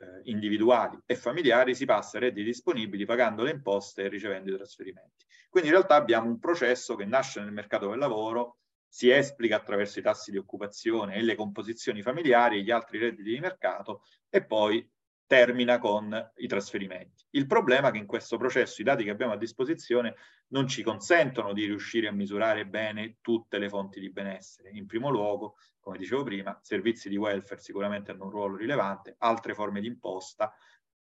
eh, 0.00 0.20
individuali 0.24 0.98
e 1.06 1.14
familiari 1.14 1.74
si 1.74 1.84
passa 1.84 2.16
ai 2.16 2.24
redditi 2.24 2.46
disponibili 2.46 3.04
pagando 3.04 3.42
le 3.42 3.50
imposte 3.50 4.04
e 4.04 4.08
ricevendo 4.08 4.50
i 4.50 4.56
trasferimenti. 4.56 5.24
Quindi 5.48 5.68
in 5.68 5.74
realtà 5.74 5.96
abbiamo 5.96 6.28
un 6.28 6.38
processo 6.38 6.94
che 6.94 7.04
nasce 7.04 7.40
nel 7.40 7.52
mercato 7.52 7.88
del 7.88 7.98
lavoro, 7.98 8.58
si 8.88 9.10
esplica 9.10 9.56
attraverso 9.56 9.98
i 9.98 10.02
tassi 10.02 10.30
di 10.30 10.36
occupazione 10.36 11.14
e 11.14 11.22
le 11.22 11.36
composizioni 11.36 12.02
familiari 12.02 12.58
e 12.58 12.62
gli 12.62 12.70
altri 12.70 12.98
redditi 12.98 13.30
di 13.30 13.40
mercato 13.40 14.02
e 14.28 14.44
poi 14.44 14.88
termina 15.30 15.78
con 15.78 16.32
i 16.38 16.48
trasferimenti. 16.48 17.24
Il 17.30 17.46
problema 17.46 17.86
è 17.86 17.92
che 17.92 17.98
in 17.98 18.06
questo 18.06 18.36
processo 18.36 18.80
i 18.80 18.84
dati 18.84 19.04
che 19.04 19.10
abbiamo 19.10 19.34
a 19.34 19.36
disposizione 19.36 20.16
non 20.48 20.66
ci 20.66 20.82
consentono 20.82 21.52
di 21.52 21.66
riuscire 21.66 22.08
a 22.08 22.12
misurare 22.12 22.66
bene 22.66 23.18
tutte 23.20 23.58
le 23.58 23.68
fonti 23.68 24.00
di 24.00 24.10
benessere. 24.10 24.70
In 24.70 24.86
primo 24.86 25.08
luogo, 25.08 25.54
come 25.78 25.98
dicevo 25.98 26.24
prima, 26.24 26.58
servizi 26.60 27.08
di 27.08 27.16
welfare 27.16 27.60
sicuramente 27.60 28.10
hanno 28.10 28.24
un 28.24 28.30
ruolo 28.30 28.56
rilevante, 28.56 29.14
altre 29.18 29.54
forme 29.54 29.80
di 29.80 29.86
imposta, 29.86 30.52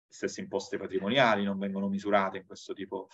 stesse 0.09 0.41
imposte 0.41 0.77
patrimoniali 0.77 1.45
non 1.45 1.57
vengono 1.57 1.87
misurate 1.87 2.39
in 2.39 2.47
questo 2.47 2.75
tipo 2.75 3.07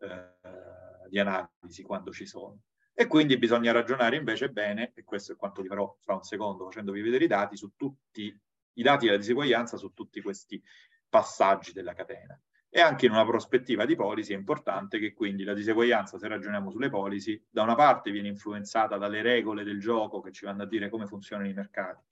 eh, 0.00 1.08
di 1.08 1.18
analisi 1.18 1.82
quando 1.82 2.12
ci 2.12 2.26
sono. 2.26 2.58
E 2.92 3.06
quindi 3.06 3.38
bisogna 3.38 3.72
ragionare 3.72 4.16
invece 4.16 4.50
bene, 4.50 4.92
e 4.94 5.02
questo 5.02 5.32
è 5.32 5.36
quanto 5.36 5.62
vi 5.62 5.68
farò 5.68 5.96
fra 5.98 6.12
un 6.12 6.24
secondo 6.24 6.64
facendovi 6.64 7.00
vedere 7.00 7.24
i 7.24 7.28
dati, 7.28 7.56
su 7.56 7.72
tutti 7.74 8.38
i 8.74 8.82
dati 8.82 9.06
della 9.06 9.18
diseguaglianza 9.18 9.76
su 9.76 9.92
tutti 9.92 10.20
questi 10.20 10.62
passaggi 11.08 11.72
della 11.72 11.94
catena. 11.94 12.40
E 12.70 12.80
anche 12.80 13.06
in 13.06 13.12
una 13.12 13.24
prospettiva 13.24 13.86
di 13.86 13.96
policy 13.96 14.34
è 14.34 14.36
importante 14.36 14.98
che 14.98 15.14
quindi 15.14 15.42
la 15.42 15.54
diseguaglianza, 15.54 16.18
se 16.18 16.28
ragioniamo 16.28 16.70
sulle 16.70 16.90
policy, 16.90 17.42
da 17.48 17.62
una 17.62 17.74
parte 17.74 18.10
viene 18.10 18.28
influenzata 18.28 18.98
dalle 18.98 19.22
regole 19.22 19.64
del 19.64 19.80
gioco 19.80 20.20
che 20.20 20.32
ci 20.32 20.44
vanno 20.44 20.64
a 20.64 20.66
dire 20.66 20.90
come 20.90 21.06
funzionano 21.06 21.48
i 21.48 21.54
mercati, 21.54 22.04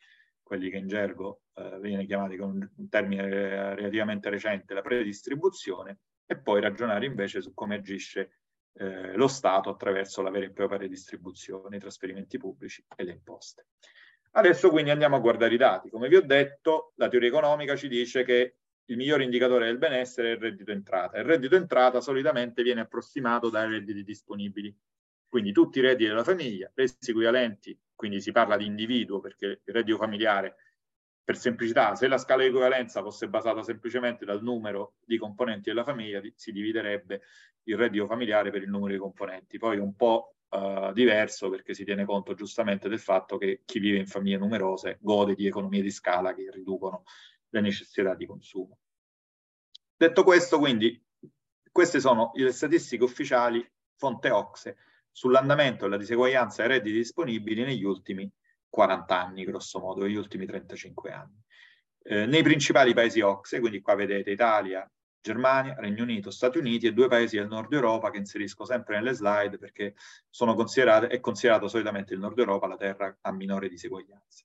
quelli 0.42 0.70
che 0.70 0.78
in 0.78 0.86
gergo 0.88 1.42
eh, 1.54 1.78
viene 1.80 2.06
chiamati 2.06 2.36
con 2.36 2.72
un 2.74 2.88
termine 2.88 3.74
relativamente 3.74 4.30
recente 4.30 4.72
la 4.72 4.80
predistribuzione, 4.80 5.98
e 6.24 6.38
poi 6.38 6.60
ragionare 6.60 7.04
invece 7.04 7.42
su 7.42 7.52
come 7.52 7.76
agisce 7.76 8.38
eh, 8.78 9.14
lo 9.14 9.28
Stato 9.28 9.70
attraverso 9.70 10.22
la 10.22 10.30
vera 10.30 10.46
e 10.46 10.52
propria 10.52 10.78
redistribuzione, 10.78 11.76
i 11.76 11.80
trasferimenti 11.80 12.38
pubblici 12.38 12.84
e 12.96 13.04
le 13.04 13.12
imposte. 13.12 13.66
Adesso 14.36 14.68
quindi 14.68 14.90
andiamo 14.90 15.16
a 15.16 15.20
guardare 15.20 15.54
i 15.54 15.56
dati. 15.56 15.88
Come 15.88 16.08
vi 16.08 16.16
ho 16.16 16.20
detto, 16.20 16.92
la 16.96 17.08
teoria 17.08 17.28
economica 17.28 17.74
ci 17.74 17.88
dice 17.88 18.22
che 18.22 18.56
il 18.84 18.96
migliore 18.98 19.24
indicatore 19.24 19.64
del 19.64 19.78
benessere 19.78 20.28
è 20.28 20.32
il 20.32 20.38
reddito 20.38 20.72
entrata. 20.72 21.16
Il 21.16 21.24
reddito 21.24 21.56
entrata 21.56 22.02
solitamente 22.02 22.62
viene 22.62 22.82
approssimato 22.82 23.48
dai 23.48 23.70
redditi 23.70 24.04
disponibili. 24.04 24.76
Quindi 25.26 25.52
tutti 25.52 25.78
i 25.78 25.80
redditi 25.80 26.08
della 26.08 26.22
famiglia, 26.22 26.70
resi 26.74 26.96
equivalenti, 27.00 27.78
quindi 27.94 28.20
si 28.20 28.30
parla 28.30 28.58
di 28.58 28.66
individuo 28.66 29.20
perché 29.20 29.62
il 29.64 29.74
reddito 29.74 29.96
familiare, 29.96 30.56
per 31.24 31.38
semplicità, 31.38 31.94
se 31.94 32.06
la 32.06 32.18
scala 32.18 32.42
di 32.42 32.48
equivalenza 32.48 33.02
fosse 33.02 33.28
basata 33.28 33.62
semplicemente 33.62 34.26
dal 34.26 34.42
numero 34.42 34.96
di 35.04 35.16
componenti 35.16 35.70
della 35.70 35.82
famiglia, 35.82 36.20
si 36.34 36.52
dividerebbe 36.52 37.22
il 37.64 37.76
reddito 37.76 38.06
familiare 38.06 38.50
per 38.50 38.62
il 38.62 38.68
numero 38.68 38.92
di 38.92 38.98
componenti. 38.98 39.56
Poi 39.56 39.78
un 39.78 39.96
po' 39.96 40.35
uh, 40.50 40.92
diverso 40.92 41.48
perché 41.48 41.74
si 41.74 41.84
tiene 41.84 42.04
conto 42.04 42.34
giustamente 42.34 42.88
del 42.88 42.98
fatto 42.98 43.38
che 43.38 43.62
chi 43.64 43.78
vive 43.78 43.98
in 43.98 44.06
famiglie 44.06 44.38
numerose 44.38 44.98
gode 45.00 45.34
di 45.34 45.46
economie 45.46 45.82
di 45.82 45.90
scala 45.90 46.34
che 46.34 46.50
riducono 46.50 47.04
le 47.50 47.60
necessità 47.60 48.14
di 48.14 48.26
consumo. 48.26 48.78
Detto 49.96 50.24
questo, 50.24 50.58
quindi, 50.58 51.02
queste 51.72 52.00
sono 52.00 52.30
le 52.34 52.52
statistiche 52.52 53.04
ufficiali 53.04 53.66
fonte 53.96 54.30
Ocse 54.30 54.76
sull'andamento 55.10 55.84
della 55.84 55.96
diseguaglianza 55.96 56.62
ai 56.62 56.68
redditi 56.68 56.96
disponibili 56.96 57.64
negli 57.64 57.84
ultimi 57.84 58.30
40 58.68 59.18
anni, 59.18 59.44
grosso 59.44 59.78
modo, 59.78 60.02
negli 60.02 60.16
ultimi 60.16 60.44
35 60.44 61.10
anni. 61.10 61.42
Eh, 62.02 62.26
nei 62.26 62.42
principali 62.42 62.92
paesi 62.92 63.20
Ocse, 63.20 63.58
quindi 63.58 63.80
qua 63.80 63.94
vedete 63.94 64.30
Italia, 64.30 64.88
Germania, 65.26 65.74
Regno 65.76 66.04
Unito, 66.04 66.30
Stati 66.30 66.58
Uniti 66.58 66.86
e 66.86 66.92
due 66.92 67.08
paesi 67.08 67.36
del 67.36 67.48
nord 67.48 67.72
Europa 67.72 68.10
che 68.10 68.18
inserisco 68.18 68.64
sempre 68.64 68.94
nelle 68.94 69.12
slide 69.12 69.58
perché 69.58 69.94
è 71.08 71.20
considerato 71.20 71.66
solitamente 71.66 72.14
il 72.14 72.20
nord 72.20 72.38
Europa 72.38 72.68
la 72.68 72.76
terra 72.76 73.18
a 73.20 73.32
minore 73.32 73.68
diseguaglianza. 73.68 74.44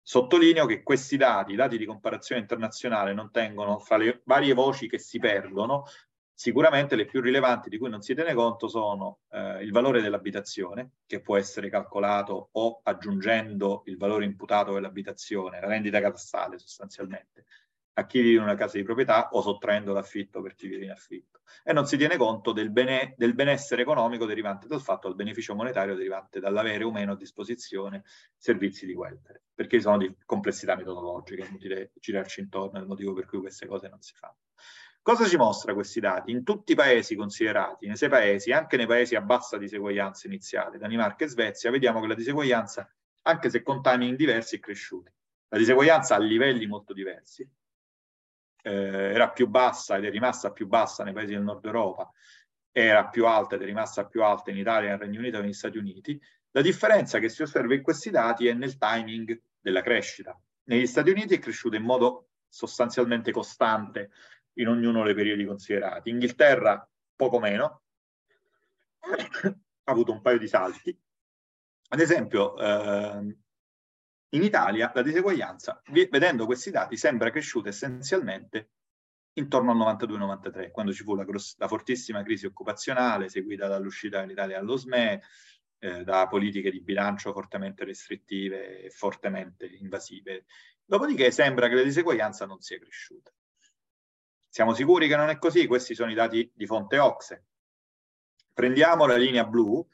Sottolineo 0.00 0.64
che 0.64 0.82
questi 0.82 1.18
dati, 1.18 1.52
i 1.52 1.56
dati 1.56 1.76
di 1.76 1.84
comparazione 1.84 2.40
internazionale, 2.40 3.12
non 3.12 3.30
tengono 3.30 3.78
fra 3.78 3.98
le 3.98 4.22
varie 4.24 4.54
voci 4.54 4.88
che 4.88 4.98
si 4.98 5.18
perdono, 5.18 5.84
Sicuramente 6.36 6.96
le 6.96 7.04
più 7.04 7.20
rilevanti 7.20 7.68
di 7.68 7.78
cui 7.78 7.88
non 7.88 8.02
si 8.02 8.12
tiene 8.12 8.34
conto 8.34 8.66
sono 8.66 9.20
eh, 9.30 9.62
il 9.62 9.70
valore 9.70 10.02
dell'abitazione, 10.02 10.94
che 11.06 11.20
può 11.20 11.36
essere 11.36 11.70
calcolato 11.70 12.48
o 12.50 12.80
aggiungendo 12.82 13.82
il 13.86 13.96
valore 13.96 14.24
imputato 14.24 14.72
dell'abitazione, 14.72 15.60
la 15.60 15.68
rendita 15.68 16.00
catastale 16.00 16.58
sostanzialmente, 16.58 17.44
a 17.94 18.06
chi 18.06 18.20
vive 18.20 18.36
in 18.36 18.42
una 18.42 18.54
casa 18.54 18.76
di 18.76 18.82
proprietà 18.82 19.30
o 19.30 19.40
sottraendo 19.40 19.92
l'affitto 19.92 20.42
per 20.42 20.54
chi 20.54 20.68
vive 20.68 20.84
in 20.84 20.90
affitto. 20.90 21.40
E 21.62 21.72
non 21.72 21.86
si 21.86 21.96
tiene 21.96 22.16
conto 22.16 22.52
del, 22.52 22.70
bene, 22.70 23.14
del 23.16 23.34
benessere 23.34 23.82
economico 23.82 24.26
derivante 24.26 24.66
dal 24.66 24.80
fatto 24.80 25.08
del 25.08 25.16
beneficio 25.16 25.54
monetario 25.54 25.94
derivante 25.94 26.40
dall'avere 26.40 26.84
o 26.84 26.90
meno 26.90 27.12
a 27.12 27.16
disposizione 27.16 28.02
servizi 28.36 28.86
di 28.86 28.94
welfare, 28.94 29.44
perché 29.54 29.80
sono 29.80 29.98
di 29.98 30.14
complessità 30.24 30.74
metodologiche, 30.76 31.42
è 31.42 31.46
inutile 31.46 31.92
girarci 31.94 32.40
intorno, 32.40 32.78
è 32.78 32.82
il 32.82 32.88
motivo 32.88 33.12
per 33.12 33.26
cui 33.26 33.38
queste 33.38 33.66
cose 33.66 33.88
non 33.88 34.00
si 34.00 34.14
fanno. 34.14 34.38
Cosa 35.00 35.26
ci 35.26 35.36
mostra 35.36 35.74
questi 35.74 36.00
dati? 36.00 36.30
In 36.30 36.44
tutti 36.44 36.72
i 36.72 36.74
paesi 36.74 37.14
considerati, 37.14 37.86
nei 37.86 37.96
sei 37.96 38.08
paesi, 38.08 38.52
anche 38.52 38.78
nei 38.78 38.86
paesi 38.86 39.14
a 39.14 39.20
bassa 39.20 39.58
diseguaglianza 39.58 40.26
iniziale, 40.26 40.78
Danimarca 40.78 41.26
e 41.26 41.28
Svezia, 41.28 41.70
vediamo 41.70 42.00
che 42.00 42.06
la 42.06 42.14
diseguaglianza, 42.14 42.90
anche 43.26 43.50
se 43.50 43.62
con 43.62 43.82
timing 43.82 44.16
diversi, 44.16 44.56
è 44.56 44.60
cresciuta. 44.60 45.12
La 45.48 45.58
diseguaglianza 45.58 46.14
a 46.14 46.18
livelli 46.18 46.66
molto 46.66 46.94
diversi, 46.94 47.46
eh, 48.66 49.12
era 49.12 49.28
più 49.30 49.46
bassa 49.46 49.96
ed 49.96 50.06
è 50.06 50.10
rimasta 50.10 50.50
più 50.50 50.66
bassa 50.66 51.04
nei 51.04 51.12
paesi 51.12 51.34
del 51.34 51.42
nord 51.42 51.64
Europa, 51.66 52.10
era 52.72 53.06
più 53.08 53.26
alta 53.26 53.54
ed 53.56 53.62
è 53.62 53.64
rimasta 53.66 54.06
più 54.06 54.22
alta 54.22 54.50
in 54.50 54.56
Italia, 54.56 54.88
nel 54.90 54.98
Regno 54.98 55.20
Unito 55.20 55.38
e 55.38 55.42
negli 55.42 55.52
Stati 55.52 55.76
Uniti. 55.76 56.18
La 56.52 56.62
differenza 56.62 57.18
che 57.18 57.28
si 57.28 57.42
osserva 57.42 57.74
in 57.74 57.82
questi 57.82 58.10
dati 58.10 58.46
è 58.46 58.54
nel 58.54 58.78
timing 58.78 59.38
della 59.60 59.82
crescita. 59.82 60.38
Negli 60.64 60.86
Stati 60.86 61.10
Uniti 61.10 61.34
è 61.34 61.38
cresciuta 61.38 61.76
in 61.76 61.82
modo 61.82 62.28
sostanzialmente 62.48 63.32
costante 63.32 64.10
in 64.54 64.68
ognuno 64.68 65.04
dei 65.04 65.14
periodi 65.14 65.44
considerati. 65.44 66.08
Inghilterra 66.08 66.88
poco 67.14 67.38
meno, 67.38 67.82
ha 69.04 69.92
avuto 69.92 70.12
un 70.12 70.22
paio 70.22 70.38
di 70.38 70.48
salti. 70.48 70.98
Ad 71.88 72.00
esempio, 72.00 72.56
eh, 72.56 73.36
in 74.34 74.42
Italia 74.42 74.90
la 74.94 75.02
diseguaglianza, 75.02 75.82
vedendo 76.10 76.46
questi 76.46 76.70
dati, 76.70 76.96
sembra 76.96 77.30
cresciuta 77.30 77.68
essenzialmente 77.68 78.70
intorno 79.34 79.72
al 79.72 79.96
92-93, 79.96 80.70
quando 80.70 80.92
ci 80.92 81.02
fu 81.02 81.14
la, 81.14 81.24
la, 81.24 81.68
fortissima 81.68 82.22
crisi 82.22 82.46
occupazionale 82.46 83.28
seguita 83.28 83.66
dall'uscita 83.66 84.20
dell'Italia 84.20 84.58
dallo 84.58 84.76
SME, 84.76 85.22
eh, 85.78 86.04
da 86.04 86.26
politiche 86.28 86.70
di 86.70 86.80
bilancio 86.80 87.32
fortemente 87.32 87.84
restrittive 87.84 88.84
e 88.84 88.90
fortemente 88.90 89.66
invasive. 89.66 90.44
Dopodiché 90.84 91.30
sembra 91.30 91.68
che 91.68 91.74
la 91.74 91.82
diseguaglianza 91.82 92.46
non 92.46 92.60
sia 92.60 92.78
cresciuta. 92.78 93.32
Siamo 94.48 94.72
sicuri 94.72 95.08
che 95.08 95.16
non 95.16 95.30
è 95.30 95.38
così? 95.38 95.66
Questi 95.66 95.94
sono 95.94 96.12
i 96.12 96.14
dati 96.14 96.50
di 96.54 96.66
fonte 96.66 96.98
Ocse. 96.98 97.46
Prendiamo 98.52 99.06
la 99.06 99.16
linea 99.16 99.44
blu, 99.44 99.84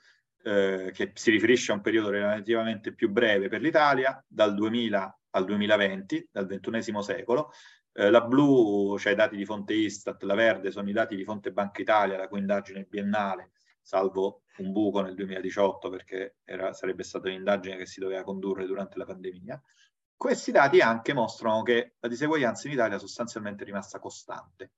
eh, 0.42 0.90
che 0.94 1.12
si 1.14 1.30
riferisce 1.30 1.72
a 1.72 1.74
un 1.74 1.80
periodo 1.80 2.10
relativamente 2.10 2.92
più 2.92 3.10
breve 3.10 3.48
per 3.48 3.60
l'Italia, 3.60 4.22
dal 4.26 4.54
2000 4.54 5.20
al 5.30 5.44
2020, 5.44 6.28
dal 6.32 6.46
XXI 6.46 7.02
secolo. 7.02 7.50
Eh, 7.92 8.10
la 8.10 8.20
blu, 8.22 8.96
cioè 8.98 9.12
i 9.12 9.16
dati 9.16 9.36
di 9.36 9.44
fonte 9.44 9.74
Istat, 9.74 10.22
la 10.22 10.34
verde 10.34 10.70
sono 10.70 10.88
i 10.88 10.92
dati 10.92 11.16
di 11.16 11.24
fonte 11.24 11.52
Banca 11.52 11.82
Italia, 11.82 12.16
la 12.16 12.28
cui 12.28 12.38
indagine 12.38 12.84
biennale, 12.88 13.50
salvo 13.80 14.42
un 14.58 14.72
buco 14.72 15.00
nel 15.00 15.14
2018 15.14 15.88
perché 15.88 16.36
era, 16.44 16.72
sarebbe 16.72 17.02
stata 17.02 17.28
un'indagine 17.28 17.76
che 17.76 17.86
si 17.86 18.00
doveva 18.00 18.22
condurre 18.22 18.66
durante 18.66 18.98
la 18.98 19.04
pandemia. 19.04 19.60
Questi 20.16 20.52
dati 20.52 20.80
anche 20.80 21.14
mostrano 21.14 21.62
che 21.62 21.94
la 21.98 22.08
diseguaglianza 22.08 22.66
in 22.68 22.74
Italia 22.74 22.98
sostanzialmente 22.98 23.62
è 23.62 23.66
rimasta 23.66 23.98
costante. 23.98 24.72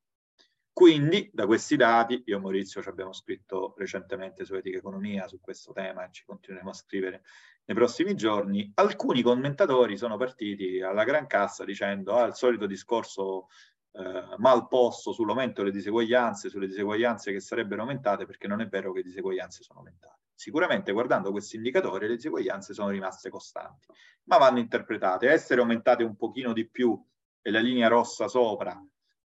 Quindi, 0.72 1.30
da 1.32 1.46
questi 1.46 1.76
dati, 1.76 2.22
io 2.26 2.38
e 2.38 2.40
Maurizio 2.40 2.82
ci 2.82 2.88
abbiamo 2.88 3.12
scritto 3.12 3.74
recentemente 3.76 4.44
su 4.44 4.54
Etica 4.54 4.78
Economia 4.78 5.28
su 5.28 5.38
questo 5.38 5.72
tema 5.72 6.04
e 6.04 6.08
ci 6.10 6.24
continueremo 6.24 6.70
a 6.70 6.74
scrivere 6.74 7.22
nei 7.64 7.76
prossimi 7.76 8.14
giorni, 8.14 8.72
alcuni 8.74 9.22
commentatori 9.22 9.96
sono 9.96 10.16
partiti 10.16 10.80
alla 10.80 11.04
gran 11.04 11.26
cassa 11.26 11.64
dicendo 11.64 12.14
ah, 12.14 12.24
il 12.24 12.34
solito 12.34 12.66
discorso 12.66 13.46
eh, 13.92 14.34
mal 14.38 14.66
posto 14.66 15.12
sull'aumento 15.12 15.60
delle 15.60 15.72
diseguaglianze, 15.72 16.48
sulle 16.48 16.66
diseguaglianze 16.66 17.30
che 17.32 17.40
sarebbero 17.40 17.82
aumentate, 17.82 18.26
perché 18.26 18.48
non 18.48 18.60
è 18.60 18.66
vero 18.66 18.92
che 18.92 18.98
le 18.98 19.04
diseguaglianze 19.04 19.62
sono 19.62 19.80
aumentate. 19.80 20.20
Sicuramente 20.34 20.90
guardando 20.90 21.30
questi 21.30 21.56
indicatori 21.56 22.08
le 22.08 22.16
diseguaglianze 22.16 22.74
sono 22.74 22.88
rimaste 22.88 23.30
costanti, 23.30 23.86
ma 24.24 24.38
vanno 24.38 24.58
interpretate. 24.58 25.28
Essere 25.28 25.60
aumentate 25.60 26.02
un 26.02 26.16
pochino 26.16 26.52
di 26.52 26.68
più 26.68 27.00
e 27.40 27.50
la 27.50 27.60
linea 27.60 27.86
rossa 27.88 28.26
sopra 28.26 28.82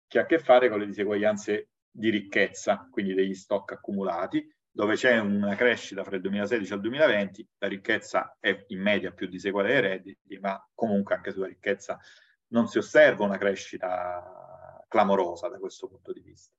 che 0.08 0.20
ha 0.20 0.24
a 0.24 0.26
che 0.26 0.40
fare 0.40 0.70
con 0.70 0.80
le 0.80 0.86
diseguaglianze 0.86 1.70
di 1.90 2.10
ricchezza, 2.10 2.88
quindi 2.92 3.14
degli 3.14 3.34
stock 3.34 3.74
accumulati, 3.74 4.48
dove 4.70 4.96
c'è 4.96 5.18
una 5.18 5.56
crescita 5.56 6.04
fra 6.04 6.16
il 6.16 6.22
2016 6.22 6.72
e 6.72 6.76
il 6.76 6.82
2020, 6.82 7.48
la 7.58 7.68
ricchezza 7.68 8.38
è 8.40 8.64
in 8.68 8.80
media 8.80 9.12
più 9.12 9.28
diseguale 9.28 9.70
dei 9.70 9.82
redditi, 9.82 10.38
ma 10.40 10.64
comunque 10.74 11.16
anche 11.16 11.32
sulla 11.32 11.48
ricchezza 11.48 12.00
non 12.50 12.68
si 12.68 12.78
osserva 12.78 13.26
una 13.26 13.38
crescita 13.38 14.86
clamorosa 14.88 15.50
da 15.50 15.58
questo 15.58 15.88
punto 15.88 16.14
di 16.14 16.22
vista. 16.22 16.54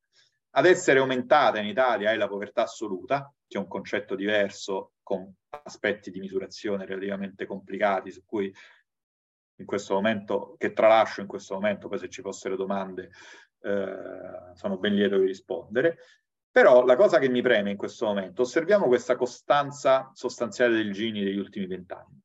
Ad 0.50 0.66
essere 0.66 0.98
aumentata 0.98 1.60
in 1.60 1.66
Italia 1.66 2.10
è 2.10 2.16
la 2.16 2.26
povertà 2.26 2.62
assoluta, 2.62 3.32
che 3.46 3.56
è 3.56 3.60
un 3.60 3.68
concetto 3.68 4.16
diverso 4.16 4.94
con 5.02 5.32
aspetti 5.62 6.10
di 6.10 6.18
misurazione 6.18 6.84
relativamente 6.84 7.46
complicati 7.46 8.10
su 8.10 8.24
cui 8.24 8.52
in 9.58 9.66
questo 9.66 9.94
momento, 9.94 10.54
che 10.58 10.72
tralascio 10.72 11.20
in 11.20 11.26
questo 11.26 11.54
momento, 11.54 11.88
poi 11.88 11.98
se 11.98 12.08
ci 12.08 12.22
fossero 12.22 12.56
domande 12.56 13.10
eh, 13.60 14.52
sono 14.54 14.78
ben 14.78 14.94
lieto 14.94 15.18
di 15.18 15.26
rispondere. 15.26 15.98
Però 16.50 16.84
la 16.84 16.96
cosa 16.96 17.18
che 17.18 17.28
mi 17.28 17.42
preme 17.42 17.70
in 17.70 17.76
questo 17.76 18.06
momento, 18.06 18.42
osserviamo 18.42 18.86
questa 18.86 19.16
costanza 19.16 20.10
sostanziale 20.14 20.74
del 20.76 20.92
Gini 20.92 21.22
degli 21.22 21.38
ultimi 21.38 21.66
vent'anni. 21.66 22.20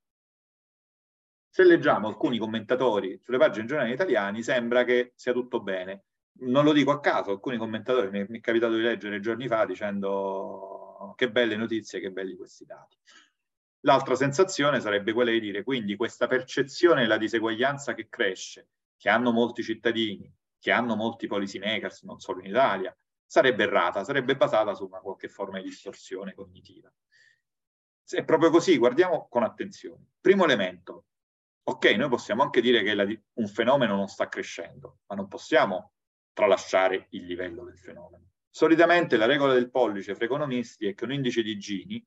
Se 1.49 1.63
leggiamo 1.63 2.07
alcuni 2.07 2.39
commentatori 2.39 3.19
sulle 3.21 3.37
pagine 3.37 3.65
giornali 3.65 3.91
italiani, 3.91 4.41
sembra 4.41 4.83
che 4.83 5.13
sia 5.15 5.33
tutto 5.33 5.61
bene. 5.61 6.05
Non 6.39 6.63
lo 6.63 6.73
dico 6.73 6.89
a 6.89 6.99
caso, 6.99 7.29
alcuni 7.29 7.57
commentatori 7.57 8.09
mi, 8.09 8.37
è 8.37 8.41
capitato 8.41 8.73
di 8.73 8.81
leggere 8.81 9.19
giorni 9.19 9.47
fa 9.47 9.65
dicendo 9.65 11.13
che 11.15 11.29
belle 11.29 11.55
notizie, 11.55 11.99
che 11.99 12.09
belli 12.09 12.35
questi 12.35 12.65
dati. 12.65 12.97
L'altra 13.85 14.15
sensazione 14.15 14.79
sarebbe 14.79 15.11
quella 15.11 15.31
di 15.31 15.41
dire 15.41 15.63
quindi 15.63 15.95
questa 15.95 16.27
percezione 16.27 17.01
della 17.01 17.17
diseguaglianza 17.17 17.93
che 17.93 18.07
cresce, 18.07 18.69
che 18.95 19.09
hanno 19.09 19.31
molti 19.31 19.61
cittadini, 19.61 20.33
che 20.57 20.71
hanno 20.71 20.95
molti 20.95 21.27
policy 21.27 21.59
makers, 21.59 22.03
non 22.03 22.19
solo 22.19 22.39
in 22.39 22.45
Italia, 22.45 22.95
sarebbe 23.25 23.63
errata, 23.63 24.05
sarebbe 24.05 24.37
basata 24.37 24.73
su 24.73 24.85
una 24.85 24.99
qualche 24.99 25.27
forma 25.27 25.57
di 25.57 25.65
distorsione 25.65 26.33
cognitiva. 26.33 26.89
Se 28.01 28.19
è 28.19 28.23
proprio 28.23 28.49
così, 28.49 28.77
guardiamo 28.77 29.27
con 29.29 29.43
attenzione. 29.43 30.11
Primo 30.21 30.45
elemento, 30.45 31.05
ok, 31.63 31.85
noi 31.95 32.07
possiamo 32.09 32.41
anche 32.41 32.61
dire 32.61 32.83
che 32.83 32.93
la, 32.93 33.05
un 33.05 33.47
fenomeno 33.47 33.95
non 33.95 34.07
sta 34.07 34.29
crescendo, 34.29 34.99
ma 35.07 35.15
non 35.15 35.27
possiamo 35.27 35.93
tralasciare 36.31 37.07
il 37.09 37.25
livello 37.25 37.65
del 37.65 37.77
fenomeno. 37.77 38.29
Solitamente 38.49 39.17
la 39.17 39.25
regola 39.25 39.53
del 39.53 39.69
pollice 39.69 40.15
fra 40.15 40.25
economisti 40.25 40.87
è 40.87 40.93
che 40.93 41.03
un 41.03 41.11
indice 41.11 41.41
di 41.41 41.57
Gini, 41.57 42.05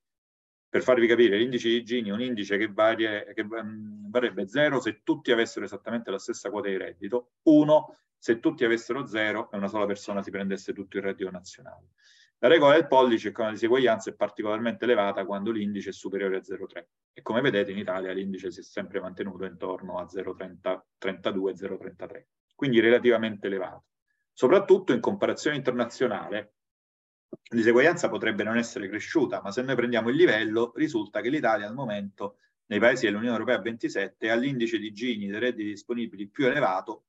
per 0.69 0.83
farvi 0.83 1.07
capire, 1.07 1.39
l'indice 1.39 1.69
di 1.69 1.85
Gini 1.85 2.11
è 2.11 2.13
un 2.13 2.21
indice 2.21 2.59
che, 2.59 2.69
varia, 2.69 3.25
che 3.33 3.43
um, 3.43 4.11
varrebbe 4.11 4.49
0 4.49 4.81
se 4.81 5.01
tutti 5.03 5.33
avessero 5.33 5.65
esattamente 5.65 6.11
la 6.11 6.19
stessa 6.19 6.51
quota 6.51 6.69
di 6.69 6.77
reddito, 6.77 7.33
1 7.43 7.97
se 8.19 8.41
tutti 8.41 8.65
avessero 8.65 9.07
0 9.07 9.51
e 9.53 9.57
una 9.57 9.69
sola 9.69 9.87
persona 9.87 10.23
si 10.23 10.31
prendesse 10.31 10.73
tutto 10.73 10.97
il 10.97 11.05
reddito 11.05 11.31
nazionale. 11.31 11.91
La 12.39 12.49
regola 12.49 12.75
del 12.75 12.87
pollice 12.87 13.33
con 13.33 13.47
la 13.47 13.53
diseguaglianza 13.53 14.11
è 14.11 14.15
particolarmente 14.15 14.85
elevata 14.85 15.25
quando 15.25 15.51
l'indice 15.51 15.89
è 15.89 15.93
superiore 15.93 16.37
a 16.37 16.41
0,3 16.41 16.85
e 17.15 17.23
come 17.23 17.41
vedete 17.41 17.71
in 17.71 17.79
Italia 17.79 18.13
l'indice 18.13 18.51
si 18.51 18.61
è 18.61 18.63
sempre 18.63 19.01
mantenuto 19.01 19.47
intorno 19.47 19.99
a 19.99 20.05
0,32-0,33, 20.05 22.25
quindi 22.55 22.81
relativamente 22.81 23.47
elevato. 23.47 23.85
Soprattutto 24.35 24.93
in 24.93 25.01
comparazione 25.01 25.57
internazionale 25.57 26.56
la 27.29 27.57
diseguaglianza 27.57 28.09
potrebbe 28.09 28.43
non 28.43 28.57
essere 28.57 28.89
cresciuta, 28.89 29.41
ma 29.43 29.51
se 29.53 29.63
noi 29.63 29.75
prendiamo 29.75 30.09
il 30.09 30.17
livello 30.17 30.73
risulta 30.75 31.21
che 31.21 31.29
l'Italia 31.29 31.67
al 31.67 31.75
momento 31.75 32.39
nei 32.67 32.79
paesi 32.79 33.05
dell'Unione 33.05 33.33
Europea 33.33 33.61
27 33.61 34.31
ha 34.31 34.35
l'indice 34.35 34.79
di 34.79 34.93
Gini 34.93 35.29
dei 35.29 35.39
redditi 35.39 35.69
disponibili 35.69 36.29
più 36.29 36.47
elevato, 36.47 37.05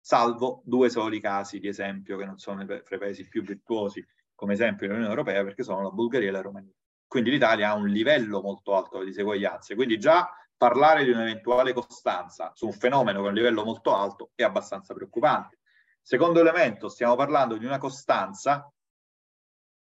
salvo 0.00 0.62
due 0.64 0.88
soli 0.88 1.20
casi 1.20 1.58
di 1.58 1.68
esempio 1.68 2.16
che 2.16 2.24
non 2.24 2.38
sono 2.38 2.64
fra 2.64 2.96
i 2.96 2.98
paesi 2.98 3.28
più 3.28 3.42
virtuosi 3.42 4.06
come 4.34 4.54
esempio 4.54 4.86
nell'Unione 4.86 5.14
Europea 5.14 5.44
perché 5.44 5.62
sono 5.62 5.82
la 5.82 5.90
Bulgaria 5.90 6.28
e 6.28 6.32
la 6.32 6.40
Romania. 6.40 6.72
Quindi 7.06 7.30
l'Italia 7.30 7.70
ha 7.70 7.74
un 7.74 7.86
livello 7.86 8.40
molto 8.40 8.74
alto 8.74 8.98
di 9.00 9.06
diseguaglianze, 9.06 9.74
quindi 9.74 9.98
già 9.98 10.28
parlare 10.56 11.04
di 11.04 11.10
un'eventuale 11.10 11.72
costanza 11.72 12.52
su 12.54 12.66
un 12.66 12.72
fenomeno 12.72 13.20
con 13.20 13.28
un 13.28 13.34
livello 13.34 13.64
molto 13.64 13.94
alto 13.94 14.30
è 14.34 14.42
abbastanza 14.42 14.94
preoccupante. 14.94 15.58
Secondo 16.00 16.40
elemento, 16.40 16.88
stiamo 16.88 17.16
parlando 17.16 17.56
di 17.56 17.64
una 17.64 17.78
costanza, 17.78 18.70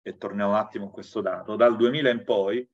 e 0.02 0.16
torniamo 0.18 0.50
un 0.50 0.56
attimo 0.56 0.86
a 0.86 0.90
questo 0.90 1.20
dato, 1.20 1.56
dal 1.56 1.76
2000 1.76 2.10
in 2.10 2.24
poi, 2.24 2.68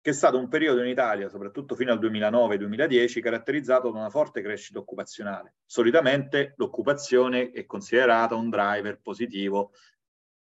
che 0.00 0.10
è 0.10 0.14
stato 0.14 0.38
un 0.38 0.46
periodo 0.48 0.82
in 0.82 0.88
Italia, 0.88 1.28
soprattutto 1.28 1.74
fino 1.74 1.90
al 1.90 1.98
2009-2010, 1.98 3.20
caratterizzato 3.20 3.90
da 3.90 3.98
una 3.98 4.10
forte 4.10 4.40
crescita 4.40 4.78
occupazionale. 4.78 5.56
Solitamente 5.64 6.54
l'occupazione 6.58 7.50
è 7.50 7.66
considerata 7.66 8.36
un 8.36 8.48
driver 8.48 9.00
positivo 9.00 9.72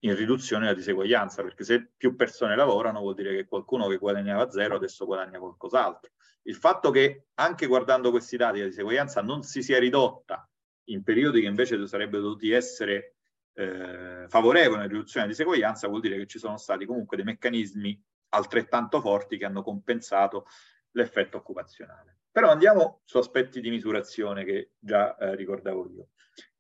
in 0.05 0.17
riduzione 0.17 0.65
della 0.65 0.77
diseguaglianza, 0.77 1.43
perché 1.43 1.65
se 1.65 1.91
più 1.97 2.17
persone 2.17 2.57
lavorano 2.57 3.01
vuol 3.01 3.15
dire 3.15 3.35
che 3.35 3.45
qualcuno 3.45 3.89
che 3.89 3.99
guadagnava 3.99 4.51
zero 4.51 4.77
adesso 4.77 5.05
guadagna 5.05 5.39
qualcos'altro. 5.39 6.13
Il 6.45 6.57
fatto 6.57 6.91
che 6.91 7.27
anche 7.35 7.67
guardando 7.67 8.11
questi 8.11 8.37
dati 8.37 8.61
la 8.61 8.67
diseguaglianza 8.67 9.21
non 9.21 9.43
si 9.43 9.63
sia 9.63 9.79
ridotta 9.79 10.49
in 10.85 11.03
periodi 11.03 11.41
che 11.41 11.47
invece 11.47 11.87
sarebbero 11.87 12.23
dovuti 12.23 12.51
essere 12.51 13.17
eh, 13.55 14.25
favorevoli 14.29 14.81
alla 14.81 14.89
riduzione 14.89 15.27
della 15.27 15.37
diseguaglianza 15.37 15.89
vuol 15.89 16.01
dire 16.01 16.17
che 16.17 16.27
ci 16.27 16.39
sono 16.39 16.57
stati 16.57 16.87
comunque 16.87 17.17
dei 17.17 17.27
meccanismi 17.27 18.03
altrettanto 18.31 19.01
forti 19.01 19.37
che 19.37 19.45
hanno 19.45 19.63
compensato 19.63 20.47
l'effetto 20.93 21.39
occupazionale. 21.39 22.19
Però 22.31 22.51
andiamo 22.51 23.01
su 23.05 23.19
aspetti 23.19 23.61
di 23.61 23.71
misurazione 23.71 24.45
che 24.45 24.73
già 24.79 25.17
eh, 25.17 25.35
ricordavo 25.37 25.89
io 25.91 26.09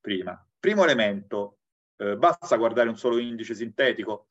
prima. 0.02 0.46
Primo 0.58 0.84
elemento, 0.84 1.60
eh, 1.96 2.16
basta 2.16 2.56
guardare 2.56 2.88
un 2.88 2.96
solo 2.98 3.18
indice 3.18 3.54
sintetico? 3.54 4.28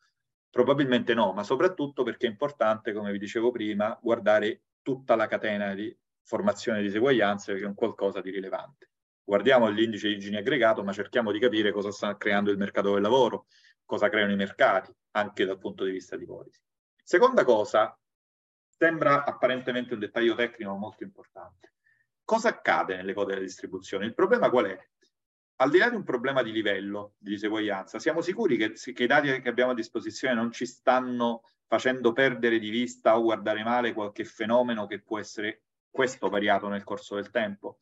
Probabilmente 0.50 1.14
no, 1.14 1.32
ma 1.34 1.44
soprattutto 1.44 2.04
perché 2.04 2.28
è 2.28 2.30
importante, 2.30 2.94
come 2.94 3.12
vi 3.12 3.18
dicevo 3.18 3.52
prima, 3.52 3.98
guardare 4.02 4.64
tutta 4.82 5.16
la 5.16 5.28
catena 5.28 5.74
di 5.74 5.98
formazione 6.24 6.80
di 6.80 6.86
diseguaglianze, 6.86 7.56
che 7.56 7.62
è 7.62 7.66
un 7.66 7.74
qualcosa 7.74 8.22
di 8.22 8.30
rilevante. 8.30 8.91
Guardiamo 9.32 9.70
l'indice 9.70 10.10
di 10.10 10.20
Gini 10.20 10.36
aggregato, 10.36 10.84
ma 10.84 10.92
cerchiamo 10.92 11.32
di 11.32 11.40
capire 11.40 11.72
cosa 11.72 11.90
sta 11.90 12.18
creando 12.18 12.52
il 12.52 12.58
mercato 12.58 12.92
del 12.92 13.02
lavoro, 13.02 13.46
cosa 13.86 14.10
creano 14.10 14.34
i 14.34 14.36
mercati, 14.36 14.94
anche 15.12 15.46
dal 15.46 15.58
punto 15.58 15.86
di 15.86 15.92
vista 15.92 16.18
di 16.18 16.26
policy. 16.26 16.60
Seconda 17.02 17.46
cosa, 17.46 17.98
sembra 18.68 19.24
apparentemente 19.24 19.94
un 19.94 20.02
dettaglio 20.02 20.36
tecnico 20.36 20.76
molto 20.76 21.04
importante. 21.04 21.76
Cosa 22.26 22.50
accade 22.50 22.98
nelle 22.98 23.14
code 23.14 23.36
della 23.36 23.46
distribuzione? 23.46 24.06
Il 24.06 24.14
problema 24.14 24.50
qual 24.50 24.66
è? 24.66 24.90
al 25.56 25.70
di 25.70 25.78
là 25.78 25.88
di 25.88 25.96
un 25.96 26.04
problema 26.04 26.44
di 26.44 26.52
livello 26.52 27.14
di 27.18 27.30
diseguaglianza, 27.30 28.00
siamo 28.00 28.20
sicuri 28.20 28.58
che, 28.58 28.74
che, 28.74 29.04
i 29.04 29.08
dati 29.08 29.40
che 29.40 29.48
abbiamo 29.48 29.72
a 29.72 29.76
disposizione 29.76 30.34
non 30.34 30.52
ci 30.52 30.66
stanno 30.66 31.44
facendo 31.68 32.12
perdere 32.12 32.60
di 32.60 32.70
vista 32.70 33.18
o 33.18 33.22
guardare 33.22 33.64
male 33.64 33.94
qualche 33.94 34.26
fenomeno 34.26 34.88
che 34.88 35.00
può 35.00 35.20
essere 35.20 35.62
questo 35.90 36.28
variato 36.28 36.68
nel 36.68 36.84
corso 36.84 37.16
del 37.16 37.30
tempo? 37.30 37.78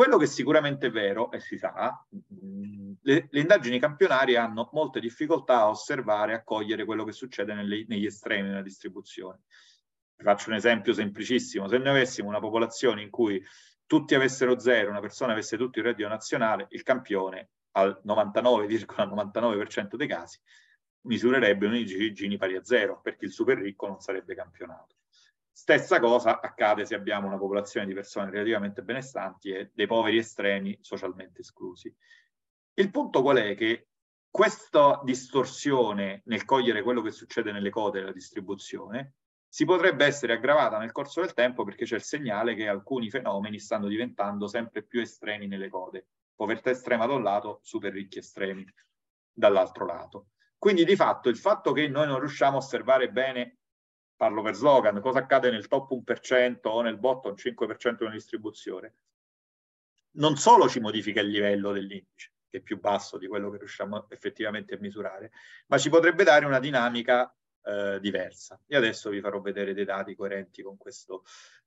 Quello 0.00 0.16
che 0.16 0.26
sicuramente 0.26 0.86
è 0.86 0.90
vero, 0.90 1.30
e 1.30 1.40
si 1.40 1.58
sa, 1.58 2.02
mm, 2.10 2.92
le, 3.02 3.28
le 3.28 3.40
indagini 3.40 3.78
campionarie 3.78 4.38
hanno 4.38 4.70
molte 4.72 4.98
difficoltà 4.98 5.58
a 5.58 5.68
osservare 5.68 6.32
e 6.32 6.34
a 6.36 6.42
cogliere 6.42 6.86
quello 6.86 7.04
che 7.04 7.12
succede 7.12 7.52
nelle, 7.52 7.84
negli 7.86 8.06
estremi 8.06 8.48
della 8.48 8.62
distribuzione. 8.62 9.40
faccio 10.16 10.48
un 10.48 10.56
esempio 10.56 10.94
semplicissimo. 10.94 11.68
Se 11.68 11.76
noi 11.76 11.90
avessimo 11.90 12.28
una 12.28 12.40
popolazione 12.40 13.02
in 13.02 13.10
cui 13.10 13.44
tutti 13.84 14.14
avessero 14.14 14.58
zero, 14.58 14.88
una 14.88 15.00
persona 15.00 15.32
avesse 15.32 15.58
tutto 15.58 15.80
il 15.80 15.84
reddito 15.84 16.08
nazionale, 16.08 16.68
il 16.70 16.82
campione 16.82 17.50
al 17.72 18.00
99,99% 18.02 19.96
dei 19.96 20.08
casi 20.08 20.38
misurerebbe 21.02 21.66
un 21.66 21.74
Gini 21.84 22.38
pari 22.38 22.56
a 22.56 22.64
zero, 22.64 23.02
perché 23.02 23.26
il 23.26 23.32
super 23.32 23.58
ricco 23.58 23.86
non 23.86 24.00
sarebbe 24.00 24.34
campionato. 24.34 24.96
Stessa 25.60 26.00
cosa 26.00 26.40
accade 26.40 26.86
se 26.86 26.94
abbiamo 26.94 27.26
una 27.26 27.36
popolazione 27.36 27.84
di 27.84 27.92
persone 27.92 28.30
relativamente 28.30 28.80
benestanti 28.82 29.50
e 29.50 29.70
dei 29.74 29.86
poveri 29.86 30.16
estremi 30.16 30.78
socialmente 30.80 31.42
esclusi. 31.42 31.94
Il 32.72 32.90
punto 32.90 33.20
qual 33.20 33.36
è? 33.36 33.54
Che 33.54 33.88
questa 34.30 35.02
distorsione 35.04 36.22
nel 36.24 36.46
cogliere 36.46 36.80
quello 36.80 37.02
che 37.02 37.10
succede 37.10 37.52
nelle 37.52 37.68
code 37.68 37.98
della 37.98 38.10
distribuzione 38.10 39.16
si 39.46 39.66
potrebbe 39.66 40.06
essere 40.06 40.32
aggravata 40.32 40.78
nel 40.78 40.92
corso 40.92 41.20
del 41.20 41.34
tempo 41.34 41.62
perché 41.62 41.84
c'è 41.84 41.96
il 41.96 42.04
segnale 42.04 42.54
che 42.54 42.66
alcuni 42.66 43.10
fenomeni 43.10 43.58
stanno 43.58 43.86
diventando 43.86 44.46
sempre 44.46 44.82
più 44.82 45.02
estremi 45.02 45.46
nelle 45.46 45.68
code. 45.68 46.06
Povertà 46.34 46.70
estrema 46.70 47.04
da 47.04 47.12
un 47.12 47.22
lato, 47.22 47.60
super 47.62 47.92
ricchi 47.92 48.20
estremi 48.20 48.64
dall'altro 49.30 49.84
lato. 49.84 50.28
Quindi 50.56 50.86
di 50.86 50.96
fatto 50.96 51.28
il 51.28 51.36
fatto 51.36 51.72
che 51.72 51.86
noi 51.86 52.06
non 52.06 52.18
riusciamo 52.18 52.56
a 52.56 52.60
osservare 52.60 53.10
bene, 53.10 53.58
parlo 54.20 54.42
per 54.42 54.54
slogan, 54.54 55.00
cosa 55.00 55.20
accade 55.20 55.50
nel 55.50 55.66
top 55.66 55.92
1% 55.92 56.58
o 56.64 56.82
nel 56.82 56.98
bottom 56.98 57.32
5% 57.32 57.96
della 57.96 58.10
distribuzione, 58.10 58.96
non 60.16 60.36
solo 60.36 60.68
ci 60.68 60.78
modifica 60.78 61.22
il 61.22 61.28
livello 61.28 61.72
dell'indice, 61.72 62.32
che 62.50 62.58
è 62.58 62.60
più 62.60 62.78
basso 62.78 63.16
di 63.16 63.26
quello 63.26 63.48
che 63.48 63.56
riusciamo 63.56 64.10
effettivamente 64.10 64.74
a 64.74 64.78
misurare, 64.78 65.32
ma 65.68 65.78
ci 65.78 65.88
potrebbe 65.88 66.22
dare 66.22 66.44
una 66.44 66.58
dinamica 66.58 67.34
eh, 67.62 67.98
diversa. 67.98 68.60
E 68.66 68.76
adesso 68.76 69.08
vi 69.08 69.22
farò 69.22 69.40
vedere 69.40 69.72
dei 69.72 69.86
dati 69.86 70.14
coerenti 70.14 70.62
con, 70.62 70.76
questo, 70.76 71.24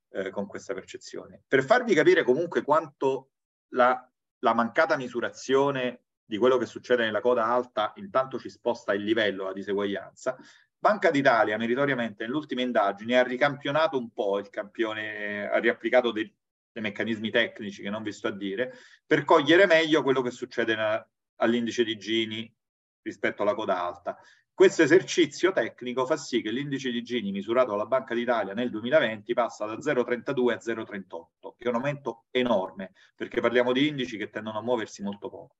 eh, 0.09 0.29
con 0.29 0.45
questa 0.45 0.75
percezione. 0.75 1.41
Per 1.47 1.63
farvi 1.63 1.95
capire 1.95 2.21
comunque 2.21 2.61
quanto 2.61 3.31
la, 3.69 4.07
la 4.41 4.53
mancata 4.53 4.95
misurazione 4.95 6.03
di 6.23 6.37
quello 6.37 6.57
che 6.57 6.67
succede 6.67 7.03
nella 7.03 7.19
coda 7.19 7.45
alta 7.45 7.93
intanto 7.95 8.37
ci 8.37 8.51
sposta 8.51 8.93
il 8.93 9.01
livello, 9.01 9.45
la 9.45 9.53
diseguaglianza, 9.53 10.37
Banca 10.83 11.11
d'Italia 11.11 11.55
meritoriamente 11.55 12.25
nelle 12.25 12.35
ultime 12.35 12.61
indagini 12.61 13.15
ha 13.15 13.23
ricampionato 13.23 13.97
un 13.97 14.11
po' 14.11 14.37
il 14.37 14.49
campione, 14.49 15.49
ha 15.49 15.57
riapplicato 15.57 16.11
dei, 16.11 16.29
dei 16.73 16.83
meccanismi 16.83 17.29
tecnici 17.29 17.81
che 17.81 17.89
non 17.89 18.03
vi 18.03 18.11
sto 18.11 18.27
a 18.27 18.31
dire, 18.31 18.73
per 19.05 19.23
cogliere 19.23 19.65
meglio 19.65 20.03
quello 20.03 20.21
che 20.21 20.29
succede 20.29 20.75
na, 20.75 21.09
all'indice 21.37 21.85
di 21.85 21.95
Gini 21.95 22.53
rispetto 23.01 23.43
alla 23.43 23.53
coda 23.53 23.81
alta. 23.81 24.17
Questo 24.53 24.81
esercizio 24.83 25.53
tecnico 25.53 26.05
fa 26.05 26.17
sì 26.17 26.41
che 26.41 26.51
l'indice 26.51 26.91
di 26.91 27.01
Gini 27.01 27.31
misurato 27.31 27.71
dalla 27.71 27.85
Banca 27.85 28.13
d'Italia 28.13 28.53
nel 28.53 28.69
2020 28.69 29.33
passa 29.33 29.65
da 29.65 29.75
0,32 29.75 30.51
a 30.51 30.57
0,38, 30.57 31.53
che 31.57 31.63
è 31.63 31.67
un 31.69 31.75
aumento 31.75 32.25
enorme, 32.29 32.91
perché 33.15 33.39
parliamo 33.39 33.71
di 33.71 33.87
indici 33.87 34.17
che 34.17 34.29
tendono 34.29 34.57
a 34.57 34.61
muoversi 34.61 35.01
molto 35.01 35.29
poco. 35.29 35.55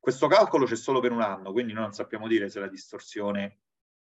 Questo 0.00 0.26
calcolo 0.26 0.66
c'è 0.66 0.74
solo 0.74 0.98
per 0.98 1.12
un 1.12 1.22
anno, 1.22 1.52
quindi 1.52 1.72
non 1.72 1.92
sappiamo 1.92 2.26
dire 2.26 2.48
se 2.48 2.58
la 2.58 2.66
distorsione 2.66 3.60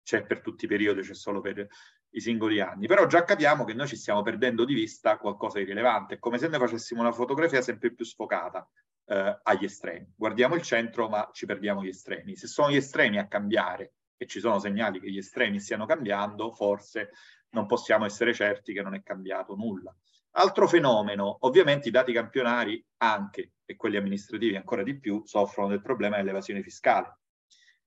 c'è 0.02 0.24
per 0.24 0.40
tutti 0.40 0.64
i 0.64 0.68
periodi, 0.68 1.02
c'è 1.02 1.14
solo 1.14 1.40
per 1.40 1.66
i 2.14 2.20
singoli 2.20 2.60
anni, 2.60 2.86
però 2.86 3.06
già 3.06 3.24
capiamo 3.24 3.64
che 3.64 3.74
noi 3.74 3.86
ci 3.86 3.96
stiamo 3.96 4.22
perdendo 4.22 4.64
di 4.64 4.74
vista 4.74 5.16
qualcosa 5.16 5.58
di 5.58 5.64
rilevante, 5.64 6.14
è 6.14 6.18
come 6.18 6.38
se 6.38 6.48
noi 6.48 6.58
facessimo 6.58 7.00
una 7.00 7.12
fotografia 7.12 7.62
sempre 7.62 7.92
più 7.92 8.04
sfocata 8.04 8.68
eh, 9.06 9.40
agli 9.42 9.64
estremi. 9.64 10.12
Guardiamo 10.14 10.54
il 10.54 10.62
centro 10.62 11.08
ma 11.08 11.30
ci 11.32 11.46
perdiamo 11.46 11.82
gli 11.82 11.88
estremi. 11.88 12.36
Se 12.36 12.46
sono 12.46 12.70
gli 12.70 12.76
estremi 12.76 13.18
a 13.18 13.26
cambiare 13.28 13.94
e 14.16 14.26
ci 14.26 14.40
sono 14.40 14.58
segnali 14.58 15.00
che 15.00 15.10
gli 15.10 15.18
estremi 15.18 15.58
stiano 15.58 15.86
cambiando, 15.86 16.52
forse 16.52 17.10
non 17.50 17.66
possiamo 17.66 18.04
essere 18.04 18.34
certi 18.34 18.72
che 18.72 18.82
non 18.82 18.94
è 18.94 19.02
cambiato 19.02 19.54
nulla. 19.54 19.94
Altro 20.34 20.66
fenomeno, 20.66 21.36
ovviamente 21.40 21.88
i 21.88 21.90
dati 21.90 22.12
campionari 22.12 22.82
anche, 22.98 23.52
e 23.66 23.76
quelli 23.76 23.96
amministrativi 23.96 24.56
ancora 24.56 24.82
di 24.82 24.98
più, 24.98 25.22
soffrono 25.24 25.68
del 25.68 25.82
problema 25.82 26.16
dell'evasione 26.16 26.62
fiscale. 26.62 27.18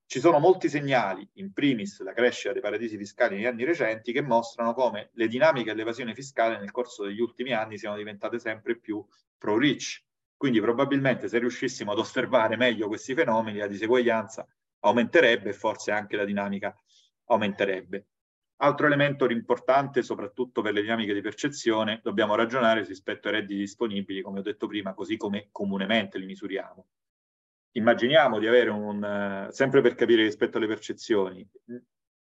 Ci 0.08 0.20
sono 0.20 0.38
molti 0.38 0.68
segnali, 0.68 1.28
in 1.34 1.52
primis 1.52 2.00
la 2.00 2.12
crescita 2.12 2.52
dei 2.52 2.62
paradisi 2.62 2.96
fiscali 2.96 3.34
negli 3.34 3.44
anni 3.44 3.64
recenti, 3.64 4.12
che 4.12 4.22
mostrano 4.22 4.72
come 4.72 5.10
le 5.14 5.26
dinamiche 5.26 5.72
dell'evasione 5.72 6.14
fiscale 6.14 6.60
nel 6.60 6.70
corso 6.70 7.04
degli 7.04 7.20
ultimi 7.20 7.52
anni 7.52 7.76
siano 7.76 7.96
diventate 7.96 8.38
sempre 8.38 8.78
più 8.78 9.04
pro-rich. 9.36 10.04
Quindi 10.36 10.60
probabilmente 10.60 11.26
se 11.26 11.40
riuscissimo 11.40 11.90
ad 11.90 11.98
osservare 11.98 12.56
meglio 12.56 12.86
questi 12.86 13.14
fenomeni, 13.14 13.58
la 13.58 13.66
diseguaglianza 13.66 14.46
aumenterebbe 14.80 15.48
e 15.48 15.54
forse 15.54 15.90
anche 15.90 16.14
la 16.14 16.24
dinamica 16.24 16.72
aumenterebbe. 17.24 18.06
Altro 18.58 18.86
elemento 18.86 19.28
importante, 19.28 20.02
soprattutto 20.02 20.62
per 20.62 20.72
le 20.72 20.82
dinamiche 20.82 21.14
di 21.14 21.20
percezione, 21.20 21.98
dobbiamo 22.04 22.36
ragionare 22.36 22.84
rispetto 22.84 23.26
ai 23.26 23.34
redditi 23.34 23.58
disponibili, 23.58 24.22
come 24.22 24.38
ho 24.38 24.42
detto 24.42 24.68
prima, 24.68 24.94
così 24.94 25.16
come 25.16 25.48
comunemente 25.50 26.16
li 26.16 26.26
misuriamo 26.26 26.86
immaginiamo 27.76 28.38
di 28.38 28.46
avere 28.46 28.70
un, 28.70 29.46
uh, 29.48 29.52
sempre 29.52 29.80
per 29.80 29.94
capire 29.94 30.22
rispetto 30.22 30.58
alle 30.58 30.66
percezioni, 30.66 31.48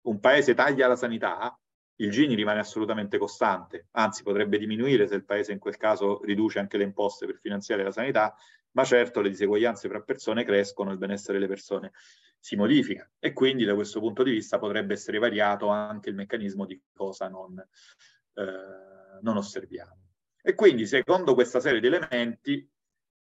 un 0.03 0.19
paese 0.19 0.53
taglia 0.53 0.87
la 0.87 0.95
sanità, 0.95 1.57
il 1.97 2.09
Gini 2.09 2.33
rimane 2.35 2.59
assolutamente 2.59 3.17
costante, 3.17 3.87
anzi 3.91 4.23
potrebbe 4.23 4.57
diminuire 4.57 5.07
se 5.07 5.15
il 5.15 5.25
paese 5.25 5.51
in 5.51 5.59
quel 5.59 5.77
caso 5.77 6.21
riduce 6.23 6.59
anche 6.59 6.77
le 6.77 6.83
imposte 6.83 7.25
per 7.25 7.37
finanziare 7.37 7.83
la 7.83 7.91
sanità, 7.91 8.35
ma 8.71 8.83
certo 8.83 9.21
le 9.21 9.29
diseguaglianze 9.29 9.87
fra 9.87 10.01
persone 10.01 10.43
crescono, 10.43 10.91
il 10.91 10.97
benessere 10.97 11.37
delle 11.37 11.47
persone 11.47 11.91
si 12.39 12.55
modifica 12.55 13.09
e 13.19 13.31
quindi 13.31 13.63
da 13.63 13.75
questo 13.75 13.99
punto 13.99 14.23
di 14.23 14.31
vista 14.31 14.57
potrebbe 14.57 14.93
essere 14.93 15.19
variato 15.19 15.67
anche 15.67 16.09
il 16.09 16.15
meccanismo 16.15 16.65
di 16.65 16.81
cosa 16.91 17.29
non, 17.29 17.57
eh, 17.57 19.19
non 19.21 19.37
osserviamo. 19.37 19.97
E 20.41 20.55
quindi 20.55 20.85
secondo 20.85 21.35
questa 21.35 21.61
serie 21.61 21.79
di 21.79 21.87
elementi 21.87 22.69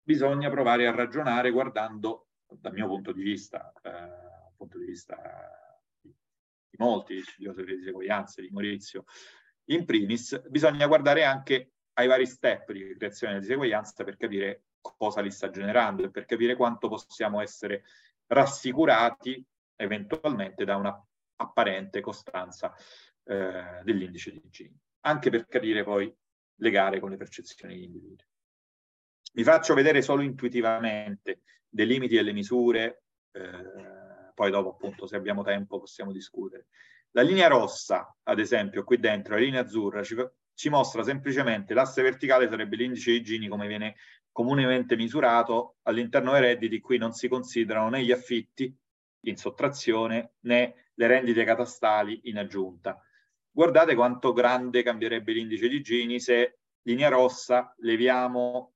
bisogna 0.06 0.48
provare 0.50 0.86
a 0.86 0.94
ragionare 0.94 1.50
guardando, 1.50 2.28
dal 2.46 2.72
mio 2.72 2.86
punto 2.86 3.10
di 3.10 3.22
vista, 3.22 3.72
eh, 3.82 4.52
punto 4.56 4.78
di 4.78 4.84
vista 4.84 5.16
di, 6.00 6.14
di 6.70 6.76
molti, 6.78 7.14
di 7.14 7.44
Joseph 7.44 7.66
di 7.66 7.82
Segoianze, 7.82 8.40
di 8.40 8.50
Maurizio, 8.50 9.04
in 9.70 9.84
primis, 9.84 10.40
bisogna 10.48 10.86
guardare 10.86 11.24
anche 11.24 11.72
ai 11.94 12.06
vari 12.06 12.24
step 12.24 12.70
di 12.70 12.94
creazione 12.94 13.32
della 13.32 13.44
diseguaglianza 13.44 14.04
per 14.04 14.16
capire 14.16 14.62
cosa 14.80 15.20
li 15.20 15.30
sta 15.32 15.50
generando 15.50 16.04
e 16.04 16.10
per 16.10 16.24
capire 16.24 16.54
quanto 16.54 16.86
possiamo 16.88 17.40
essere 17.40 17.82
rassicurati 18.26 19.44
eventualmente 19.74 20.64
da 20.64 20.76
una 20.76 21.04
apparente 21.38 22.00
costanza 22.00 22.72
eh, 23.24 23.80
dell'indice 23.82 24.30
di 24.30 24.40
Gini, 24.48 24.78
anche 25.00 25.30
per 25.30 25.48
capire 25.48 25.82
poi 25.82 26.14
le 26.58 26.70
gare 26.70 27.00
con 27.00 27.10
le 27.10 27.16
percezioni 27.16 27.74
degli 27.74 27.82
individui. 27.82 28.24
Vi 29.36 29.44
faccio 29.44 29.74
vedere 29.74 30.00
solo 30.00 30.22
intuitivamente 30.22 31.42
dei 31.68 31.86
limiti 31.86 32.16
e 32.16 32.22
le 32.22 32.32
misure, 32.32 33.02
eh, 33.32 34.32
poi 34.34 34.50
dopo 34.50 34.70
appunto 34.70 35.06
se 35.06 35.14
abbiamo 35.14 35.42
tempo 35.42 35.78
possiamo 35.78 36.10
discutere. 36.10 36.68
La 37.10 37.20
linea 37.20 37.46
rossa, 37.46 38.16
ad 38.22 38.38
esempio, 38.38 38.82
qui 38.82 38.98
dentro, 38.98 39.34
la 39.34 39.40
linea 39.40 39.60
azzurra, 39.60 40.02
ci, 40.02 40.16
ci 40.54 40.70
mostra 40.70 41.02
semplicemente 41.02 41.74
l'asse 41.74 42.00
verticale 42.00 42.48
sarebbe 42.48 42.76
l'indice 42.76 43.10
di 43.10 43.22
Gini 43.22 43.46
come 43.46 43.66
viene 43.66 43.96
comunemente 44.32 44.96
misurato, 44.96 45.76
all'interno 45.82 46.32
dei 46.32 46.40
redditi 46.40 46.80
qui 46.80 46.96
non 46.96 47.12
si 47.12 47.28
considerano 47.28 47.90
né 47.90 48.02
gli 48.02 48.12
affitti 48.12 48.74
in 49.26 49.36
sottrazione 49.36 50.36
né 50.44 50.92
le 50.94 51.06
rendite 51.06 51.44
catastali 51.44 52.20
in 52.30 52.38
aggiunta. 52.38 52.98
Guardate 53.50 53.94
quanto 53.94 54.32
grande 54.32 54.82
cambierebbe 54.82 55.34
l'indice 55.34 55.68
di 55.68 55.82
Gini 55.82 56.20
se 56.20 56.60
linea 56.84 57.10
rossa 57.10 57.74
leviamo 57.80 58.75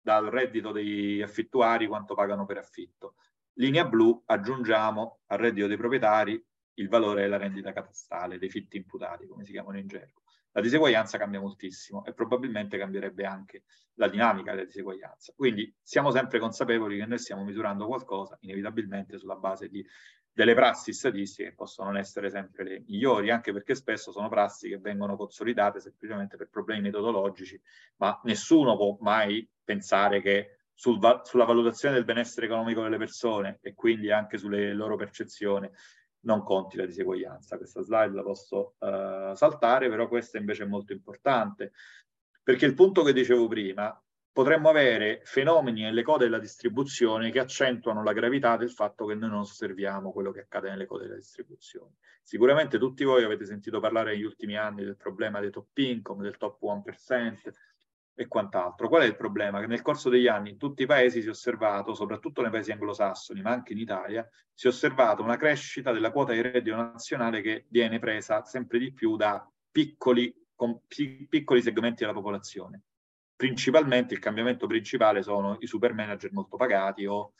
dal 0.00 0.26
reddito 0.26 0.72
degli 0.72 1.20
affittuari 1.20 1.86
quanto 1.86 2.14
pagano 2.14 2.46
per 2.46 2.58
affitto. 2.58 3.14
Linea 3.54 3.84
blu 3.84 4.22
aggiungiamo 4.24 5.20
al 5.26 5.38
reddito 5.38 5.66
dei 5.66 5.76
proprietari 5.76 6.42
il 6.74 6.88
valore 6.88 7.22
della 7.22 7.36
rendita 7.36 7.72
catastale, 7.72 8.38
dei 8.38 8.48
fitti 8.48 8.76
imputati, 8.76 9.26
come 9.26 9.44
si 9.44 9.52
chiamano 9.52 9.78
in 9.78 9.86
gergo. 9.86 10.22
La 10.52 10.60
diseguaglianza 10.60 11.18
cambia 11.18 11.40
moltissimo 11.40 12.04
e 12.04 12.12
probabilmente 12.12 12.78
cambierebbe 12.78 13.24
anche 13.24 13.64
la 13.94 14.08
dinamica 14.08 14.52
della 14.52 14.64
diseguaglianza. 14.64 15.32
Quindi 15.36 15.72
siamo 15.82 16.10
sempre 16.10 16.38
consapevoli 16.38 16.98
che 16.98 17.06
noi 17.06 17.18
stiamo 17.18 17.44
misurando 17.44 17.86
qualcosa 17.86 18.36
inevitabilmente 18.40 19.18
sulla 19.18 19.36
base 19.36 19.68
di 19.68 19.84
delle 20.32 20.54
prassi 20.54 20.92
statistiche 20.92 21.50
che 21.50 21.54
possono 21.54 21.90
non 21.90 21.98
essere 21.98 22.30
sempre 22.30 22.64
le 22.64 22.80
migliori, 22.86 23.30
anche 23.30 23.52
perché 23.52 23.74
spesso 23.74 24.12
sono 24.12 24.28
prassi 24.28 24.68
che 24.68 24.78
vengono 24.78 25.16
consolidate 25.16 25.80
semplicemente 25.80 26.36
per 26.36 26.48
problemi 26.48 26.82
metodologici, 26.82 27.60
ma 27.96 28.18
nessuno 28.24 28.76
può 28.76 28.96
mai 29.00 29.46
pensare 29.70 30.20
che 30.20 30.56
sul 30.74 30.98
va 30.98 31.22
sulla 31.24 31.44
valutazione 31.44 31.94
del 31.94 32.04
benessere 32.04 32.46
economico 32.46 32.82
delle 32.82 32.96
persone 32.96 33.58
e 33.62 33.74
quindi 33.74 34.10
anche 34.10 34.36
sulle 34.36 34.72
loro 34.72 34.96
percezioni 34.96 35.70
non 36.22 36.42
conti 36.42 36.76
la 36.76 36.86
diseguaglianza. 36.86 37.56
Questa 37.56 37.82
slide 37.82 38.14
la 38.14 38.22
posso 38.22 38.74
uh, 38.78 39.34
saltare, 39.34 39.88
però 39.88 40.08
questa 40.08 40.38
invece 40.38 40.64
è 40.64 40.66
molto 40.66 40.92
importante, 40.92 41.72
perché 42.42 42.66
il 42.66 42.74
punto 42.74 43.02
che 43.02 43.12
dicevo 43.12 43.46
prima, 43.46 44.02
potremmo 44.32 44.68
avere 44.68 45.20
fenomeni 45.24 45.82
nelle 45.82 46.02
code 46.02 46.24
della 46.24 46.38
distribuzione 46.38 47.30
che 47.30 47.38
accentuano 47.38 48.02
la 48.02 48.12
gravità 48.12 48.56
del 48.56 48.70
fatto 48.70 49.06
che 49.06 49.14
noi 49.14 49.30
non 49.30 49.40
osserviamo 49.40 50.12
quello 50.12 50.30
che 50.30 50.40
accade 50.40 50.70
nelle 50.70 50.86
code 50.86 51.04
della 51.04 51.16
distribuzione. 51.16 51.96
Sicuramente 52.22 52.78
tutti 52.78 53.04
voi 53.04 53.22
avete 53.22 53.44
sentito 53.44 53.80
parlare 53.80 54.12
negli 54.12 54.24
ultimi 54.24 54.56
anni 54.56 54.84
del 54.84 54.96
problema 54.96 55.40
dei 55.40 55.50
top 55.50 55.76
income, 55.78 56.22
del 56.22 56.36
top 56.36 56.60
1% 56.62 57.52
e 58.14 58.26
quant'altro. 58.26 58.88
Qual 58.88 59.02
è 59.02 59.06
il 59.06 59.16
problema? 59.16 59.60
Che 59.60 59.66
nel 59.66 59.82
corso 59.82 60.08
degli 60.08 60.26
anni 60.26 60.50
in 60.50 60.58
tutti 60.58 60.82
i 60.82 60.86
paesi 60.86 61.20
si 61.20 61.26
è 61.28 61.30
osservato, 61.30 61.94
soprattutto 61.94 62.42
nei 62.42 62.50
paesi 62.50 62.72
anglosassoni, 62.72 63.40
ma 63.40 63.50
anche 63.50 63.72
in 63.72 63.78
Italia, 63.78 64.28
si 64.52 64.66
è 64.66 64.70
osservato 64.70 65.22
una 65.22 65.36
crescita 65.36 65.92
della 65.92 66.10
quota 66.10 66.32
di 66.32 66.40
reddito 66.40 66.76
nazionale 66.76 67.40
che 67.40 67.66
viene 67.68 67.98
presa 67.98 68.44
sempre 68.44 68.78
di 68.78 68.92
più 68.92 69.16
da 69.16 69.48
piccoli, 69.70 70.34
piccoli 71.28 71.62
segmenti 71.62 72.02
della 72.02 72.12
popolazione 72.12 72.82
principalmente 73.40 74.12
il 74.12 74.20
cambiamento 74.20 74.66
principale 74.66 75.22
sono 75.22 75.56
i 75.60 75.66
super 75.66 75.94
manager 75.94 76.30
molto 76.30 76.58
pagati 76.58 77.06
o 77.06 77.32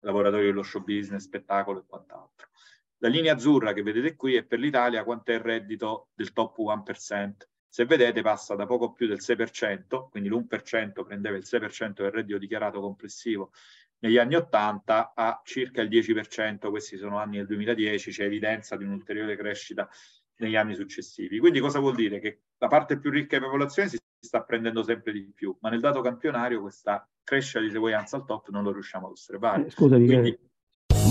lavoratori 0.00 0.46
dello 0.46 0.64
show 0.64 0.82
business, 0.82 1.26
spettacolo 1.26 1.78
e 1.78 1.84
quant'altro. 1.86 2.48
La 2.96 3.08
linea 3.08 3.34
azzurra 3.34 3.72
che 3.72 3.84
vedete 3.84 4.16
qui 4.16 4.34
è 4.34 4.42
per 4.42 4.58
l'Italia 4.58 5.04
quanto 5.04 5.30
è 5.30 5.34
il 5.34 5.40
reddito 5.40 6.08
del 6.12 6.32
top 6.32 6.58
1%. 6.58 7.32
Se 7.74 7.86
vedete 7.86 8.22
passa 8.22 8.54
da 8.54 8.66
poco 8.66 8.92
più 8.92 9.08
del 9.08 9.18
6%, 9.18 10.08
quindi 10.08 10.28
l'1% 10.28 11.04
prendeva 11.04 11.36
il 11.36 11.42
6% 11.44 12.02
del 12.02 12.12
reddito 12.12 12.38
dichiarato 12.38 12.80
complessivo 12.80 13.50
negli 13.98 14.16
anni 14.16 14.36
80 14.36 15.12
a 15.12 15.42
circa 15.44 15.82
il 15.82 15.88
10%, 15.88 16.70
questi 16.70 16.96
sono 16.96 17.18
anni 17.18 17.38
del 17.38 17.46
2010, 17.46 18.12
c'è 18.12 18.26
evidenza 18.26 18.76
di 18.76 18.84
un'ulteriore 18.84 19.34
crescita 19.34 19.88
negli 20.36 20.54
anni 20.54 20.76
successivi. 20.76 21.40
Quindi 21.40 21.58
cosa 21.58 21.80
vuol 21.80 21.96
dire? 21.96 22.20
Che 22.20 22.42
la 22.58 22.68
parte 22.68 22.96
più 23.00 23.10
ricca 23.10 23.38
di 23.38 23.42
popolazione 23.44 23.88
si 23.88 23.98
sta 24.20 24.44
prendendo 24.44 24.84
sempre 24.84 25.10
di 25.10 25.32
più, 25.34 25.56
ma 25.60 25.68
nel 25.68 25.80
dato 25.80 26.00
campionario 26.00 26.60
questa 26.60 27.04
crescita 27.24 27.58
di 27.58 27.70
seguaglianza 27.70 28.14
al 28.18 28.24
top 28.24 28.50
non 28.50 28.62
lo 28.62 28.70
riusciamo 28.70 29.06
ad 29.06 29.12
osservare. 29.14 29.66
Eh, 29.66 29.70
scusami, 29.70 30.06
Quindi... 30.06 30.38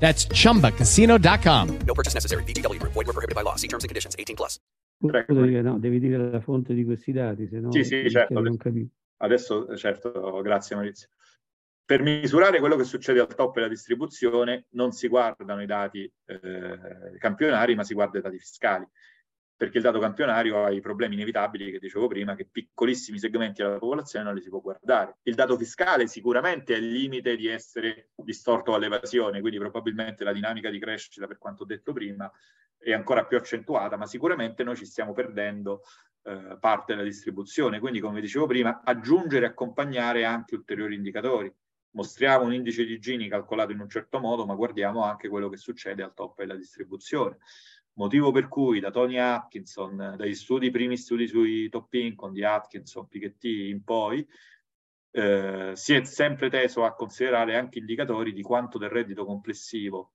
That's 0.00 0.26
chumbacasino.com. 0.26 1.78
No 1.86 1.94
purchase 1.94 2.14
necessary. 2.14 2.42
BGW. 2.44 2.82
Void 2.82 3.06
were 3.06 3.12
prohibited 3.12 3.36
by 3.36 3.42
law. 3.42 3.56
See 3.56 3.68
terms 3.68 3.84
and 3.84 3.88
conditions. 3.88 4.16
18 4.18 4.34
plus. 4.34 4.58
Devi, 5.02 5.62
no, 5.62 5.78
devi 5.78 5.98
dire 5.98 6.30
la 6.30 6.40
fonte 6.40 6.74
di 6.74 6.84
questi 6.84 7.10
dati, 7.10 7.46
se 7.46 7.58
no 7.58 7.72
sì, 7.72 7.84
sì, 7.84 8.10
certo. 8.10 8.42
Adesso, 9.16 9.74
certo, 9.74 10.42
grazie 10.42 10.76
Maurizio. 10.76 11.08
Per 11.86 12.02
misurare 12.02 12.58
quello 12.60 12.76
che 12.76 12.84
succede 12.84 13.18
al 13.18 13.34
top 13.34 13.54
della 13.54 13.68
distribuzione 13.68 14.66
non 14.72 14.92
si 14.92 15.08
guardano 15.08 15.62
i 15.62 15.66
dati 15.66 16.10
eh, 16.26 17.16
campionari, 17.18 17.74
ma 17.74 17.82
si 17.82 17.94
guarda 17.94 18.18
i 18.18 18.22
dati 18.22 18.38
fiscali 18.38 18.86
perché 19.60 19.76
il 19.76 19.82
dato 19.82 19.98
campionario 19.98 20.64
ha 20.64 20.70
i 20.70 20.80
problemi 20.80 21.16
inevitabili 21.16 21.70
che 21.70 21.78
dicevo 21.78 22.06
prima, 22.06 22.34
che 22.34 22.48
piccolissimi 22.50 23.18
segmenti 23.18 23.60
della 23.60 23.76
popolazione 23.76 24.24
non 24.24 24.34
li 24.34 24.40
si 24.40 24.48
può 24.48 24.58
guardare. 24.58 25.18
Il 25.24 25.34
dato 25.34 25.58
fiscale 25.58 26.06
sicuramente 26.06 26.72
è 26.72 26.78
il 26.78 26.90
limite 26.90 27.36
di 27.36 27.46
essere 27.46 28.08
distorto 28.14 28.72
all'evasione, 28.72 29.40
quindi 29.40 29.58
probabilmente 29.58 30.24
la 30.24 30.32
dinamica 30.32 30.70
di 30.70 30.78
crescita, 30.78 31.26
per 31.26 31.36
quanto 31.36 31.66
detto 31.66 31.92
prima, 31.92 32.32
è 32.78 32.94
ancora 32.94 33.26
più 33.26 33.36
accentuata, 33.36 33.98
ma 33.98 34.06
sicuramente 34.06 34.64
noi 34.64 34.76
ci 34.76 34.86
stiamo 34.86 35.12
perdendo 35.12 35.82
eh, 36.22 36.56
parte 36.58 36.94
della 36.94 37.04
distribuzione. 37.04 37.80
Quindi, 37.80 38.00
come 38.00 38.22
dicevo 38.22 38.46
prima, 38.46 38.80
aggiungere 38.82 39.44
e 39.44 39.48
accompagnare 39.50 40.24
anche 40.24 40.54
ulteriori 40.54 40.94
indicatori. 40.94 41.54
Mostriamo 41.90 42.46
un 42.46 42.54
indice 42.54 42.86
di 42.86 42.98
Gini 42.98 43.28
calcolato 43.28 43.72
in 43.72 43.80
un 43.80 43.90
certo 43.90 44.20
modo, 44.20 44.46
ma 44.46 44.54
guardiamo 44.54 45.04
anche 45.04 45.28
quello 45.28 45.50
che 45.50 45.58
succede 45.58 46.02
al 46.02 46.14
top 46.14 46.38
della 46.38 46.56
distribuzione 46.56 47.36
motivo 47.94 48.30
per 48.32 48.48
cui 48.48 48.80
da 48.80 48.90
Tony 48.90 49.18
Atkinson, 49.18 50.14
dagli 50.16 50.34
studi, 50.34 50.70
primi 50.70 50.96
studi 50.96 51.26
sui 51.26 51.68
top 51.68 51.92
income 51.94 52.32
di 52.32 52.44
Atkinson, 52.44 53.08
Piketty 53.08 53.70
in 53.70 53.82
poi, 53.84 54.26
eh, 55.12 55.72
si 55.74 55.94
è 55.94 56.04
sempre 56.04 56.50
teso 56.50 56.84
a 56.84 56.94
considerare 56.94 57.56
anche 57.56 57.78
indicatori 57.78 58.32
di 58.32 58.42
quanto 58.42 58.78
del 58.78 58.90
reddito 58.90 59.24
complessivo 59.24 60.12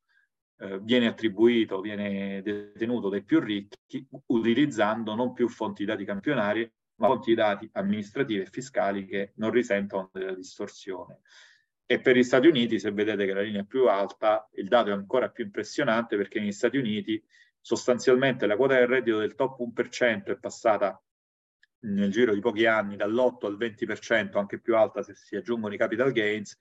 eh, 0.58 0.80
viene 0.80 1.08
attribuito, 1.08 1.82
viene 1.82 2.42
detenuto 2.42 3.10
dai 3.10 3.24
più 3.24 3.40
ricchi, 3.40 4.08
utilizzando 4.28 5.16
non 5.16 5.34
più 5.34 5.50
fonti 5.50 5.84
di 5.84 5.92
dati 5.92 6.06
campionari, 6.06 6.70
ma 6.98 7.08
fonti 7.08 7.32
di 7.32 7.36
dati 7.36 7.70
amministrativi 7.74 8.42
e 8.42 8.46
fiscali 8.46 9.06
che 9.06 9.34
non 9.36 9.52
risentono 9.52 10.10
della 10.14 10.34
distorsione. 10.34 11.20
E 11.86 12.00
per 12.00 12.16
gli 12.16 12.24
Stati 12.24 12.48
Uniti, 12.48 12.80
se 12.80 12.92
vedete 12.92 13.26
che 13.26 13.34
la 13.34 13.42
linea 13.42 13.62
è 13.62 13.66
più 13.66 13.88
alta, 13.88 14.50
il 14.54 14.68
dato 14.68 14.90
è 14.90 14.94
ancora 14.94 15.30
più 15.30 15.44
impressionante 15.44 16.16
perché 16.16 16.40
negli 16.40 16.52
Stati 16.52 16.78
Uniti 16.78 17.22
sostanzialmente 17.66 18.46
la 18.46 18.58
quota 18.58 18.76
del 18.76 18.86
reddito 18.86 19.18
del 19.18 19.34
top 19.34 19.60
1% 19.60 20.26
è 20.26 20.38
passata 20.38 21.04
nel 21.80 22.12
giro 22.12 22.32
di 22.36 22.40
pochi 22.40 22.68
anni 22.68 22.96
dall'8 22.96 23.48
al 23.48 23.58
20%, 23.58 24.38
anche 24.38 24.60
più 24.60 24.76
alta 24.76 25.02
se 25.02 25.16
si 25.16 25.36
aggiungono 25.36 25.74
i 25.74 25.78
capital 25.78 26.12
gains, 26.12 26.56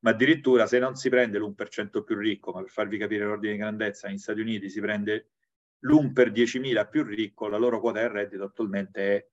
ma 0.00 0.10
addirittura 0.10 0.66
se 0.66 0.80
non 0.80 0.96
si 0.96 1.10
prende 1.10 1.38
l'1% 1.38 2.02
più 2.02 2.16
ricco, 2.16 2.50
ma 2.50 2.62
per 2.62 2.70
farvi 2.70 2.98
capire 2.98 3.24
l'ordine 3.24 3.52
di 3.52 3.58
grandezza, 3.60 4.08
negli 4.08 4.18
Stati 4.18 4.40
Uniti 4.40 4.68
si 4.68 4.80
prende 4.80 5.28
l'1 5.78 6.12
per 6.12 6.32
10.000 6.32 6.88
più 6.88 7.04
ricco, 7.04 7.46
la 7.46 7.56
loro 7.56 7.78
quota 7.78 8.00
del 8.00 8.10
reddito 8.10 8.42
attualmente 8.42 9.00
è 9.00 9.28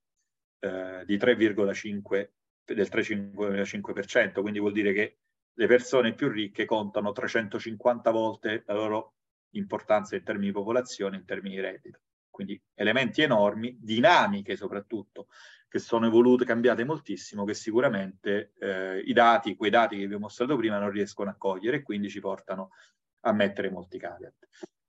eh, 0.67 1.05
di 1.05 1.17
3,5 1.17 2.29
del 2.65 2.87
3,5%, 2.87 4.41
quindi 4.41 4.59
vuol 4.59 4.73
dire 4.73 4.93
che 4.93 5.17
le 5.53 5.65
persone 5.65 6.13
più 6.13 6.29
ricche 6.29 6.65
contano 6.65 7.11
350 7.11 8.11
volte 8.11 8.63
la 8.67 8.75
loro 8.75 9.15
importanza 9.57 10.15
in 10.15 10.23
termini 10.23 10.47
di 10.47 10.53
popolazione, 10.53 11.17
in 11.17 11.25
termini 11.25 11.55
di 11.55 11.61
reddito. 11.61 11.99
Quindi 12.29 12.61
elementi 12.73 13.21
enormi, 13.21 13.77
dinamiche 13.79 14.55
soprattutto, 14.55 15.27
che 15.67 15.79
sono 15.79 16.07
evolute, 16.07 16.45
cambiate 16.45 16.83
moltissimo, 16.83 17.45
che 17.45 17.53
sicuramente 17.53 18.53
eh, 18.59 18.99
i 18.99 19.13
dati, 19.13 19.55
quei 19.55 19.69
dati 19.69 19.97
che 19.97 20.07
vi 20.07 20.13
ho 20.13 20.19
mostrato 20.19 20.55
prima, 20.55 20.77
non 20.77 20.89
riescono 20.89 21.29
a 21.29 21.35
cogliere 21.37 21.77
e 21.77 21.81
quindi 21.81 22.09
ci 22.09 22.19
portano 22.19 22.71
a 23.21 23.31
mettere 23.31 23.69
molti 23.69 23.97
caveat. 23.97 24.47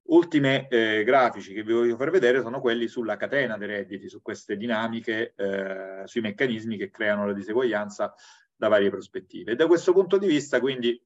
Ultime 0.09 0.69
eh, 0.69 1.03
grafici 1.05 1.53
che 1.53 1.65
vi 1.65 1.73
voglio 1.73 1.97
far 1.97 2.11
vedere 2.11 2.41
sono 2.41 2.61
quelli 2.61 2.87
sulla 2.87 3.17
catena 3.17 3.57
dei 3.57 3.67
redditi, 3.67 4.09
su 4.09 4.23
queste 4.23 4.57
dinamiche, 4.57 5.35
eh, 5.35 6.03
sui 6.05 6.21
meccanismi 6.21 6.77
che 6.77 6.91
creano 6.91 7.27
la 7.27 7.33
diseguaglianza 7.33 8.15
da 8.55 8.69
varie 8.69 8.91
prospettive. 8.91 9.53
E 9.53 9.57
da 9.57 9.67
questo 9.67 9.93
punto 9.93 10.19
di 10.19 10.27
vista, 10.29 10.61
quindi, 10.61 11.01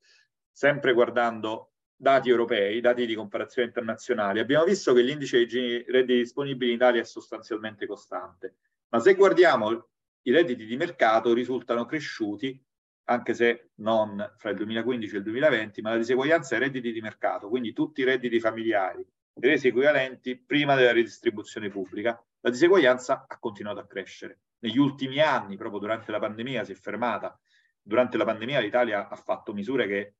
sempre 0.50 0.92
guardando 0.92 1.69
dati 2.00 2.30
europei, 2.30 2.80
dati 2.80 3.04
di 3.04 3.14
comparazione 3.14 3.68
internazionale, 3.68 4.40
abbiamo 4.40 4.64
visto 4.64 4.94
che 4.94 5.02
l'indice 5.02 5.44
di 5.44 5.84
redditi 5.86 6.20
disponibili 6.20 6.70
in 6.70 6.76
Italia 6.76 7.02
è 7.02 7.04
sostanzialmente 7.04 7.86
costante, 7.86 8.54
ma 8.88 9.00
se 9.00 9.14
guardiamo 9.14 9.88
i 10.22 10.32
redditi 10.32 10.64
di 10.64 10.76
mercato 10.78 11.34
risultano 11.34 11.84
cresciuti, 11.84 12.58
anche 13.04 13.34
se 13.34 13.72
non 13.76 14.34
fra 14.38 14.48
il 14.48 14.56
2015 14.56 15.14
e 15.14 15.18
il 15.18 15.24
2020, 15.24 15.82
ma 15.82 15.90
la 15.90 15.96
diseguaglianza 15.98 16.56
è 16.56 16.58
redditi 16.58 16.90
di 16.90 17.02
mercato, 17.02 17.50
quindi 17.50 17.74
tutti 17.74 18.00
i 18.00 18.04
redditi 18.04 18.40
familiari 18.40 19.06
resi 19.34 19.68
equivalenti 19.68 20.38
prima 20.38 20.74
della 20.74 20.92
redistribuzione 20.92 21.68
pubblica, 21.68 22.22
la 22.40 22.50
diseguaglianza 22.50 23.26
ha 23.28 23.38
continuato 23.38 23.80
a 23.80 23.86
crescere. 23.86 24.40
Negli 24.60 24.78
ultimi 24.78 25.20
anni, 25.20 25.56
proprio 25.56 25.80
durante 25.80 26.10
la 26.10 26.18
pandemia, 26.18 26.64
si 26.64 26.72
è 26.72 26.74
fermata. 26.74 27.38
Durante 27.82 28.16
la 28.16 28.24
pandemia 28.24 28.60
l'Italia 28.60 29.08
ha 29.08 29.16
fatto 29.16 29.52
misure 29.52 29.86
che 29.86 30.14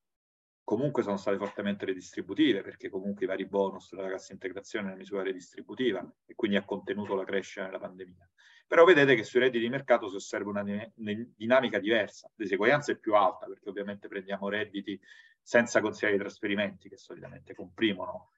comunque 0.71 1.03
sono 1.03 1.17
state 1.17 1.37
fortemente 1.37 1.85
redistributive, 1.85 2.63
perché 2.63 2.89
comunque 2.89 3.25
i 3.25 3.27
vari 3.27 3.45
bonus 3.45 3.93
della 3.93 4.09
cassa 4.09 4.33
integrazione 4.33 4.85
è 4.85 4.89
una 4.91 4.99
misura 5.01 5.25
redistributiva 5.25 6.01
e 6.25 6.37
quindi 6.37 6.57
ha 6.57 6.65
contenuto 6.65 7.17
la 7.17 7.25
crescita 7.25 7.65
nella 7.65 7.81
pandemia. 7.81 8.31
Però 8.69 8.85
vedete 8.85 9.17
che 9.17 9.25
sui 9.25 9.41
redditi 9.41 9.65
di 9.65 9.69
mercato 9.69 10.09
si 10.09 10.15
osserva 10.15 10.51
una 10.51 10.65
dinamica 10.95 11.81
diversa, 11.81 12.29
la 12.29 12.45
diseguaglianza 12.45 12.93
è 12.93 12.99
più 12.99 13.17
alta 13.17 13.47
perché 13.47 13.69
ovviamente 13.69 14.07
prendiamo 14.07 14.49
redditi 14.49 14.97
senza 15.43 15.81
considerare 15.81 16.19
i 16.19 16.21
trasferimenti 16.21 16.89
che 16.89 16.97
solitamente 16.97 17.53
comprimono 17.53 18.31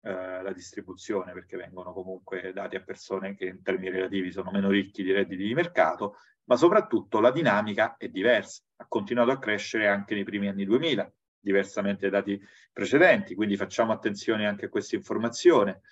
eh, 0.00 0.42
la 0.42 0.52
distribuzione 0.54 1.34
perché 1.34 1.58
vengono 1.58 1.92
comunque 1.92 2.54
dati 2.54 2.76
a 2.76 2.82
persone 2.82 3.34
che 3.34 3.44
in 3.44 3.62
termini 3.62 3.90
relativi 3.90 4.32
sono 4.32 4.50
meno 4.50 4.70
ricchi 4.70 5.02
di 5.02 5.12
redditi 5.12 5.44
di 5.44 5.52
mercato, 5.52 6.16
ma 6.44 6.56
soprattutto 6.56 7.20
la 7.20 7.30
dinamica 7.30 7.98
è 7.98 8.08
diversa, 8.08 8.62
ha 8.76 8.86
continuato 8.88 9.32
a 9.32 9.38
crescere 9.38 9.86
anche 9.86 10.14
nei 10.14 10.24
primi 10.24 10.48
anni 10.48 10.64
2000, 10.64 11.12
diversamente 11.44 12.08
dai 12.08 12.20
dati 12.22 12.40
precedenti, 12.72 13.34
quindi 13.34 13.56
facciamo 13.56 13.92
attenzione 13.92 14.46
anche 14.46 14.64
a 14.64 14.68
questa 14.68 14.96
informazione. 14.96 15.82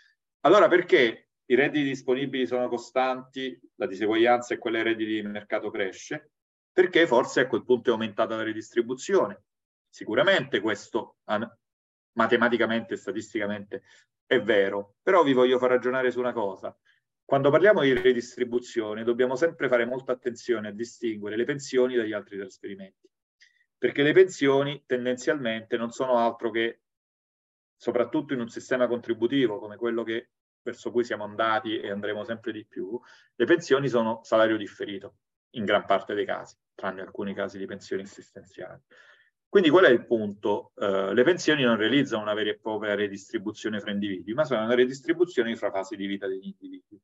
Allora 0.40 0.66
perché 0.66 1.28
i 1.44 1.54
redditi 1.54 1.84
disponibili 1.84 2.46
sono 2.46 2.68
costanti, 2.68 3.60
la 3.76 3.86
diseguaglianza 3.86 4.54
e 4.54 4.58
quella 4.58 4.82
dei 4.82 4.92
redditi 4.92 5.20
di 5.20 5.22
mercato 5.22 5.70
cresce? 5.70 6.30
Perché 6.72 7.06
forse 7.06 7.40
a 7.40 7.46
quel 7.46 7.64
punto 7.64 7.90
è 7.90 7.92
aumentata 7.92 8.34
la 8.34 8.42
redistribuzione. 8.42 9.42
Sicuramente 9.88 10.60
questo 10.60 11.18
matematicamente 12.14 12.94
e 12.94 12.96
statisticamente 12.96 13.82
è 14.24 14.40
vero, 14.40 14.94
però 15.02 15.22
vi 15.22 15.34
voglio 15.34 15.58
far 15.58 15.68
ragionare 15.68 16.10
su 16.10 16.18
una 16.18 16.32
cosa. 16.32 16.74
Quando 17.24 17.50
parliamo 17.50 17.82
di 17.82 17.92
redistribuzione 17.92 19.04
dobbiamo 19.04 19.36
sempre 19.36 19.68
fare 19.68 19.84
molta 19.84 20.12
attenzione 20.12 20.68
a 20.68 20.72
distinguere 20.72 21.36
le 21.36 21.44
pensioni 21.44 21.94
dagli 21.94 22.12
altri 22.12 22.38
trasferimenti 22.38 23.10
perché 23.82 24.04
le 24.04 24.12
pensioni 24.12 24.84
tendenzialmente 24.86 25.76
non 25.76 25.90
sono 25.90 26.16
altro 26.16 26.52
che, 26.52 26.82
soprattutto 27.74 28.32
in 28.32 28.38
un 28.38 28.48
sistema 28.48 28.86
contributivo 28.86 29.58
come 29.58 29.74
quello 29.74 30.04
che, 30.04 30.30
verso 30.62 30.92
cui 30.92 31.02
siamo 31.02 31.24
andati 31.24 31.80
e 31.80 31.90
andremo 31.90 32.22
sempre 32.22 32.52
di 32.52 32.64
più, 32.64 32.96
le 33.34 33.44
pensioni 33.44 33.88
sono 33.88 34.20
salario 34.22 34.56
differito 34.56 35.16
in 35.56 35.64
gran 35.64 35.84
parte 35.84 36.14
dei 36.14 36.24
casi, 36.24 36.54
tranne 36.76 37.00
alcuni 37.00 37.34
casi 37.34 37.58
di 37.58 37.66
pensioni 37.66 38.02
assistenziali. 38.02 38.80
Quindi 39.48 39.68
qual 39.68 39.86
è 39.86 39.90
il 39.90 40.06
punto? 40.06 40.70
Uh, 40.76 41.10
le 41.10 41.24
pensioni 41.24 41.64
non 41.64 41.76
realizzano 41.76 42.22
una 42.22 42.34
vera 42.34 42.50
e 42.50 42.60
propria 42.60 42.94
redistribuzione 42.94 43.80
fra 43.80 43.90
individui, 43.90 44.32
ma 44.32 44.44
sono 44.44 44.62
una 44.62 44.76
redistribuzione 44.76 45.56
fra 45.56 45.72
fasi 45.72 45.96
di 45.96 46.06
vita 46.06 46.28
degli 46.28 46.46
individui. 46.46 47.00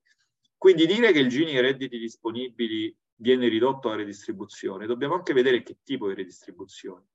Quindi 0.57 0.87
dire 0.87 1.11
che 1.11 1.19
il 1.19 1.29
Gini 1.29 1.59
redditi 1.59 1.99
disponibili 1.99 2.97
viene 3.21 3.49
ridotto 3.49 3.89
la 3.89 3.97
redistribuzione, 3.97 4.87
dobbiamo 4.87 5.15
anche 5.15 5.33
vedere 5.33 5.63
che 5.63 5.79
tipo 5.83 6.09
di 6.09 6.15
redistribuzione. 6.15 7.07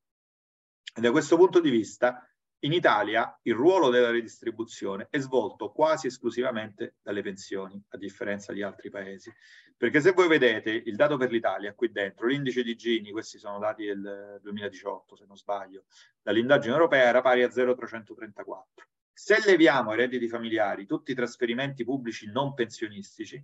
E 0.96 1.02
da 1.02 1.12
questo 1.12 1.38
punto 1.38 1.60
di 1.60 1.70
vista, 1.70 2.28
in 2.64 2.72
Italia 2.72 3.38
il 3.44 3.56
ruolo 3.56 3.90
della 3.90 4.10
redistribuzione 4.10 5.08
è 5.10 5.20
svolto 5.20 5.72
quasi 5.72 6.08
esclusivamente 6.08 6.96
dalle 7.02 7.22
pensioni, 7.22 7.82
a 7.90 7.98
differenza 7.98 8.54
di 8.54 8.62
altri 8.62 8.90
paesi. 8.90 9.34
Perché 9.76 10.00
se 10.00 10.12
voi 10.12 10.28
vedete 10.28 10.72
il 10.72 10.96
dato 10.96 11.18
per 11.18 11.32
l'Italia 11.32 11.74
qui 11.74 11.92
dentro, 11.92 12.28
l'indice 12.28 12.64
di 12.64 12.76
Gini, 12.76 13.12
questi 13.12 13.38
sono 13.38 13.60
dati 13.60 13.86
del 13.86 14.40
2018 14.42 15.16
se 15.16 15.26
non 15.26 15.36
sbaglio, 15.36 15.86
dall'indagine 16.22 16.74
europea 16.74 17.04
era 17.04 17.22
pari 17.22 17.44
a 17.44 17.52
0,334. 17.52 18.88
Se 19.12 19.42
leviamo 19.46 19.92
ai 19.92 19.98
redditi 19.98 20.28
familiari 20.28 20.86
tutti 20.86 21.12
i 21.12 21.16
trasferimenti 21.16 21.84
pubblici 21.84 22.32
non 22.32 22.54
pensionistici, 22.54 23.44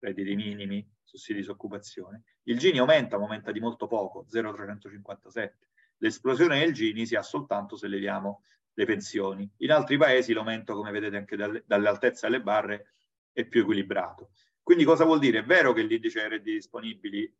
redditi 0.00 0.34
minimi, 0.34 0.86
sussidi 1.04 1.34
di 1.34 1.40
disoccupazione, 1.40 2.24
il 2.44 2.58
Gini 2.58 2.78
aumenta, 2.78 3.16
ma 3.16 3.24
aumenta 3.24 3.52
di 3.52 3.60
molto 3.60 3.86
poco, 3.86 4.24
0,357. 4.28 5.68
L'esplosione 5.98 6.58
del 6.58 6.72
Gini 6.72 7.06
si 7.06 7.14
ha 7.14 7.22
soltanto 7.22 7.76
se 7.76 7.86
leviamo 7.86 8.42
le 8.74 8.84
pensioni. 8.86 9.50
In 9.58 9.72
altri 9.72 9.96
paesi 9.96 10.32
l'aumento, 10.32 10.74
come 10.74 10.90
vedete 10.90 11.16
anche 11.16 11.36
dalle 11.36 11.88
altezze 11.88 12.26
alle 12.26 12.40
barre, 12.40 12.94
è 13.32 13.44
più 13.44 13.62
equilibrato. 13.62 14.30
Quindi 14.62 14.84
cosa 14.84 15.04
vuol 15.04 15.18
dire? 15.18 15.40
È 15.40 15.44
vero 15.44 15.72
che 15.72 15.82
l'indice 15.82 16.20
dei 16.20 16.28
redditi 16.30 16.52
disponibili 16.52 17.34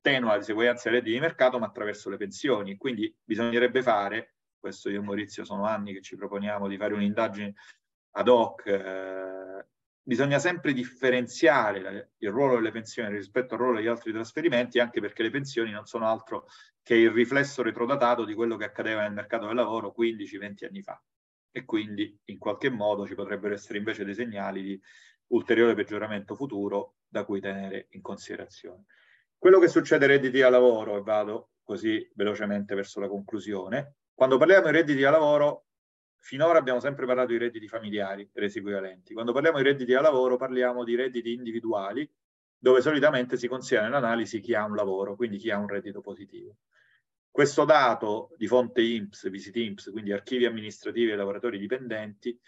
tenua 0.00 0.32
la 0.32 0.38
diseguaglianza 0.38 0.88
dei 0.88 0.98
redditi 0.98 1.14
di 1.14 1.20
mercato, 1.20 1.58
ma 1.58 1.66
attraverso 1.66 2.10
le 2.10 2.16
pensioni. 2.16 2.76
Quindi 2.76 3.14
bisognerebbe 3.22 3.82
fare, 3.82 4.34
questo 4.58 4.90
io 4.90 5.00
e 5.00 5.04
Maurizio 5.04 5.44
sono 5.44 5.64
anni 5.64 5.92
che 5.92 6.02
ci 6.02 6.16
proponiamo 6.16 6.68
di 6.68 6.76
fare 6.76 6.94
un'indagine 6.94 7.54
ad 8.12 8.28
hoc, 8.28 8.66
eh, 8.66 9.66
bisogna 10.10 10.40
sempre 10.40 10.72
differenziare 10.72 12.14
il 12.18 12.30
ruolo 12.30 12.56
delle 12.56 12.72
pensioni 12.72 13.14
rispetto 13.14 13.54
al 13.54 13.60
ruolo 13.60 13.76
degli 13.76 13.86
altri 13.86 14.10
trasferimenti, 14.10 14.80
anche 14.80 15.00
perché 15.00 15.22
le 15.22 15.30
pensioni 15.30 15.70
non 15.70 15.86
sono 15.86 16.08
altro 16.08 16.48
che 16.82 16.96
il 16.96 17.12
riflesso 17.12 17.62
retrodatato 17.62 18.24
di 18.24 18.34
quello 18.34 18.56
che 18.56 18.64
accadeva 18.64 19.02
nel 19.02 19.12
mercato 19.12 19.46
del 19.46 19.54
lavoro 19.54 19.94
15-20 19.96 20.66
anni 20.66 20.82
fa. 20.82 21.00
E 21.52 21.64
quindi 21.64 22.12
in 22.24 22.38
qualche 22.38 22.70
modo 22.70 23.06
ci 23.06 23.14
potrebbero 23.14 23.54
essere 23.54 23.78
invece 23.78 24.04
dei 24.04 24.14
segnali 24.14 24.62
di 24.62 24.80
ulteriore 25.28 25.74
peggioramento 25.74 26.34
futuro 26.34 26.96
da 27.06 27.24
cui 27.24 27.38
tenere 27.38 27.86
in 27.90 28.02
considerazione. 28.02 28.86
Quello 29.38 29.60
che 29.60 29.68
succede 29.68 30.06
ai 30.06 30.10
redditi 30.10 30.40
da 30.40 30.50
lavoro, 30.50 30.96
e 30.96 31.02
vado 31.02 31.50
così 31.62 32.10
velocemente 32.16 32.74
verso 32.74 32.98
la 32.98 33.06
conclusione, 33.06 33.94
quando 34.12 34.38
parliamo 34.38 34.66
di 34.66 34.72
redditi 34.72 35.02
da 35.02 35.10
lavoro, 35.10 35.66
finora 36.20 36.58
abbiamo 36.58 36.80
sempre 36.80 37.06
parlato 37.06 37.32
di 37.32 37.38
redditi 37.38 37.66
familiari, 37.66 38.28
resi 38.34 38.58
equivalenti. 38.58 39.12
Quando 39.14 39.32
parliamo 39.32 39.58
di 39.58 39.64
redditi 39.64 39.92
da 39.92 40.00
lavoro 40.00 40.36
parliamo 40.36 40.84
di 40.84 40.94
redditi 40.94 41.32
individuali, 41.32 42.08
dove 42.58 42.82
solitamente 42.82 43.36
si 43.36 43.48
considera 43.48 43.86
nell'analisi 43.86 44.40
chi 44.40 44.54
ha 44.54 44.64
un 44.64 44.76
lavoro, 44.76 45.16
quindi 45.16 45.38
chi 45.38 45.50
ha 45.50 45.58
un 45.58 45.66
reddito 45.66 46.00
positivo. 46.00 46.56
Questo 47.30 47.64
dato 47.64 48.34
di 48.36 48.46
fonte 48.46 48.82
INPS, 48.82 49.30
Visit 49.30 49.56
INPS, 49.56 49.90
quindi 49.90 50.12
archivi 50.12 50.44
amministrativi 50.44 51.06
dei 51.06 51.16
lavoratori 51.16 51.58
dipendenti 51.58 52.38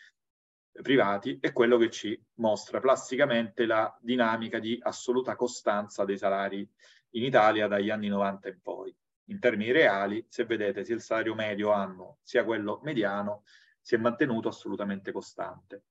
privati, 0.73 1.39
è 1.41 1.53
quello 1.53 1.79
che 1.79 1.91
ci 1.91 2.21
mostra 2.35 2.81
plasticamente 2.81 3.65
la 3.65 3.97
dinamica 4.01 4.59
di 4.59 4.79
assoluta 4.83 5.37
costanza 5.37 6.05
dei 6.05 6.19
salari 6.19 6.69
in 7.11 7.25
Italia 7.25 7.69
dagli 7.69 7.91
anni 7.91 8.09
90 8.09 8.49
in 8.49 8.61
poi. 8.61 8.95
In 9.27 9.39
termini 9.39 9.71
reali, 9.71 10.25
se 10.29 10.45
vedete, 10.45 10.85
sia 10.85 10.95
il 10.95 11.01
salario 11.01 11.35
medio 11.35 11.71
anno 11.71 12.19
sia 12.23 12.45
quello 12.45 12.81
mediano 12.83 13.45
si 13.81 13.95
è 13.95 13.99
mantenuto 13.99 14.49
assolutamente 14.49 15.13
costante. 15.13 15.83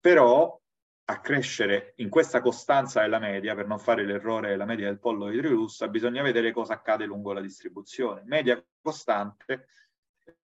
Però 0.00 0.60
a 1.04 1.20
crescere 1.20 1.92
in 1.96 2.08
questa 2.08 2.40
costanza 2.40 3.02
della 3.02 3.18
media, 3.18 3.54
per 3.54 3.66
non 3.66 3.78
fare 3.78 4.04
l'errore 4.04 4.50
della 4.50 4.64
media 4.64 4.86
del 4.86 4.98
pollo 4.98 5.28
di 5.28 5.38
Trilussa, 5.38 5.88
bisogna 5.88 6.22
vedere 6.22 6.52
cosa 6.52 6.74
accade 6.74 7.04
lungo 7.04 7.32
la 7.32 7.40
distribuzione. 7.40 8.22
Media 8.24 8.62
costante, 8.80 9.68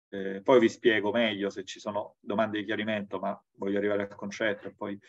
eh, 0.09 0.41
poi 0.41 0.59
vi 0.59 0.69
spiego 0.69 1.11
meglio 1.11 1.49
se 1.49 1.63
ci 1.63 1.79
sono 1.79 2.15
domande 2.19 2.59
di 2.59 2.65
chiarimento, 2.65 3.19
ma 3.19 3.41
voglio 3.53 3.77
arrivare 3.77 4.03
al 4.03 4.15
concetto 4.15 4.67
e 4.67 4.73
poi 4.73 4.99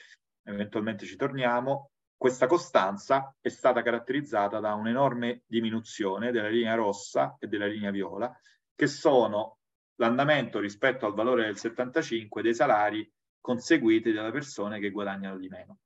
eventualmente 0.44 1.06
ci 1.06 1.16
torniamo. 1.16 1.90
Questa 2.18 2.48
costanza 2.48 3.32
è 3.40 3.48
stata 3.48 3.80
caratterizzata 3.80 4.58
da 4.58 4.74
un'enorme 4.74 5.44
diminuzione 5.46 6.32
della 6.32 6.48
linea 6.48 6.74
rossa 6.74 7.36
e 7.38 7.46
della 7.46 7.66
linea 7.66 7.92
viola, 7.92 8.36
che 8.74 8.88
sono 8.88 9.58
l'andamento 10.00 10.58
rispetto 10.58 11.06
al 11.06 11.14
valore 11.14 11.44
del 11.44 11.56
75 11.56 12.42
dei 12.42 12.54
salari 12.54 13.08
conseguiti 13.40 14.10
dalle 14.10 14.32
persone 14.32 14.80
che 14.80 14.90
guadagnano 14.90 15.38
di 15.38 15.46
meno. 15.46 15.78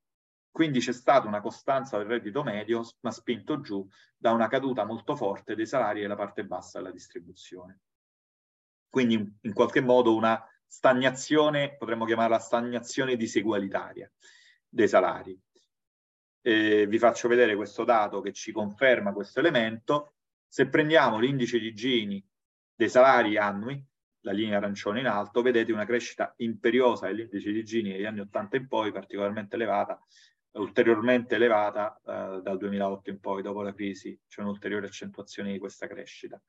Quindi 0.49 0.79
c'è 0.79 0.91
stata 0.91 1.27
una 1.27 1.39
costanza 1.39 1.99
del 1.99 2.07
reddito 2.07 2.41
medio, 2.41 2.83
ma 3.01 3.11
spinto 3.11 3.61
giù 3.61 3.87
da 4.17 4.31
una 4.31 4.47
caduta 4.47 4.85
molto 4.85 5.15
forte 5.15 5.53
dei 5.53 5.67
salari 5.67 6.01
della 6.01 6.15
parte 6.15 6.45
bassa 6.45 6.79
della 6.79 6.91
distribuzione. 6.91 7.81
Quindi 8.89 9.37
in 9.41 9.53
qualche 9.53 9.81
modo 9.81 10.15
una 10.15 10.43
stagnazione, 10.65 11.75
potremmo 11.77 12.05
chiamarla 12.05 12.39
stagnazione 12.39 13.15
disegualitaria 13.17 14.11
dei 14.67 14.87
salari. 14.87 15.39
Eh, 16.45 16.85
vi 16.87 16.99
faccio 16.99 17.29
vedere 17.29 17.55
questo 17.55 17.85
dato 17.85 18.19
che 18.19 18.33
ci 18.33 18.51
conferma 18.51 19.13
questo 19.13 19.39
elemento. 19.39 20.15
Se 20.45 20.67
prendiamo 20.67 21.17
l'indice 21.17 21.57
di 21.57 21.73
Gini 21.73 22.23
dei 22.75 22.89
salari 22.89 23.37
annui, 23.37 23.81
la 24.25 24.33
linea 24.33 24.57
arancione 24.57 24.99
in 24.99 25.07
alto, 25.07 25.41
vedete 25.41 25.71
una 25.71 25.85
crescita 25.85 26.33
imperiosa 26.37 27.07
dell'indice 27.07 27.51
di 27.51 27.63
Gini 27.63 27.91
negli 27.91 28.03
anni 28.03 28.19
80 28.19 28.57
in 28.57 28.67
poi, 28.67 28.91
particolarmente 28.91 29.55
elevata, 29.55 29.97
ulteriormente 30.51 31.35
elevata 31.35 31.95
eh, 32.05 32.41
dal 32.41 32.57
2008 32.57 33.09
in 33.09 33.19
poi, 33.21 33.41
dopo 33.41 33.61
la 33.61 33.73
crisi, 33.73 34.19
c'è 34.27 34.41
un'ulteriore 34.41 34.87
accentuazione 34.87 35.53
di 35.53 35.59
questa 35.59 35.87
crescita. 35.87 36.41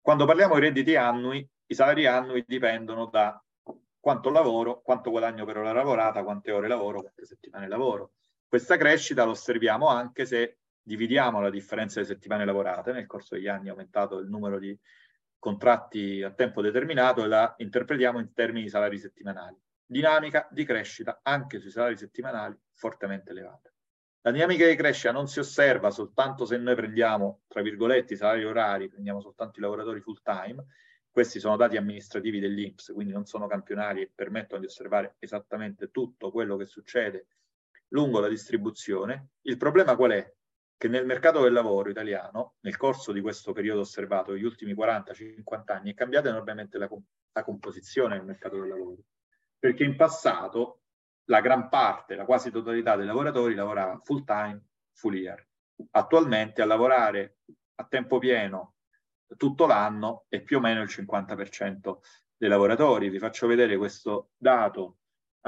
Quando 0.00 0.26
parliamo 0.26 0.54
di 0.54 0.60
redditi 0.60 0.96
annui, 0.96 1.48
i 1.66 1.74
salari 1.74 2.06
annui 2.06 2.44
dipendono 2.46 3.06
da 3.06 3.42
quanto 3.98 4.30
lavoro, 4.30 4.82
quanto 4.82 5.10
guadagno 5.10 5.46
per 5.46 5.56
ora 5.56 5.72
lavorata, 5.72 6.22
quante 6.22 6.50
ore 6.50 6.68
lavoro, 6.68 7.00
quante 7.00 7.24
settimane 7.24 7.68
lavoro. 7.68 8.12
Questa 8.48 8.78
crescita 8.78 9.24
lo 9.24 9.32
osserviamo 9.32 9.88
anche 9.88 10.24
se 10.24 10.60
dividiamo 10.80 11.38
la 11.38 11.50
differenza 11.50 12.00
di 12.00 12.06
settimane 12.06 12.46
lavorate. 12.46 12.92
Nel 12.92 13.04
corso 13.04 13.34
degli 13.34 13.46
anni 13.46 13.66
è 13.66 13.70
aumentato 13.70 14.16
il 14.20 14.28
numero 14.30 14.58
di 14.58 14.74
contratti 15.38 16.22
a 16.22 16.30
tempo 16.30 16.62
determinato 16.62 17.22
e 17.22 17.26
la 17.26 17.54
interpretiamo 17.58 18.18
in 18.18 18.32
termini 18.32 18.62
di 18.62 18.70
salari 18.70 18.98
settimanali. 18.98 19.54
Dinamica 19.84 20.48
di 20.50 20.64
crescita 20.64 21.20
anche 21.22 21.60
sui 21.60 21.70
salari 21.70 21.98
settimanali 21.98 22.58
fortemente 22.72 23.32
elevata. 23.32 23.70
La 24.22 24.30
dinamica 24.30 24.66
di 24.66 24.76
crescita 24.76 25.12
non 25.12 25.28
si 25.28 25.40
osserva 25.40 25.90
soltanto 25.90 26.46
se 26.46 26.56
noi 26.56 26.74
prendiamo, 26.74 27.42
tra 27.48 27.60
virgolette, 27.60 28.14
i 28.14 28.16
salari 28.16 28.46
orari, 28.46 28.88
prendiamo 28.88 29.20
soltanto 29.20 29.58
i 29.58 29.62
lavoratori 29.62 30.00
full 30.00 30.22
time. 30.22 30.64
Questi 31.10 31.38
sono 31.38 31.56
dati 31.56 31.76
amministrativi 31.76 32.40
dell'Inps, 32.40 32.92
quindi 32.94 33.12
non 33.12 33.26
sono 33.26 33.46
campionari 33.46 34.00
e 34.00 34.10
permettono 34.14 34.60
di 34.60 34.66
osservare 34.66 35.16
esattamente 35.18 35.90
tutto 35.90 36.30
quello 36.30 36.56
che 36.56 36.64
succede 36.64 37.26
lungo 37.88 38.20
la 38.20 38.28
distribuzione. 38.28 39.30
Il 39.42 39.56
problema 39.56 39.96
qual 39.96 40.12
è? 40.12 40.32
che 40.78 40.86
nel 40.86 41.04
mercato 41.04 41.42
del 41.42 41.52
lavoro 41.52 41.90
italiano, 41.90 42.54
nel 42.60 42.76
corso 42.76 43.10
di 43.10 43.20
questo 43.20 43.52
periodo 43.52 43.80
osservato, 43.80 44.32
negli 44.32 44.44
ultimi 44.44 44.74
40-50 44.74 45.42
anni, 45.66 45.90
è 45.90 45.94
cambiata 45.94 46.28
enormemente 46.28 46.78
la, 46.78 46.88
la 47.32 47.42
composizione 47.42 48.16
del 48.16 48.24
mercato 48.24 48.60
del 48.60 48.68
lavoro. 48.68 48.98
Perché 49.58 49.82
in 49.82 49.96
passato 49.96 50.82
la 51.24 51.40
gran 51.40 51.68
parte, 51.68 52.14
la 52.14 52.24
quasi 52.24 52.52
totalità 52.52 52.94
dei 52.94 53.06
lavoratori 53.06 53.56
lavorava 53.56 54.00
full 54.04 54.22
time, 54.22 54.66
full 54.92 55.14
year. 55.14 55.44
Attualmente 55.90 56.62
a 56.62 56.64
lavorare 56.64 57.38
a 57.74 57.84
tempo 57.84 58.18
pieno 58.18 58.74
tutto 59.36 59.66
l'anno 59.66 60.26
è 60.28 60.40
più 60.42 60.58
o 60.58 60.60
meno 60.60 60.80
il 60.80 60.88
50% 60.88 61.96
dei 62.36 62.48
lavoratori. 62.48 63.10
Vi 63.10 63.18
faccio 63.18 63.48
vedere 63.48 63.76
questo 63.76 64.30
dato 64.36 64.98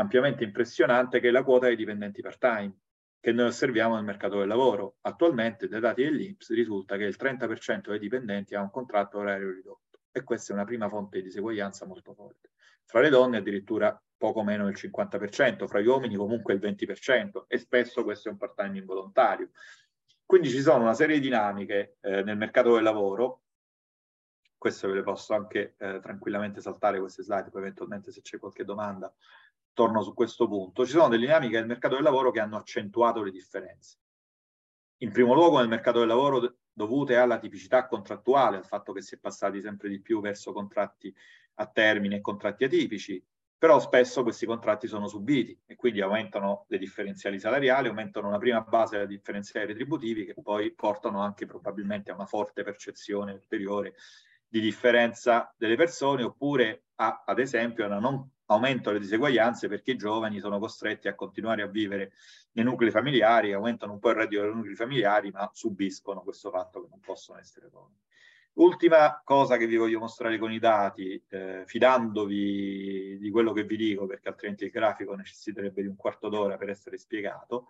ampiamente 0.00 0.44
impressionante 0.44 1.20
che 1.20 1.28
è 1.28 1.30
la 1.30 1.44
quota 1.44 1.66
dei 1.66 1.76
dipendenti 1.76 2.20
part-time 2.20 2.74
che 3.20 3.32
noi 3.32 3.46
osserviamo 3.46 3.94
nel 3.94 4.04
mercato 4.04 4.38
del 4.38 4.48
lavoro. 4.48 4.96
Attualmente, 5.02 5.68
dai 5.68 5.80
dati 5.80 6.02
dell'Inps, 6.02 6.50
risulta 6.52 6.96
che 6.96 7.04
il 7.04 7.16
30% 7.18 7.90
dei 7.90 7.98
dipendenti 7.98 8.54
ha 8.54 8.62
un 8.62 8.70
contratto 8.70 9.18
orario 9.18 9.50
ridotto 9.52 10.00
e 10.10 10.24
questa 10.24 10.52
è 10.52 10.56
una 10.56 10.64
prima 10.64 10.88
fonte 10.88 11.18
di 11.18 11.24
diseguaglianza 11.24 11.86
molto 11.86 12.14
forte. 12.14 12.52
Fra 12.84 13.00
le 13.00 13.10
donne 13.10 13.36
addirittura 13.36 14.02
poco 14.16 14.42
meno 14.42 14.64
del 14.64 14.74
50%, 14.74 15.66
fra 15.66 15.80
gli 15.80 15.86
uomini 15.86 16.16
comunque 16.16 16.54
il 16.54 16.60
20% 16.60 17.44
e 17.46 17.58
spesso 17.58 18.02
questo 18.02 18.28
è 18.28 18.32
un 18.32 18.38
part-time 18.38 18.78
involontario. 18.78 19.50
Quindi 20.24 20.48
ci 20.48 20.60
sono 20.60 20.82
una 20.82 20.94
serie 20.94 21.16
di 21.16 21.22
dinamiche 21.22 21.98
eh, 22.00 22.22
nel 22.22 22.36
mercato 22.36 22.74
del 22.74 22.82
lavoro, 22.82 23.42
questo 24.56 24.88
ve 24.88 24.94
le 24.94 25.02
posso 25.02 25.34
anche 25.34 25.74
eh, 25.78 26.00
tranquillamente 26.00 26.60
saltare 26.60 27.00
queste 27.00 27.22
slide, 27.22 27.50
poi 27.50 27.62
eventualmente 27.62 28.12
se 28.12 28.20
c'è 28.20 28.38
qualche 28.38 28.64
domanda 28.64 29.12
torno 29.80 30.02
su 30.02 30.12
questo 30.12 30.46
punto, 30.46 30.84
ci 30.84 30.92
sono 30.92 31.08
delle 31.08 31.24
dinamiche 31.24 31.56
del 31.56 31.66
mercato 31.66 31.94
del 31.94 32.04
lavoro 32.04 32.30
che 32.30 32.38
hanno 32.38 32.58
accentuato 32.58 33.22
le 33.22 33.30
differenze. 33.30 33.96
In 34.98 35.10
primo 35.10 35.32
luogo 35.32 35.58
nel 35.58 35.68
mercato 35.68 36.00
del 36.00 36.08
lavoro 36.08 36.56
dovute 36.70 37.16
alla 37.16 37.38
tipicità 37.38 37.86
contrattuale, 37.86 38.58
al 38.58 38.66
fatto 38.66 38.92
che 38.92 39.00
si 39.00 39.14
è 39.14 39.18
passati 39.18 39.58
sempre 39.62 39.88
di 39.88 40.02
più 40.02 40.20
verso 40.20 40.52
contratti 40.52 41.14
a 41.54 41.66
termine 41.66 42.16
e 42.16 42.20
contratti 42.20 42.64
atipici, 42.64 43.24
però 43.56 43.80
spesso 43.80 44.22
questi 44.22 44.44
contratti 44.44 44.86
sono 44.86 45.08
subiti 45.08 45.58
e 45.64 45.76
quindi 45.76 46.02
aumentano 46.02 46.66
le 46.68 46.76
differenziali 46.76 47.38
salariali, 47.38 47.88
aumentano 47.88 48.28
una 48.28 48.38
prima 48.38 48.60
base 48.60 48.98
dei 48.98 49.06
differenziali 49.06 49.68
retributivi 49.68 50.26
che 50.26 50.34
poi 50.42 50.74
portano 50.74 51.22
anche 51.22 51.46
probabilmente 51.46 52.10
a 52.10 52.14
una 52.14 52.26
forte 52.26 52.62
percezione 52.62 53.32
ulteriore 53.32 53.94
di 54.46 54.60
differenza 54.60 55.54
delle 55.56 55.76
persone 55.76 56.22
oppure 56.22 56.84
a, 56.96 57.22
ad 57.24 57.38
esempio 57.38 57.86
a 57.86 57.96
un 57.96 58.00
non 58.02 58.30
aumento 58.52 58.90
delle 58.90 59.02
diseguaglianze 59.02 59.68
perché 59.68 59.92
i 59.92 59.96
giovani 59.96 60.40
sono 60.40 60.58
costretti 60.58 61.08
a 61.08 61.14
continuare 61.14 61.62
a 61.62 61.66
vivere 61.66 62.12
nei 62.52 62.64
nuclei 62.64 62.90
familiari, 62.90 63.52
aumentano 63.52 63.92
un 63.92 63.98
po' 63.98 64.10
il 64.10 64.16
reddito 64.16 64.42
dei 64.42 64.54
nuclei 64.54 64.74
familiari 64.74 65.30
ma 65.30 65.48
subiscono 65.52 66.22
questo 66.22 66.50
fatto 66.50 66.82
che 66.82 66.88
non 66.90 67.00
possono 67.00 67.38
essere 67.38 67.66
autonomi. 67.66 67.98
Ultima 68.54 69.22
cosa 69.24 69.56
che 69.56 69.66
vi 69.66 69.76
voglio 69.76 70.00
mostrare 70.00 70.36
con 70.36 70.52
i 70.52 70.58
dati, 70.58 71.22
eh, 71.28 71.62
fidandovi 71.64 73.18
di 73.18 73.30
quello 73.30 73.52
che 73.52 73.62
vi 73.62 73.76
dico, 73.76 74.06
perché 74.06 74.28
altrimenti 74.28 74.64
il 74.64 74.70
grafico 74.70 75.14
necessiterebbe 75.14 75.82
di 75.82 75.88
un 75.88 75.96
quarto 75.96 76.28
d'ora 76.28 76.56
per 76.56 76.68
essere 76.68 76.98
spiegato, 76.98 77.68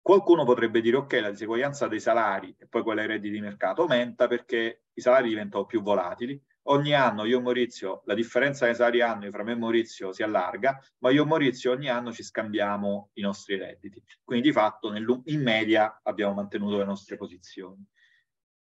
qualcuno 0.00 0.44
potrebbe 0.44 0.80
dire 0.80 0.96
ok, 0.96 1.12
la 1.20 1.30
diseguaglianza 1.30 1.86
dei 1.86 2.00
salari 2.00 2.56
e 2.58 2.66
poi 2.66 2.82
quella 2.82 3.02
dei 3.02 3.10
redditi 3.10 3.34
di 3.34 3.40
mercato 3.40 3.82
aumenta 3.82 4.26
perché 4.26 4.84
i 4.94 5.00
salari 5.00 5.28
diventano 5.28 5.66
più 5.66 5.82
volatili. 5.82 6.42
Ogni 6.70 6.92
anno 6.92 7.24
io 7.24 7.38
e 7.38 7.42
Maurizio, 7.42 8.02
la 8.04 8.12
differenza 8.12 8.66
dei 8.66 8.74
salari 8.74 9.00
annui 9.00 9.30
fra 9.30 9.42
me 9.42 9.52
e 9.52 9.56
Maurizio 9.56 10.12
si 10.12 10.22
allarga, 10.22 10.78
ma 10.98 11.10
io 11.10 11.22
e 11.22 11.26
Maurizio 11.26 11.72
ogni 11.72 11.88
anno 11.88 12.12
ci 12.12 12.22
scambiamo 12.22 13.10
i 13.14 13.22
nostri 13.22 13.56
redditi. 13.56 14.02
Quindi 14.22 14.48
di 14.48 14.52
fatto 14.52 14.92
in 14.94 15.42
media 15.42 16.00
abbiamo 16.02 16.34
mantenuto 16.34 16.76
le 16.76 16.84
nostre 16.84 17.16
posizioni. 17.16 17.82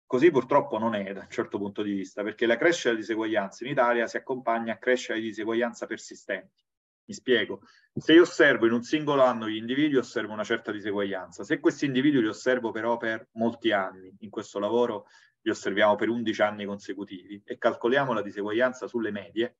Così 0.06 0.30
purtroppo 0.30 0.78
non 0.78 0.94
è 0.94 1.12
da 1.12 1.20
un 1.20 1.30
certo 1.30 1.58
punto 1.58 1.82
di 1.82 1.92
vista, 1.92 2.22
perché 2.22 2.46
la 2.46 2.56
crescita 2.56 2.88
delle 2.88 3.00
diseguaglianze 3.00 3.64
in 3.64 3.70
Italia 3.70 4.06
si 4.06 4.16
accompagna 4.16 4.72
a 4.72 4.78
crescita 4.78 5.14
di 5.14 5.20
diseguaglianza 5.20 5.86
persistenti. 5.86 6.64
Mi 7.04 7.14
spiego. 7.14 7.60
Se 7.92 8.12
io 8.12 8.22
osservo 8.22 8.66
in 8.66 8.72
un 8.72 8.82
singolo 8.82 9.22
anno 9.22 9.48
gli 9.48 9.56
individui, 9.56 9.98
osservo 9.98 10.32
una 10.32 10.44
certa 10.44 10.72
diseguaglianza. 10.72 11.44
Se 11.44 11.60
questi 11.60 11.84
individui 11.84 12.22
li 12.22 12.28
osservo 12.28 12.70
però 12.70 12.96
per 12.96 13.28
molti 13.32 13.72
anni, 13.72 14.14
in 14.20 14.30
questo 14.30 14.58
lavoro 14.58 15.06
li 15.42 15.50
osserviamo 15.50 15.96
per 15.96 16.08
11 16.08 16.42
anni 16.42 16.64
consecutivi 16.64 17.42
e 17.44 17.58
calcoliamo 17.58 18.12
la 18.12 18.22
diseguaglianza 18.22 18.86
sulle 18.86 19.10
medie, 19.10 19.56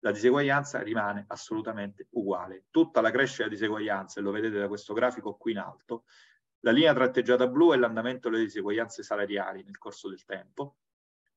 la 0.00 0.12
diseguaglianza 0.12 0.80
rimane 0.82 1.24
assolutamente 1.28 2.08
uguale. 2.10 2.66
Tutta 2.70 3.00
la 3.00 3.10
crescita 3.10 3.44
di 3.44 3.50
diseguaglianza, 3.50 4.20
e 4.20 4.22
lo 4.22 4.30
vedete 4.30 4.58
da 4.58 4.68
questo 4.68 4.94
grafico 4.94 5.36
qui 5.36 5.52
in 5.52 5.58
alto, 5.58 6.04
la 6.60 6.70
linea 6.70 6.94
tratteggiata 6.94 7.46
blu 7.46 7.72
è 7.72 7.76
l'andamento 7.76 8.28
delle 8.28 8.44
diseguaglianze 8.44 9.02
salariali 9.02 9.62
nel 9.62 9.78
corso 9.78 10.08
del 10.08 10.24
tempo. 10.24 10.78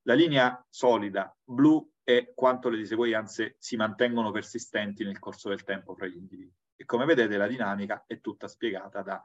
La 0.03 0.13
linea 0.13 0.65
solida 0.69 1.35
blu 1.43 1.87
è 2.03 2.31
quanto 2.33 2.69
le 2.69 2.77
diseguaglianze 2.77 3.55
si 3.59 3.75
mantengono 3.75 4.31
persistenti 4.31 5.03
nel 5.03 5.19
corso 5.19 5.49
del 5.49 5.63
tempo 5.63 5.93
fra 5.93 6.07
gli 6.07 6.15
individui. 6.15 6.55
E 6.75 6.85
come 6.85 7.05
vedete 7.05 7.37
la 7.37 7.47
dinamica 7.47 8.05
è 8.07 8.19
tutta 8.19 8.47
spiegata 8.47 9.01
da 9.01 9.21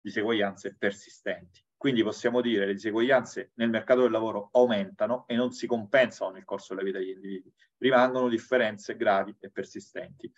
diseguaglianze 0.00 0.74
persistenti. 0.76 1.63
Quindi 1.84 2.02
possiamo 2.02 2.40
dire 2.40 2.60
che 2.60 2.66
le 2.68 2.72
diseguaglianze 2.72 3.50
nel 3.56 3.68
mercato 3.68 4.00
del 4.00 4.10
lavoro 4.10 4.48
aumentano 4.52 5.24
e 5.26 5.34
non 5.34 5.52
si 5.52 5.66
compensano 5.66 6.30
nel 6.30 6.46
corso 6.46 6.72
della 6.72 6.86
vita 6.86 6.96
degli 6.96 7.10
individui. 7.10 7.52
Rimangono 7.76 8.30
differenze 8.30 8.96
gravi 8.96 9.36
e 9.38 9.50
persistenti 9.50 10.32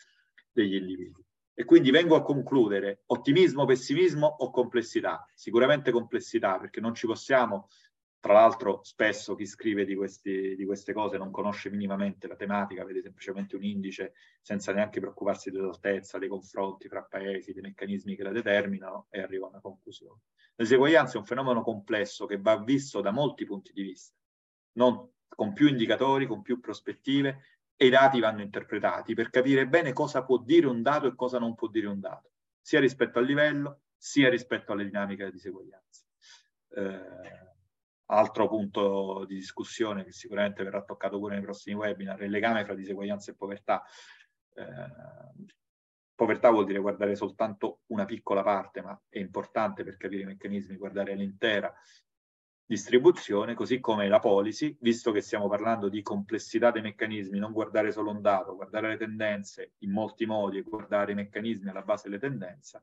degli 0.50 0.74
individui. 0.74 1.24
E 1.54 1.64
quindi 1.64 1.92
vengo 1.92 2.16
a 2.16 2.22
concludere, 2.22 3.04
ottimismo, 3.06 3.64
pessimismo 3.64 4.26
o 4.26 4.50
complessità? 4.50 5.24
Sicuramente 5.34 5.92
complessità, 5.92 6.58
perché 6.58 6.80
non 6.80 6.96
ci 6.96 7.06
possiamo, 7.06 7.68
tra 8.26 8.34
l'altro 8.34 8.80
spesso 8.82 9.36
chi 9.36 9.46
scrive 9.46 9.84
di, 9.84 9.94
questi, 9.94 10.56
di 10.56 10.64
queste 10.64 10.92
cose 10.92 11.16
non 11.16 11.30
conosce 11.30 11.70
minimamente 11.70 12.26
la 12.26 12.34
tematica, 12.34 12.84
vede 12.84 13.00
semplicemente 13.00 13.54
un 13.54 13.62
indice 13.62 14.14
senza 14.42 14.72
neanche 14.72 14.98
preoccuparsi 14.98 15.52
dell'altezza, 15.52 16.18
dei 16.18 16.28
confronti 16.28 16.88
fra 16.88 17.04
paesi, 17.04 17.52
dei 17.52 17.62
meccanismi 17.62 18.16
che 18.16 18.24
la 18.24 18.32
determinano 18.32 19.06
e 19.10 19.20
arriva 19.20 19.46
a 19.46 19.50
una 19.50 19.60
conclusione. 19.60 20.22
L'eseguaglianza 20.56 21.14
è 21.14 21.18
un 21.18 21.24
fenomeno 21.24 21.62
complesso 21.62 22.26
che 22.26 22.36
va 22.40 22.58
visto 22.58 23.00
da 23.00 23.12
molti 23.12 23.44
punti 23.44 23.70
di 23.72 23.82
vista, 23.82 24.12
non 24.72 25.08
con 25.28 25.52
più 25.52 25.68
indicatori, 25.68 26.26
con 26.26 26.42
più 26.42 26.58
prospettive 26.58 27.42
e 27.76 27.86
i 27.86 27.90
dati 27.90 28.18
vanno 28.18 28.42
interpretati 28.42 29.14
per 29.14 29.30
capire 29.30 29.68
bene 29.68 29.92
cosa 29.92 30.24
può 30.24 30.38
dire 30.38 30.66
un 30.66 30.82
dato 30.82 31.06
e 31.06 31.14
cosa 31.14 31.38
non 31.38 31.54
può 31.54 31.68
dire 31.68 31.86
un 31.86 32.00
dato, 32.00 32.32
sia 32.60 32.80
rispetto 32.80 33.20
al 33.20 33.24
livello, 33.24 33.82
sia 33.96 34.28
rispetto 34.28 34.72
alle 34.72 34.84
dinamiche 34.84 35.26
di 35.26 35.30
diseguaglianza. 35.30 36.02
Eh, 36.70 37.45
altro 38.06 38.48
punto 38.48 39.24
di 39.26 39.34
discussione 39.34 40.04
che 40.04 40.12
sicuramente 40.12 40.62
verrà 40.62 40.82
toccato 40.82 41.18
pure 41.18 41.34
nei 41.34 41.44
prossimi 41.44 41.76
webinar, 41.76 42.22
il 42.22 42.30
legame 42.30 42.64
fra 42.64 42.74
diseguaglianza 42.74 43.30
e 43.30 43.34
povertà. 43.34 43.82
Eh, 44.54 45.44
povertà 46.14 46.50
vuol 46.50 46.64
dire 46.64 46.78
guardare 46.78 47.14
soltanto 47.14 47.80
una 47.86 48.04
piccola 48.04 48.42
parte, 48.42 48.80
ma 48.80 48.98
è 49.08 49.18
importante 49.18 49.84
per 49.84 49.96
capire 49.96 50.22
i 50.22 50.26
meccanismi 50.26 50.76
guardare 50.76 51.14
l'intera 51.14 51.74
distribuzione, 52.66 53.54
così 53.54 53.78
come 53.78 54.08
la 54.08 54.18
policy, 54.18 54.76
visto 54.80 55.12
che 55.12 55.20
stiamo 55.20 55.48
parlando 55.48 55.88
di 55.88 56.02
complessità 56.02 56.72
dei 56.72 56.82
meccanismi, 56.82 57.38
non 57.38 57.52
guardare 57.52 57.92
solo 57.92 58.10
un 58.10 58.20
dato, 58.20 58.56
guardare 58.56 58.88
le 58.88 58.96
tendenze 58.96 59.74
in 59.78 59.92
molti 59.92 60.26
modi 60.26 60.58
e 60.58 60.62
guardare 60.62 61.12
i 61.12 61.14
meccanismi 61.14 61.70
alla 61.70 61.82
base 61.82 62.08
delle 62.08 62.20
tendenze, 62.20 62.82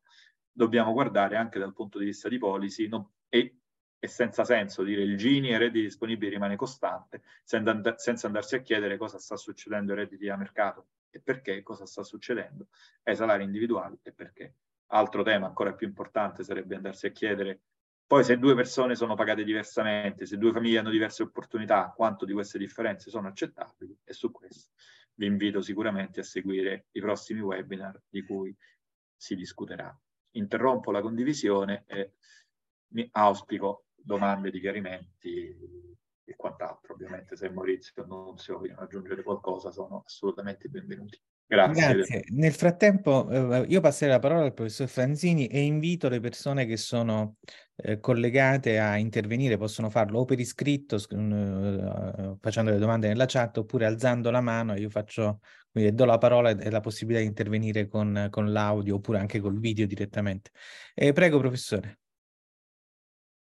dobbiamo 0.49 0.93
guardare 0.93 1.35
anche 1.35 1.59
dal 1.59 1.73
punto 1.73 1.99
di 1.99 2.05
vista 2.05 2.29
di 2.29 2.37
policy 2.37 2.87
non, 2.87 3.05
e 3.27 3.57
è 4.03 4.07
senza 4.07 4.43
senso 4.43 4.83
dire 4.83 5.01
il 5.01 5.15
Gini 5.15 5.47
e 5.47 5.53
i 5.53 5.57
redditi 5.57 5.85
disponibili 5.85 6.33
rimane 6.33 6.57
costante 6.57 7.21
senza, 7.41 7.95
senza 7.95 8.27
andarsi 8.27 8.55
a 8.55 8.61
chiedere 8.61 8.97
cosa 8.97 9.17
sta 9.17 9.37
succedendo 9.37 9.93
ai 9.93 9.99
redditi 9.99 10.27
a 10.27 10.35
mercato 10.35 10.87
e 11.09 11.21
perché, 11.21 11.63
cosa 11.63 11.85
sta 11.85 12.03
succedendo 12.03 12.67
ai 13.03 13.15
salari 13.15 13.45
individuali 13.45 13.97
e 14.01 14.11
perché. 14.11 14.55
Altro 14.87 15.23
tema 15.23 15.47
ancora 15.47 15.71
più 15.71 15.87
importante 15.87 16.43
sarebbe 16.43 16.75
andarsi 16.75 17.05
a 17.05 17.11
chiedere 17.11 17.61
poi 18.05 18.25
se 18.25 18.37
due 18.37 18.55
persone 18.55 18.95
sono 18.95 19.15
pagate 19.15 19.45
diversamente, 19.45 20.25
se 20.25 20.37
due 20.37 20.51
famiglie 20.51 20.79
hanno 20.79 20.89
diverse 20.89 21.23
opportunità, 21.23 21.93
quanto 21.95 22.25
di 22.25 22.33
queste 22.33 22.57
differenze 22.57 23.09
sono 23.09 23.29
accettabili 23.29 23.97
e 24.03 24.11
su 24.11 24.31
questo 24.31 24.71
vi 25.13 25.27
invito 25.27 25.61
sicuramente 25.61 26.19
a 26.19 26.23
seguire 26.23 26.87
i 26.91 26.99
prossimi 26.99 27.39
webinar 27.39 28.01
di 28.09 28.21
cui 28.21 28.53
si 29.15 29.33
discuterà. 29.35 29.97
Interrompo 30.31 30.91
la 30.91 30.99
condivisione 30.99 31.85
e 31.87 32.15
mi 32.93 33.07
auspico 33.13 33.82
domande 34.03 34.51
di 34.51 34.59
chiarimenti 34.59 35.55
e 36.25 36.35
quant'altro. 36.35 36.93
Ovviamente 36.93 37.35
se 37.35 37.49
Maurizio 37.49 37.93
e 37.95 38.01
Annunzio 38.01 38.57
vogliono 38.59 38.81
aggiungere 38.81 39.23
qualcosa 39.23 39.71
sono 39.71 40.03
assolutamente 40.05 40.67
benvenuti. 40.69 41.19
Grazie. 41.45 41.93
Grazie. 41.93 42.23
Nel 42.29 42.53
frattempo 42.53 43.29
eh, 43.29 43.65
io 43.67 43.81
passerei 43.81 44.13
la 44.13 44.19
parola 44.19 44.43
al 44.43 44.53
professor 44.53 44.87
Franzini 44.87 45.47
e 45.47 45.61
invito 45.61 46.09
le 46.09 46.19
persone 46.19 46.65
che 46.65 46.77
sono 46.77 47.35
eh, 47.75 47.99
collegate 47.99 48.79
a 48.79 48.97
intervenire, 48.97 49.57
possono 49.57 49.89
farlo 49.89 50.19
o 50.19 50.25
per 50.25 50.39
iscritto, 50.39 50.95
uh, 50.95 52.37
facendo 52.39 52.71
le 52.71 52.77
domande 52.77 53.07
nella 53.07 53.25
chat, 53.27 53.57
oppure 53.57 53.85
alzando 53.85 54.31
la 54.31 54.41
mano, 54.41 54.75
io 54.75 54.89
faccio, 54.89 55.41
quindi 55.71 55.93
do 55.93 56.05
la 56.05 56.17
parola 56.17 56.51
e 56.51 56.69
la 56.69 56.79
possibilità 56.79 57.21
di 57.21 57.27
intervenire 57.27 57.87
con, 57.87 58.27
con 58.31 58.51
l'audio 58.51 58.95
oppure 58.95 59.19
anche 59.19 59.39
col 59.39 59.59
video 59.59 59.85
direttamente. 59.85 60.51
Eh, 60.95 61.13
prego, 61.13 61.39
professore. 61.39 62.02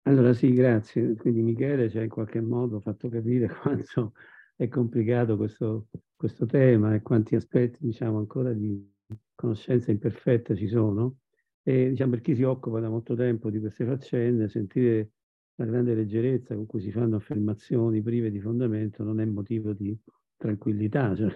Allora 0.05 0.33
sì, 0.33 0.51
grazie. 0.53 1.15
Quindi 1.15 1.41
Michele 1.41 1.89
ci 1.89 1.97
ha 1.97 2.03
in 2.03 2.09
qualche 2.09 2.41
modo 2.41 2.79
fatto 2.79 3.07
capire 3.09 3.47
quanto 3.61 4.13
è 4.55 4.67
complicato 4.67 5.37
questo, 5.37 5.87
questo 6.15 6.45
tema 6.45 6.93
e 6.93 7.01
quanti 7.01 7.35
aspetti, 7.35 7.79
diciamo, 7.85 8.17
ancora 8.17 8.51
di 8.53 8.91
conoscenza 9.33 9.91
imperfetta 9.91 10.55
ci 10.55 10.67
sono. 10.67 11.19
E 11.63 11.89
diciamo, 11.89 12.11
per 12.11 12.21
chi 12.21 12.35
si 12.35 12.43
occupa 12.43 12.79
da 12.81 12.89
molto 12.89 13.15
tempo 13.15 13.49
di 13.49 13.59
queste 13.59 13.85
faccende, 13.85 14.49
sentire 14.49 15.11
la 15.55 15.65
grande 15.65 15.93
leggerezza 15.95 16.55
con 16.55 16.65
cui 16.65 16.81
si 16.81 16.91
fanno 16.91 17.15
affermazioni 17.15 18.01
prive 18.01 18.29
di 18.31 18.41
fondamento 18.41 19.03
non 19.03 19.21
è 19.21 19.25
motivo 19.25 19.71
di 19.73 19.97
tranquillità. 20.35 21.15
Cioè, 21.15 21.31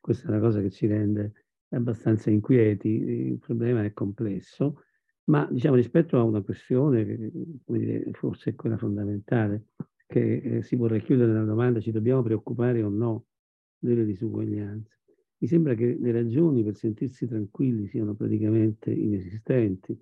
questa 0.00 0.26
è 0.28 0.30
una 0.30 0.40
cosa 0.40 0.60
che 0.60 0.70
ci 0.70 0.86
rende 0.86 1.32
abbastanza 1.70 2.30
inquieti. 2.30 2.88
Il 2.88 3.38
problema 3.38 3.82
è 3.84 3.92
complesso, 3.92 4.84
ma 5.26 5.48
diciamo, 5.50 5.76
rispetto 5.76 6.18
a 6.18 6.22
una 6.22 6.42
questione 6.42 7.04
che 7.04 7.30
dire, 7.66 8.10
forse 8.12 8.50
è 8.50 8.54
quella 8.54 8.76
fondamentale, 8.76 9.66
che 10.06 10.36
eh, 10.36 10.62
si 10.62 10.76
può 10.76 10.86
racchiudere 10.86 11.32
nella 11.32 11.44
domanda 11.44 11.80
ci 11.80 11.90
dobbiamo 11.90 12.22
preoccupare 12.22 12.82
o 12.82 12.88
no 12.88 13.26
delle 13.78 14.04
disuguaglianze. 14.04 15.00
Mi 15.38 15.48
sembra 15.48 15.74
che 15.74 15.96
le 16.00 16.12
ragioni 16.12 16.62
per 16.62 16.76
sentirsi 16.76 17.26
tranquilli 17.26 17.88
siano 17.88 18.14
praticamente 18.14 18.90
inesistenti. 18.90 19.98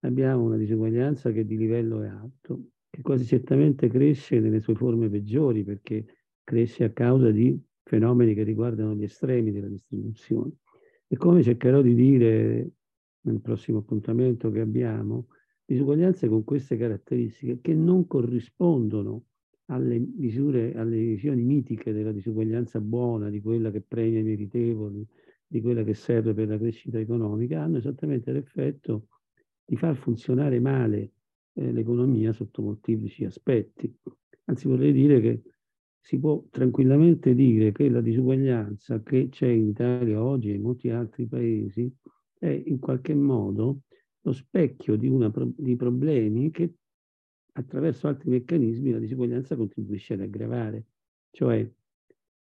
Abbiamo 0.00 0.44
una 0.44 0.56
disuguaglianza 0.56 1.32
che 1.32 1.44
di 1.44 1.56
livello 1.56 2.02
è 2.02 2.08
alto, 2.08 2.70
che 2.88 3.02
quasi 3.02 3.24
certamente 3.24 3.88
cresce 3.88 4.40
nelle 4.40 4.60
sue 4.60 4.74
forme 4.74 5.10
peggiori 5.10 5.64
perché 5.64 6.06
cresce 6.42 6.84
a 6.84 6.90
causa 6.90 7.30
di 7.30 7.60
fenomeni 7.82 8.34
che 8.34 8.44
riguardano 8.44 8.94
gli 8.94 9.02
estremi 9.02 9.52
della 9.52 9.68
distribuzione. 9.68 10.52
E 11.06 11.16
come 11.16 11.42
cercherò 11.42 11.82
di 11.82 11.94
dire 11.94 12.70
nel 13.22 13.40
prossimo 13.40 13.78
appuntamento 13.78 14.50
che 14.50 14.60
abbiamo, 14.60 15.28
disuguaglianze 15.64 16.28
con 16.28 16.44
queste 16.44 16.76
caratteristiche 16.76 17.60
che 17.60 17.74
non 17.74 18.06
corrispondono 18.06 19.24
alle 19.66 19.98
misure, 19.98 20.74
alle 20.74 20.98
visioni 20.98 21.42
mitiche 21.42 21.92
della 21.92 22.12
disuguaglianza 22.12 22.80
buona, 22.80 23.30
di 23.30 23.40
quella 23.40 23.70
che 23.70 23.80
premia 23.80 24.18
i 24.18 24.24
meritevoli, 24.24 25.06
di 25.46 25.60
quella 25.60 25.84
che 25.84 25.94
serve 25.94 26.34
per 26.34 26.48
la 26.48 26.58
crescita 26.58 26.98
economica, 26.98 27.62
hanno 27.62 27.78
esattamente 27.78 28.32
l'effetto 28.32 29.06
di 29.64 29.76
far 29.76 29.94
funzionare 29.94 30.58
male 30.58 31.12
eh, 31.52 31.72
l'economia 31.72 32.32
sotto 32.32 32.62
molteplici 32.62 33.24
aspetti. 33.24 33.92
Anzi, 34.46 34.66
vorrei 34.66 34.92
dire 34.92 35.20
che 35.20 35.42
si 36.00 36.18
può 36.18 36.42
tranquillamente 36.50 37.34
dire 37.34 37.70
che 37.70 37.88
la 37.88 38.00
disuguaglianza 38.00 39.02
che 39.02 39.28
c'è 39.28 39.46
in 39.46 39.68
Italia 39.68 40.22
oggi 40.22 40.50
e 40.50 40.54
in 40.54 40.62
molti 40.62 40.90
altri 40.90 41.26
paesi 41.26 41.92
è 42.40 42.62
in 42.66 42.78
qualche 42.78 43.14
modo 43.14 43.82
lo 44.22 44.32
specchio 44.32 44.96
di, 44.96 45.08
una, 45.08 45.30
di 45.56 45.76
problemi 45.76 46.50
che 46.50 46.74
attraverso 47.52 48.08
altri 48.08 48.30
meccanismi 48.30 48.90
la 48.90 48.98
disuguaglianza 48.98 49.56
contribuisce 49.56 50.14
ad 50.14 50.20
aggravare. 50.20 50.86
Cioè 51.30 51.70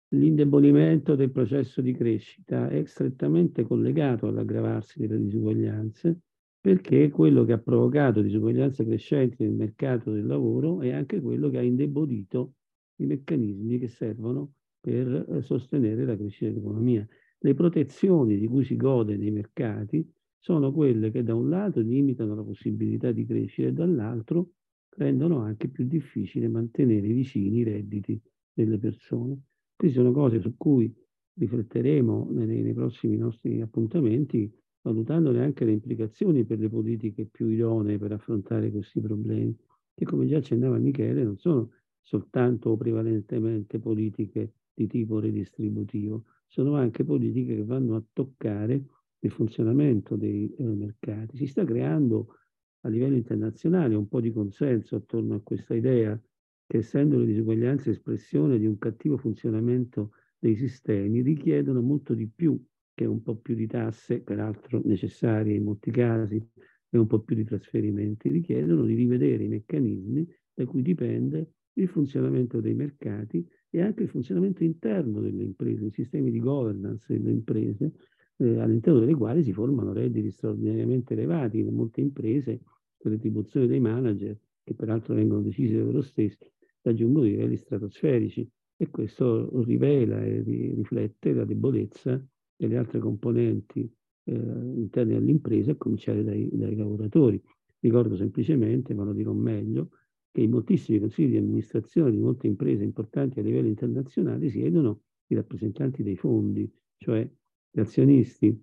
l'indebolimento 0.10 1.16
del 1.16 1.32
processo 1.32 1.82
di 1.82 1.94
crescita 1.94 2.68
è 2.70 2.84
strettamente 2.86 3.64
collegato 3.64 4.28
all'aggravarsi 4.28 5.00
delle 5.00 5.20
disuguaglianze 5.20 6.20
perché 6.66 7.10
quello 7.10 7.44
che 7.44 7.54
ha 7.54 7.60
provocato 7.60 8.22
disuguaglianze 8.22 8.84
crescenti 8.86 9.44
nel 9.44 9.54
mercato 9.54 10.12
del 10.12 10.26
lavoro 10.26 10.82
è 10.82 10.92
anche 10.92 11.22
quello 11.22 11.50
che 11.52 11.60
ha 11.60 11.62
indebolito 11.62 12.54
i 12.98 13.06
meccanismi 13.06 13.78
che 13.78 13.88
servono 13.88 14.54
per 14.80 15.28
eh, 15.30 15.42
sostenere 15.44 16.06
la 16.06 16.16
crescita 16.16 16.50
dell'economia. 16.50 17.08
Le 17.46 17.54
protezioni 17.54 18.40
di 18.40 18.48
cui 18.48 18.64
si 18.64 18.76
gode 18.76 19.18
nei 19.18 19.30
mercati 19.30 20.04
sono 20.40 20.72
quelle 20.74 21.12
che 21.12 21.22
da 21.22 21.36
un 21.36 21.48
lato 21.48 21.80
limitano 21.80 22.34
la 22.34 22.42
possibilità 22.42 23.12
di 23.12 23.24
crescere 23.24 23.68
e 23.68 23.72
dall'altro 23.72 24.54
rendono 24.96 25.42
anche 25.42 25.68
più 25.68 25.86
difficile 25.86 26.48
mantenere 26.48 27.06
vicini 27.06 27.60
i 27.60 27.64
redditi 27.64 28.20
delle 28.52 28.80
persone. 28.80 29.40
Queste 29.76 29.96
sono 29.96 30.12
cose 30.12 30.40
su 30.40 30.56
cui 30.58 30.92
rifletteremo 31.36 32.30
nei, 32.32 32.64
nei 32.64 32.74
prossimi 32.74 33.16
nostri 33.16 33.62
appuntamenti, 33.62 34.52
valutandone 34.82 35.44
anche 35.44 35.66
le 35.66 35.74
implicazioni 35.74 36.46
per 36.46 36.58
le 36.58 36.70
politiche 36.70 37.28
più 37.28 37.48
idonee 37.48 38.00
per 38.00 38.12
affrontare 38.14 38.72
questi 38.72 39.00
problemi, 39.00 39.56
che 39.94 40.04
come 40.04 40.26
già 40.26 40.38
accennava 40.38 40.80
Michele 40.80 41.24
non 41.24 41.38
sono 41.38 41.70
soltanto 42.02 42.72
o 42.72 42.76
prevalentemente 42.76 43.78
politiche 43.78 44.54
di 44.74 44.88
tipo 44.88 45.20
redistributivo, 45.20 46.24
sono 46.48 46.76
anche 46.76 47.04
politiche 47.04 47.56
che 47.56 47.66
vanno 47.66 47.96
a 47.96 48.04
toccare 48.12 48.84
il 49.20 49.32
funzionamento 49.32 50.16
dei 50.16 50.54
eh, 50.56 50.64
mercati. 50.64 51.38
Si 51.38 51.48
sta 51.48 51.64
creando 51.66 52.36
a 52.82 52.90
livello 52.90 53.16
internazionale 53.16 53.96
un 53.96 54.08
po' 54.08 54.22
di 54.22 54.32
consenso 54.32 54.96
attorno 54.96 55.36
a 55.36 55.42
questa 55.42 55.74
idea 55.74 56.20
che 56.68 56.78
essendo 56.78 57.18
le 57.18 57.26
disuguaglianze 57.26 57.92
espressione 57.92 58.58
di 58.58 58.66
un 58.66 58.78
cattivo 58.78 59.18
funzionamento 59.18 60.12
dei 60.38 60.56
sistemi, 60.56 61.22
richiedono 61.22 61.82
molto 61.82 62.14
di 62.14 62.28
più 62.28 62.64
che 62.94 63.06
un 63.06 63.22
po' 63.22 63.36
più 63.36 63.56
di 63.56 63.68
tasse, 63.68 64.22
peraltro 64.22 64.82
necessarie 64.86 65.56
in 65.56 65.64
molti 65.64 65.92
casi, 65.92 66.44
e 66.90 66.98
un 66.98 67.08
po' 67.08 67.20
più 67.20 67.36
di 67.36 67.44
trasferimenti, 67.44 68.30
richiedono 68.30 68.84
di 68.86 68.94
rivedere 68.94 69.44
i 69.44 69.48
meccanismi 69.48 70.28
da 70.54 70.66
cui 70.66 70.82
dipende 70.82 71.52
il 71.74 71.90
funzionamento 71.90 72.62
dei 72.62 72.74
mercati 72.74 73.46
e 73.70 73.82
anche 73.82 74.04
il 74.04 74.10
funzionamento 74.10 74.64
interno 74.64 75.20
delle 75.22 75.44
imprese, 75.44 75.86
i 75.86 75.92
sistemi 75.92 76.32
di 76.32 76.40
governance 76.40 77.06
delle 77.14 77.32
imprese, 77.32 77.92
eh, 78.38 78.60
all'interno 78.60 79.00
delle 79.00 79.16
quali 79.16 79.44
si 79.44 79.54
formano 79.54 79.94
redditi 79.94 80.32
straordinariamente 80.32 81.14
elevati. 81.14 81.60
In 81.60 81.74
molte 81.74 82.02
imprese 82.02 82.62
le 82.98 83.12
retribuzioni 83.12 83.68
dei 83.68 83.80
manager, 83.80 84.38
che 84.64 84.74
peraltro 84.74 85.14
vengono 85.14 85.42
decise 85.42 85.78
da 85.78 85.84
loro 85.84 86.02
stessi, 86.02 86.52
raggiungono 86.82 87.26
livelli 87.26 87.58
stratosferici 87.58 88.50
e 88.78 88.90
questo 88.90 89.64
rivela 89.64 90.24
e 90.24 90.42
riflette 90.42 91.34
la 91.34 91.46
debolezza 91.46 92.24
delle 92.56 92.78
altre 92.78 93.00
componenti 93.00 93.90
eh, 94.26 94.34
interne 94.34 95.16
all'impresa, 95.16 95.72
a 95.72 95.76
cominciare 95.76 96.24
dai, 96.24 96.50
dai 96.52 96.76
lavoratori. 96.76 97.42
Ricordo 97.80 98.16
semplicemente, 98.16 98.94
ma 98.94 99.04
lo 99.04 99.14
dirò 99.14 99.34
meglio, 99.34 99.90
che 100.36 100.42
in 100.42 100.50
moltissimi 100.50 101.00
consigli 101.00 101.30
di 101.30 101.38
amministrazione 101.38 102.12
di 102.12 102.18
molte 102.18 102.46
imprese 102.46 102.84
importanti 102.84 103.40
a 103.40 103.42
livello 103.42 103.70
internazionale 103.70 104.50
siedono 104.50 105.04
i 105.28 105.36
rappresentanti 105.36 106.04
dei 106.04 106.18
fondi, 106.18 106.70
cioè 106.98 107.26
gli 107.72 107.80
azionisti. 107.80 108.62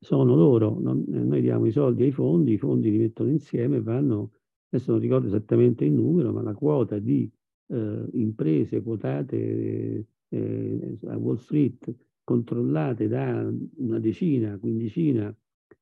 Sono 0.00 0.34
loro, 0.34 0.80
non, 0.80 1.04
noi 1.06 1.42
diamo 1.42 1.66
i 1.66 1.70
soldi 1.70 2.02
ai 2.02 2.10
fondi, 2.10 2.54
i 2.54 2.58
fondi 2.58 2.90
li 2.90 2.98
mettono 2.98 3.30
insieme 3.30 3.76
e 3.76 3.82
vanno, 3.82 4.32
adesso 4.70 4.90
non 4.90 5.00
ricordo 5.00 5.28
esattamente 5.28 5.84
il 5.84 5.92
numero, 5.92 6.32
ma 6.32 6.42
la 6.42 6.54
quota 6.54 6.98
di 6.98 7.30
eh, 7.68 8.04
imprese 8.14 8.82
quotate 8.82 10.06
eh, 10.28 10.98
a 11.04 11.16
Wall 11.18 11.36
Street 11.36 11.94
controllate 12.24 13.06
da 13.06 13.48
una 13.76 14.00
decina, 14.00 14.58
quindicina 14.58 15.32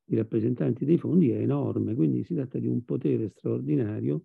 di 0.05 0.17
rappresentanti 0.17 0.85
dei 0.85 0.99
fondi 0.99 1.31
è 1.31 1.41
enorme, 1.41 1.95
quindi 1.95 2.25
si 2.25 2.35
tratta 2.35 2.59
di 2.59 2.67
un 2.67 2.85
potere 2.85 3.31
straordinario 3.31 4.25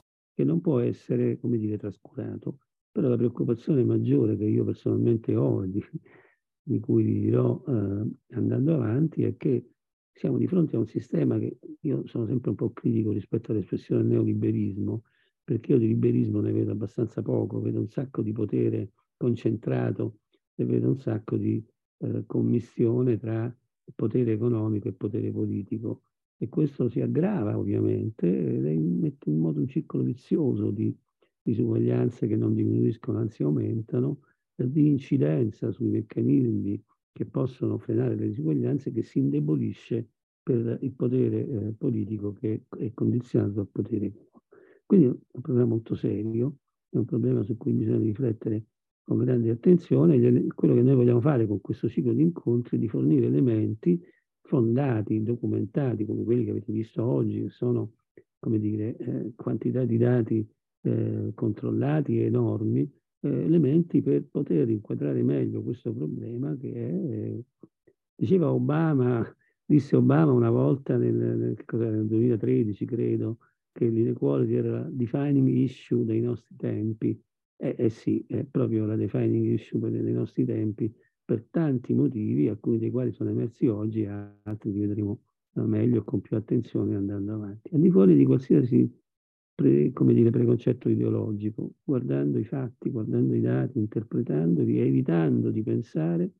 Che 0.41 0.47
non 0.47 0.59
può 0.59 0.79
essere, 0.79 1.37
come 1.37 1.59
dire, 1.59 1.77
trascurato. 1.77 2.61
Però 2.91 3.07
la 3.07 3.15
preoccupazione 3.15 3.83
maggiore 3.83 4.35
che 4.35 4.45
io 4.45 4.63
personalmente 4.63 5.35
ho, 5.35 5.63
di, 5.67 5.79
di 6.63 6.79
cui 6.79 7.03
vi 7.03 7.19
dirò 7.19 7.63
eh, 7.67 8.09
andando 8.29 8.73
avanti, 8.73 9.21
è 9.21 9.37
che 9.37 9.73
siamo 10.11 10.39
di 10.39 10.47
fronte 10.47 10.75
a 10.75 10.79
un 10.79 10.87
sistema 10.87 11.37
che 11.37 11.59
io 11.81 12.07
sono 12.07 12.25
sempre 12.25 12.49
un 12.49 12.55
po' 12.55 12.71
critico 12.71 13.11
rispetto 13.11 13.51
all'espressione 13.51 14.01
neoliberismo, 14.01 15.03
perché 15.43 15.73
io 15.73 15.77
di 15.77 15.89
liberismo 15.89 16.41
ne 16.41 16.51
vedo 16.51 16.71
abbastanza 16.71 17.21
poco, 17.21 17.61
vedo 17.61 17.79
un 17.79 17.89
sacco 17.89 18.23
di 18.23 18.31
potere 18.31 18.93
concentrato 19.15 20.21
e 20.55 20.65
vedo 20.65 20.87
un 20.87 20.97
sacco 20.97 21.37
di 21.37 21.63
eh, 21.99 22.23
commissione 22.25 23.19
tra 23.19 23.55
potere 23.93 24.31
economico 24.31 24.87
e 24.87 24.93
potere 24.93 25.29
politico. 25.29 26.01
E 26.41 26.49
questo 26.49 26.89
si 26.89 27.01
aggrava 27.01 27.55
ovviamente 27.55 28.27
e 28.27 28.79
mette 28.79 29.29
in 29.29 29.37
modo 29.37 29.59
un 29.59 29.67
circolo 29.67 30.01
vizioso 30.01 30.71
di 30.71 30.91
disuguaglianze 31.39 32.25
che 32.25 32.35
non 32.35 32.55
diminuiscono, 32.55 33.19
anzi 33.19 33.43
aumentano, 33.43 34.21
di 34.55 34.87
incidenza 34.87 35.71
sui 35.71 35.89
meccanismi 35.89 36.83
che 37.11 37.25
possono 37.27 37.77
frenare 37.77 38.15
le 38.15 38.29
disuguaglianze 38.29 38.91
che 38.91 39.03
si 39.03 39.19
indebolisce 39.19 40.09
per 40.41 40.79
il 40.81 40.93
potere 40.93 41.47
eh, 41.47 41.73
politico 41.77 42.33
che 42.33 42.63
è 42.75 42.91
condizionato 42.91 43.51
dal 43.51 43.67
potere 43.67 44.05
economico. 44.07 44.43
Quindi 44.83 45.05
è 45.05 45.09
un 45.09 45.41
problema 45.41 45.67
molto 45.67 45.93
serio, 45.93 46.55
è 46.89 46.97
un 46.97 47.05
problema 47.05 47.43
su 47.43 47.55
cui 47.55 47.73
bisogna 47.73 47.99
riflettere 47.99 48.65
con 49.03 49.19
grande 49.19 49.51
attenzione. 49.51 50.19
Quello 50.55 50.73
che 50.73 50.81
noi 50.81 50.95
vogliamo 50.95 51.21
fare 51.21 51.45
con 51.45 51.61
questo 51.61 51.87
ciclo 51.87 52.13
di 52.13 52.23
incontri 52.23 52.77
è 52.77 52.79
di 52.79 52.87
fornire 52.87 53.27
elementi 53.27 54.03
fondati, 54.41 55.23
documentati, 55.23 56.05
come 56.05 56.23
quelli 56.23 56.45
che 56.45 56.51
avete 56.51 56.71
visto 56.71 57.03
oggi, 57.03 57.47
sono, 57.49 57.93
come 58.39 58.59
dire, 58.59 58.95
eh, 58.97 59.31
quantità 59.35 59.85
di 59.85 59.97
dati 59.97 60.47
eh, 60.81 61.31
controllati 61.33 62.19
enormi, 62.21 62.81
eh, 63.21 63.29
elementi 63.29 64.01
per 64.01 64.23
poter 64.29 64.69
inquadrare 64.69 65.21
meglio 65.21 65.61
questo 65.61 65.93
problema 65.93 66.55
che 66.57 66.73
è, 66.73 66.93
eh, 66.93 67.43
diceva 68.15 68.51
Obama, 68.51 69.25
disse 69.65 69.95
Obama 69.95 70.31
una 70.31 70.49
volta 70.49 70.97
nel, 70.97 71.13
nel, 71.15 71.55
nel 71.71 72.05
2013, 72.07 72.85
credo, 72.85 73.37
che 73.71 73.87
l'inequality 73.87 74.53
era 74.53 74.81
la 74.81 74.89
defining 74.91 75.47
issue 75.47 76.03
dei 76.03 76.19
nostri 76.19 76.55
tempi. 76.57 77.19
Eh, 77.55 77.75
eh 77.77 77.89
sì, 77.89 78.23
è 78.27 78.43
proprio 78.43 78.85
la 78.85 78.95
defining 78.95 79.45
issue 79.45 79.79
dei 79.89 80.11
nostri 80.11 80.45
tempi 80.45 80.93
per 81.31 81.47
tanti 81.49 81.93
motivi, 81.93 82.49
alcuni 82.49 82.77
dei 82.77 82.91
quali 82.91 83.13
sono 83.13 83.29
emersi 83.29 83.65
oggi, 83.67 84.05
altri 84.05 84.73
li 84.73 84.79
vedremo 84.81 85.21
meglio 85.53 86.03
con 86.03 86.19
più 86.19 86.35
attenzione 86.35 86.93
andando 86.93 87.35
avanti. 87.35 87.73
Al 87.73 87.79
di 87.79 87.89
fuori 87.89 88.17
di 88.17 88.25
qualsiasi 88.25 88.93
pre, 89.55 89.93
dire, 89.93 90.29
preconcetto 90.29 90.89
ideologico, 90.89 91.75
guardando 91.85 92.37
i 92.37 92.43
fatti, 92.43 92.89
guardando 92.89 93.33
i 93.33 93.39
dati, 93.39 93.79
interpretandoli, 93.79 94.79
evitando 94.79 95.51
di 95.51 95.63
pensare 95.63 96.31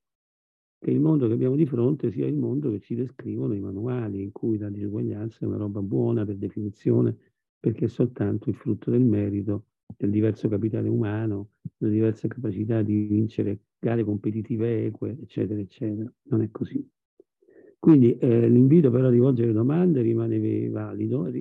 che 0.78 0.92
il 0.92 1.00
mondo 1.00 1.28
che 1.28 1.34
abbiamo 1.34 1.56
di 1.56 1.66
fronte 1.66 2.12
sia 2.12 2.28
il 2.28 2.36
mondo 2.36 2.70
che 2.70 2.82
ci 2.82 2.94
descrivono 2.94 3.54
i 3.54 3.62
manuali, 3.62 4.22
in 4.22 4.34
cui 4.34 4.58
la 4.58 4.70
disuguaglianza 4.70 5.46
è 5.46 5.48
una 5.48 5.56
roba 5.56 5.82
buona 5.82 6.26
per 6.26 6.36
definizione, 6.36 7.16
perché 7.58 7.86
è 7.86 7.88
soltanto 7.88 8.50
il 8.50 8.56
frutto 8.56 8.92
del 8.92 9.04
merito 9.04 9.68
del 9.98 10.10
diverso 10.10 10.48
capitale 10.48 10.90
umano, 10.90 11.50
delle 11.78 11.94
diverse 11.94 12.28
capacità 12.28 12.82
di 12.82 13.08
vincere 13.08 13.60
gare 13.80 14.04
competitive 14.04 14.86
eque, 14.86 15.18
eccetera, 15.22 15.60
eccetera. 15.60 16.12
Non 16.24 16.42
è 16.42 16.50
così. 16.52 16.88
Quindi 17.80 18.18
eh, 18.18 18.48
l'invito 18.48 18.92
però 18.92 19.08
a 19.08 19.10
rivolgere 19.10 19.52
domande 19.52 20.02
rimane 20.02 20.70
valido. 20.70 21.32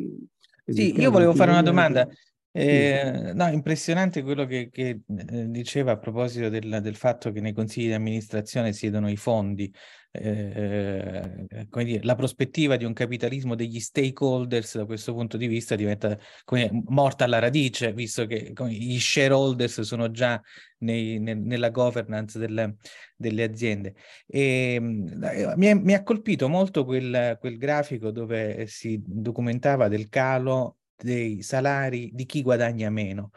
Sì, 0.66 0.98
io 0.98 1.11
volevo 1.11 1.34
fare 1.34 1.51
una 1.51 1.62
domanda. 1.62 2.09
Eh, 2.53 3.32
no, 3.32 3.46
impressionante 3.48 4.22
quello 4.22 4.44
che, 4.44 4.70
che 4.70 5.03
eh, 5.07 5.48
diceva 5.51 5.92
a 5.92 5.98
proposito 5.98 6.48
del, 6.48 6.80
del, 6.82 6.96
fatto 6.96 7.30
che 7.30 7.40
nei 7.40 7.53
consigli 7.53 7.86
di 7.86 7.92
amministrazione 7.92 8.72
siedono 8.72 9.09
i 9.09 9.16
fondi. 9.16 9.72
Eh, 10.12 11.46
come 11.68 11.84
dire, 11.84 12.03
la 12.03 12.16
prospettiva 12.16 12.74
di 12.74 12.84
un 12.84 12.92
capitalismo 12.92 13.55
degli 13.55 13.78
stakeholders 13.78 14.76
da 14.78 14.84
questo 14.84 15.14
punto 15.14 15.36
di 15.36 15.46
vista 15.46 15.76
diventa 15.76 16.18
come, 16.44 16.68
morta 16.86 17.22
alla 17.22 17.38
radice, 17.38 17.92
visto 17.92 18.26
che 18.26 18.53
come, 18.53 18.72
gli 18.72 18.98
shareholders 18.98 19.82
sono 19.82 20.11
già 20.11 20.40
nei, 20.78 21.20
ne, 21.20 21.34
nella 21.34 21.70
governance 21.70 22.36
delle, 22.40 22.74
delle 23.14 23.44
aziende. 23.44 23.94
E, 24.26 24.74
ehm, 24.74 25.55
mi, 25.55 25.66
è, 25.66 25.74
mi, 25.74 25.94
ha 25.94 26.03
colpito 26.03 26.48
molto 26.48 26.84
quel, 26.84 27.36
quel 27.38 27.57
grafico 27.57 28.11
dove 28.11 28.66
si 28.66 29.01
documentava 29.07 29.86
del 29.86 30.09
calo 30.09 30.79
dei 31.03 31.42
salari 31.42 32.11
di 32.12 32.24
chi 32.26 32.42
guadagna 32.42 32.90
meno. 32.90 33.30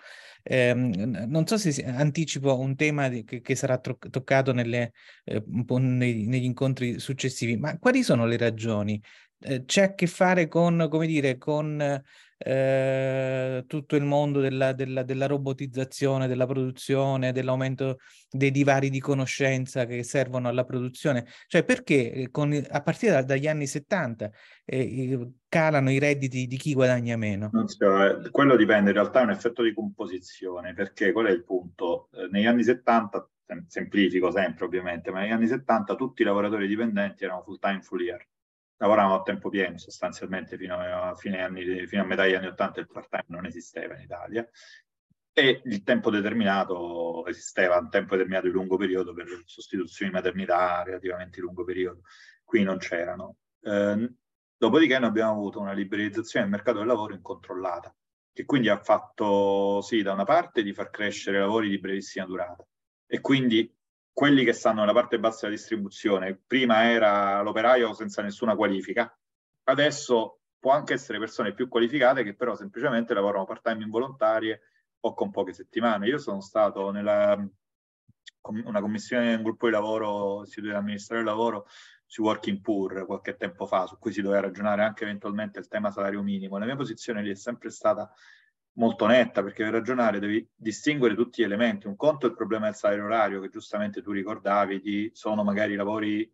Eh, 0.45 0.73
non 0.73 1.47
so 1.47 1.57
se 1.57 1.83
anticipo 1.85 2.59
un 2.59 2.75
tema 2.75 3.07
che, 3.09 3.41
che, 3.41 3.55
sarà 3.55 3.77
tro- 3.77 3.97
toccato 4.09 4.51
nelle, 4.51 4.91
eh, 5.23 5.41
nei, 5.47 6.27
negli 6.27 6.43
incontri 6.43 6.99
successivi, 6.99 7.55
ma 7.57 7.77
quali 7.79 8.03
sono 8.03 8.25
le 8.25 8.37
ragioni? 8.37 9.01
Eh, 9.39 9.63
c'è 9.65 9.83
a 9.83 9.93
che 9.93 10.07
fare 10.07 10.47
con, 10.47 10.87
come 10.89 11.07
dire, 11.07 11.37
con 11.37 12.01
eh, 12.45 13.63
tutto 13.67 13.95
il 13.95 14.03
mondo 14.03 14.41
della, 14.41 14.73
della, 14.73 15.03
della, 15.03 15.27
robotizzazione, 15.27 16.27
della 16.27 16.45
produzione, 16.45 17.31
dell'aumento 17.31 17.99
dei 18.29 18.51
divari 18.51 18.89
di 18.89 18.99
conoscenza 18.99 19.85
che 19.85 20.03
servono 20.03 20.49
alla 20.49 20.65
produzione. 20.65 21.25
Cioè 21.47 21.63
perché 21.63 22.11
eh, 22.11 22.31
con, 22.31 22.51
a 22.69 22.81
partire 22.81 23.13
da, 23.13 23.23
dagli 23.23 23.47
anni 23.47 23.65
70 23.65 24.29
eh, 24.65 25.31
calano 25.47 25.89
i 25.89 25.99
redditi 25.99 26.45
di 26.45 26.57
chi 26.57 26.73
guadagna 26.73 27.15
meno? 27.15 27.49
Eh, 27.53 28.29
quello 28.29 28.57
dipende, 28.57 28.89
in 28.89 28.95
realtà 28.97 29.21
è 29.21 29.23
un 29.23 29.29
effetto 29.29 29.63
di 29.63 29.73
composizione, 29.73 30.73
perché 30.73 31.13
qual 31.13 31.27
è 31.27 31.31
il 31.31 31.45
punto? 31.45 32.09
Negli 32.29 32.45
anni 32.45 32.63
70 32.63 33.29
semplifico 33.67 34.31
sempre 34.31 34.65
ovviamente, 34.65 35.11
ma 35.11 35.21
negli 35.21 35.31
anni 35.31 35.47
70 35.47 35.95
tutti 35.95 36.23
i 36.23 36.25
lavoratori 36.25 36.67
dipendenti 36.67 37.23
erano 37.23 37.43
full 37.43 37.59
time 37.59 37.81
full 37.81 38.01
year 38.01 38.25
lavoravamo 38.83 39.15
a 39.15 39.21
tempo 39.21 39.49
pieno 39.49 39.77
sostanzialmente 39.77 40.57
fino 40.57 40.75
a, 40.75 41.15
anni, 41.41 41.87
fino 41.87 42.01
a 42.01 42.05
metà 42.05 42.23
degli 42.23 42.35
anni 42.35 42.47
80 42.47 42.81
il 42.81 42.87
part-time 42.87 43.23
non 43.27 43.45
esisteva 43.45 43.95
in 43.95 44.01
Italia 44.01 44.47
e 45.31 45.61
il 45.63 45.83
tempo 45.83 46.11
determinato 46.11 47.25
esisteva, 47.25 47.77
un 47.77 47.89
tempo 47.89 48.11
determinato 48.11 48.47
di 48.47 48.53
lungo 48.53 48.75
periodo 48.75 49.13
per 49.13 49.27
sostituzioni 49.45 50.11
di 50.11 50.17
maternità 50.17 50.83
relativamente 50.83 51.39
lungo 51.39 51.63
periodo, 51.63 52.01
qui 52.43 52.61
non 52.61 52.77
c'erano. 52.77 53.37
Eh, 53.61 54.13
dopodiché 54.55 54.99
noi 54.99 55.09
abbiamo 55.09 55.31
avuto 55.31 55.59
una 55.59 55.73
liberalizzazione 55.73 56.45
del 56.45 56.53
mercato 56.53 56.77
del 56.77 56.87
lavoro 56.87 57.15
incontrollata, 57.15 57.95
che 58.31 58.45
quindi 58.45 58.69
ha 58.69 58.77
fatto 58.77 59.81
sì, 59.81 60.03
da 60.03 60.13
una 60.13 60.25
parte 60.25 60.61
di 60.61 60.71
far 60.71 60.91
crescere 60.91 61.39
lavori 61.39 61.69
di 61.69 61.79
brevissima 61.79 62.25
durata 62.25 62.63
e 63.07 63.19
quindi 63.19 63.73
quelli 64.13 64.45
che 64.45 64.53
stanno 64.53 64.81
nella 64.81 64.93
parte 64.93 65.19
bassa 65.19 65.47
della 65.47 65.57
distribuzione, 65.57 66.39
prima 66.45 66.89
era 66.91 67.41
l'operaio 67.41 67.93
senza 67.93 68.21
nessuna 68.21 68.55
qualifica, 68.55 69.11
adesso 69.63 70.39
può 70.59 70.71
anche 70.71 70.93
essere 70.93 71.19
persone 71.19 71.53
più 71.53 71.67
qualificate 71.67 72.23
che 72.23 72.35
però 72.35 72.55
semplicemente 72.55 73.13
lavorano 73.13 73.45
part-time 73.45 73.83
involontarie 73.83 74.61
o 75.01 75.13
con 75.13 75.31
poche 75.31 75.51
settimane. 75.51 76.07
Io 76.07 76.19
sono 76.19 76.39
stato 76.39 76.91
nella 76.91 77.37
una 78.65 78.81
commissione, 78.81 79.35
un 79.35 79.43
gruppo 79.43 79.67
di 79.67 79.71
lavoro 79.71 80.43
istituito 80.43 80.75
dal 80.75 80.83
Ministero 80.83 81.19
del 81.19 81.27
Lavoro 81.27 81.65
sui 82.05 82.25
working 82.25 82.61
poor 82.61 83.05
qualche 83.05 83.35
tempo 83.35 83.65
fa, 83.65 83.87
su 83.87 83.97
cui 83.97 84.11
si 84.11 84.21
doveva 84.21 84.41
ragionare 84.41 84.83
anche 84.83 85.03
eventualmente 85.03 85.59
il 85.59 85.67
tema 85.67 85.91
salario 85.91 86.21
minimo. 86.21 86.57
La 86.57 86.65
mia 86.65 86.75
posizione 86.75 87.23
lì 87.23 87.31
è 87.31 87.35
sempre 87.35 87.69
stata 87.69 88.11
molto 88.73 89.05
netta, 89.05 89.43
perché 89.43 89.63
per 89.63 89.73
ragionare 89.73 90.19
devi 90.19 90.47
distinguere 90.55 91.15
tutti 91.15 91.41
gli 91.41 91.45
elementi. 91.45 91.87
Un 91.87 91.95
conto 91.95 92.25
è 92.25 92.29
il 92.29 92.35
problema 92.35 92.65
del 92.65 92.75
salario 92.75 93.05
orario, 93.05 93.41
che 93.41 93.49
giustamente 93.49 94.01
tu 94.01 94.11
ricordavi, 94.11 94.79
di, 94.81 95.11
sono 95.13 95.43
magari 95.43 95.75
lavori 95.75 96.31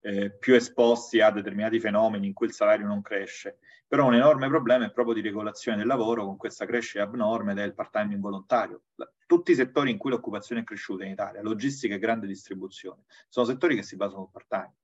eh, 0.00 0.32
più 0.32 0.54
esposti 0.54 1.20
a 1.20 1.30
determinati 1.30 1.78
fenomeni 1.80 2.26
in 2.26 2.32
cui 2.32 2.46
il 2.46 2.52
salario 2.52 2.86
non 2.86 3.02
cresce. 3.02 3.58
Però 3.86 4.06
un 4.06 4.14
enorme 4.14 4.48
problema 4.48 4.86
è 4.86 4.90
proprio 4.90 5.14
di 5.14 5.20
regolazione 5.20 5.76
del 5.76 5.86
lavoro 5.86 6.24
con 6.24 6.36
questa 6.36 6.64
crescita 6.64 7.02
abnorme 7.02 7.54
del 7.54 7.74
part-time 7.74 8.14
involontario. 8.14 8.84
Tutti 9.26 9.52
i 9.52 9.54
settori 9.54 9.90
in 9.90 9.98
cui 9.98 10.10
l'occupazione 10.10 10.62
è 10.62 10.64
cresciuta 10.64 11.04
in 11.04 11.12
Italia, 11.12 11.42
logistica 11.42 11.94
e 11.94 11.98
grande 11.98 12.26
distribuzione, 12.26 13.02
sono 13.28 13.46
settori 13.46 13.76
che 13.76 13.82
si 13.82 13.96
basano 13.96 14.22
sul 14.22 14.30
part-time. 14.30 14.74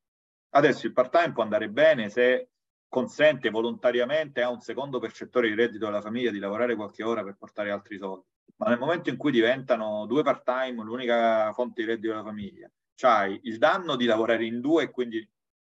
Adesso 0.50 0.86
il 0.86 0.92
part-time 0.92 1.32
può 1.32 1.42
andare 1.42 1.68
bene 1.68 2.08
se 2.10 2.50
consente 2.88 3.50
volontariamente 3.50 4.42
a 4.42 4.48
un 4.48 4.60
secondo 4.60 4.98
percettore 4.98 5.48
di 5.48 5.54
reddito 5.54 5.86
della 5.86 6.00
famiglia 6.00 6.30
di 6.30 6.38
lavorare 6.38 6.74
qualche 6.74 7.02
ora 7.02 7.22
per 7.22 7.36
portare 7.36 7.70
altri 7.70 7.98
soldi. 7.98 8.26
Ma 8.56 8.68
nel 8.68 8.78
momento 8.78 9.10
in 9.10 9.16
cui 9.16 9.30
diventano 9.30 10.06
due 10.06 10.22
part-time 10.22 10.82
l'unica 10.82 11.52
fonte 11.52 11.82
di 11.82 11.88
reddito 11.88 12.08
della 12.08 12.24
famiglia, 12.24 12.68
c'hai 12.94 13.38
il 13.44 13.58
danno 13.58 13.94
di 13.94 14.04
lavorare 14.04 14.44
in 14.44 14.60
due 14.60 14.84
e 14.84 14.90
quindi 14.90 15.26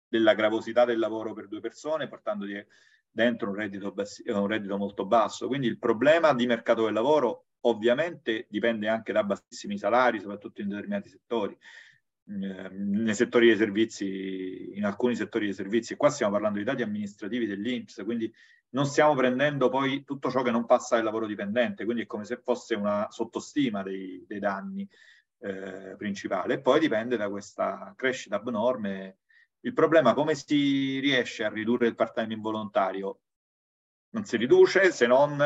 della 0.07 0.33
gravosità 0.33 0.85
del 0.85 0.97
lavoro 0.97 1.33
per 1.33 1.47
due 1.47 1.59
persone, 1.59 2.07
portandoti 2.07 2.65
dentro 3.11 3.49
un 3.49 3.55
reddito, 3.55 3.91
bassi, 3.91 4.23
un 4.27 4.47
reddito 4.47 4.77
molto 4.77 5.05
basso. 5.05 5.47
Quindi 5.47 5.67
il 5.67 5.77
problema 5.77 6.33
di 6.33 6.47
mercato 6.47 6.85
del 6.85 6.93
lavoro 6.93 7.45
ovviamente 7.61 8.47
dipende 8.49 8.87
anche 8.87 9.11
da 9.11 9.23
bassissimi 9.23 9.77
salari, 9.77 10.19
soprattutto 10.19 10.61
in 10.61 10.69
determinati 10.69 11.09
settori. 11.09 11.55
Ehm, 12.29 13.01
nei 13.01 13.15
settori 13.15 13.47
dei 13.47 13.57
servizi, 13.57 14.77
in 14.77 14.85
alcuni 14.85 15.15
settori 15.15 15.45
dei 15.45 15.53
servizi, 15.53 15.93
e 15.93 15.95
qua 15.97 16.09
stiamo 16.09 16.33
parlando 16.33 16.59
di 16.59 16.63
dati 16.63 16.83
amministrativi 16.83 17.47
dell'Inps, 17.47 18.01
quindi 18.03 18.31
non 18.69 18.85
stiamo 18.85 19.15
prendendo 19.15 19.69
poi 19.69 20.03
tutto 20.03 20.29
ciò 20.29 20.43
che 20.43 20.51
non 20.51 20.65
passa 20.67 20.97
al 20.97 21.03
lavoro 21.03 21.25
dipendente, 21.25 21.85
quindi 21.85 22.03
è 22.03 22.05
come 22.05 22.25
se 22.25 22.37
fosse 22.37 22.75
una 22.75 23.07
sottostima 23.09 23.81
dei, 23.81 24.23
dei 24.27 24.39
danni 24.39 24.87
eh, 25.39 25.95
principale. 25.97 26.55
E 26.55 26.61
poi 26.61 26.79
dipende 26.79 27.17
da 27.17 27.29
questa 27.29 27.93
crescita 27.95 28.35
abnorme. 28.35 29.17
Il 29.61 29.73
problema 29.73 30.13
come 30.13 30.35
si 30.35 30.99
riesce 30.99 31.43
a 31.43 31.49
ridurre 31.49 31.87
il 31.87 31.95
part-time 31.95 32.33
involontario? 32.33 33.21
Non 34.11 34.25
si 34.25 34.37
riduce 34.37 34.91
se 34.91 35.07
non 35.07 35.37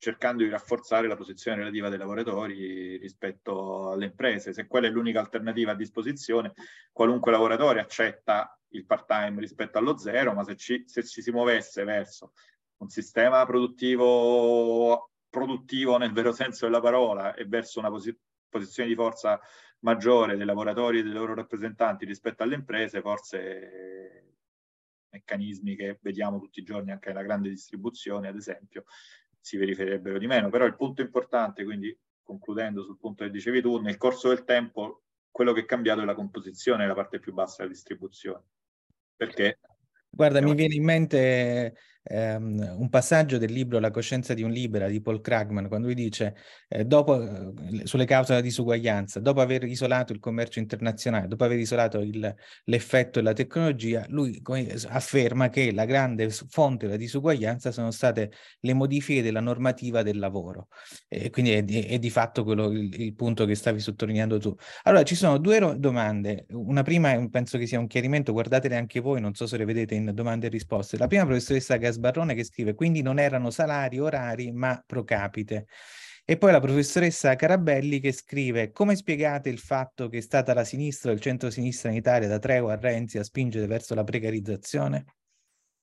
cercando 0.00 0.42
di 0.42 0.48
rafforzare 0.48 1.06
la 1.06 1.14
posizione 1.14 1.58
relativa 1.58 1.90
dei 1.90 1.98
lavoratori 1.98 2.96
rispetto 2.96 3.90
alle 3.90 4.06
imprese. 4.06 4.54
Se 4.54 4.66
quella 4.66 4.86
è 4.86 4.90
l'unica 4.90 5.20
alternativa 5.20 5.72
a 5.72 5.76
disposizione, 5.76 6.54
qualunque 6.90 7.30
lavoratore 7.30 7.80
accetta 7.80 8.58
il 8.68 8.86
part-time 8.86 9.40
rispetto 9.40 9.76
allo 9.76 9.98
zero, 9.98 10.32
ma 10.32 10.42
se 10.42 10.56
ci, 10.56 10.84
se 10.86 11.04
ci 11.04 11.20
si 11.20 11.30
muovesse 11.30 11.84
verso 11.84 12.32
un 12.78 12.88
sistema 12.88 13.44
produttivo, 13.44 15.10
produttivo 15.28 15.98
nel 15.98 16.12
vero 16.12 16.32
senso 16.32 16.64
della 16.64 16.80
parola 16.80 17.34
e 17.34 17.44
verso 17.44 17.78
una 17.78 17.90
posi- 17.90 18.18
posizione 18.48 18.88
di 18.88 18.94
forza 18.94 19.38
maggiore 19.80 20.36
dei 20.36 20.46
lavoratori 20.46 21.00
e 21.00 21.02
dei 21.02 21.12
loro 21.12 21.34
rappresentanti 21.34 22.06
rispetto 22.06 22.42
alle 22.42 22.54
imprese, 22.54 23.02
forse 23.02 24.36
meccanismi 25.10 25.76
che 25.76 25.98
vediamo 26.00 26.38
tutti 26.38 26.60
i 26.60 26.64
giorni 26.64 26.90
anche 26.90 27.08
nella 27.08 27.22
grande 27.22 27.50
distribuzione, 27.50 28.28
ad 28.28 28.36
esempio, 28.36 28.84
si 29.40 29.56
verificherebbero 29.56 30.18
di 30.18 30.26
meno. 30.26 30.50
Però 30.50 30.64
il 30.64 30.76
punto 30.76 31.02
importante, 31.02 31.64
quindi 31.64 31.96
concludendo 32.22 32.82
sul 32.82 32.98
punto 32.98 33.24
che 33.24 33.30
dicevi 33.30 33.60
tu, 33.60 33.78
nel 33.78 33.96
corso 33.96 34.28
del 34.28 34.44
tempo 34.44 35.02
quello 35.30 35.52
che 35.52 35.60
è 35.60 35.64
cambiato 35.64 36.02
è 36.02 36.04
la 36.04 36.14
composizione, 36.14 36.86
la 36.86 36.94
parte 36.94 37.18
più 37.18 37.32
bassa 37.32 37.62
della 37.62 37.74
distribuzione. 37.74 38.44
Perché 39.16 39.58
Guarda, 40.10 40.40
mi 40.42 40.54
viene 40.54 40.74
in 40.74 40.84
mente 40.84 41.76
ehm, 42.10 42.76
un 42.78 42.88
passaggio 42.88 43.38
del 43.38 43.52
libro 43.52 43.78
La 43.78 43.90
coscienza 43.90 44.34
di 44.34 44.42
un 44.42 44.50
libera 44.50 44.88
di 44.88 45.00
Paul 45.00 45.20
Krugman, 45.20 45.68
quando 45.68 45.86
lui 45.86 45.94
dice, 45.94 46.34
eh, 46.68 46.84
dopo, 46.84 47.22
eh, 47.22 47.86
sulle 47.86 48.04
cause 48.04 48.32
della 48.32 48.44
disuguaglianza, 48.44 49.20
dopo 49.20 49.40
aver 49.40 49.64
isolato 49.64 50.12
il 50.12 50.18
commercio 50.18 50.58
internazionale, 50.58 51.28
dopo 51.28 51.44
aver 51.44 51.58
isolato 51.58 52.00
il, 52.00 52.34
l'effetto 52.64 53.20
della 53.20 53.32
tecnologia, 53.32 54.04
lui 54.08 54.42
afferma 54.88 55.48
che 55.48 55.72
la 55.72 55.84
grande 55.84 56.30
fonte 56.30 56.86
della 56.86 56.98
disuguaglianza 56.98 57.70
sono 57.70 57.90
state 57.90 58.32
le 58.60 58.74
modifiche 58.74 59.22
della 59.22 59.40
normativa 59.40 60.02
del 60.02 60.18
lavoro. 60.18 60.68
E 61.08 61.30
quindi 61.30 61.52
è, 61.52 61.64
è, 61.64 61.86
è 61.88 61.98
di 61.98 62.10
fatto 62.10 62.44
quello, 62.44 62.70
il, 62.70 62.92
il, 63.00 63.14
punto 63.14 63.44
che 63.44 63.54
stavi 63.54 63.80
sottolineando 63.80 64.38
tu. 64.38 64.54
Allora, 64.84 65.02
ci 65.04 65.14
sono 65.14 65.38
due 65.38 65.58
ro- 65.58 65.76
domande. 65.76 66.46
Una 66.50 66.82
prima 66.82 67.28
penso 67.30 67.58
che 67.58 67.66
sia 67.66 67.78
un 67.78 67.86
chiarimento, 67.86 68.32
guardatele 68.32 68.76
anche 68.76 69.00
voi, 69.00 69.20
non 69.20 69.34
so 69.34 69.46
se 69.46 69.56
le 69.56 69.64
vedete 69.64 69.94
in 69.94 70.10
domande 70.14 70.46
e 70.46 70.50
risposte. 70.50 70.96
La 70.96 71.06
prima 71.06 71.24
professoressa 71.24 71.76
Gasbarrone 72.00 72.34
che 72.34 72.44
scrive, 72.44 72.74
quindi 72.74 73.02
non 73.02 73.18
erano 73.18 73.50
salari 73.50 73.98
orari 73.98 74.50
ma 74.50 74.82
pro 74.84 75.04
capite. 75.04 75.66
E 76.24 76.36
poi 76.36 76.52
la 76.52 76.60
professoressa 76.60 77.34
Carabelli 77.34 78.00
che 78.00 78.12
scrive 78.12 78.70
come 78.70 78.96
spiegate 78.96 79.48
il 79.48 79.58
fatto 79.58 80.08
che 80.08 80.18
è 80.18 80.20
stata 80.20 80.54
la 80.54 80.64
sinistra 80.64 81.10
o 81.10 81.14
il 81.14 81.20
centro-sinistra 81.20 81.90
in 81.90 81.96
Italia 81.96 82.28
da 82.28 82.38
Treo 82.38 82.68
a 82.68 82.76
Renzi 82.76 83.18
a 83.18 83.24
spingere 83.24 83.66
verso 83.66 83.94
la 83.94 84.04
precarizzazione? 84.04 85.04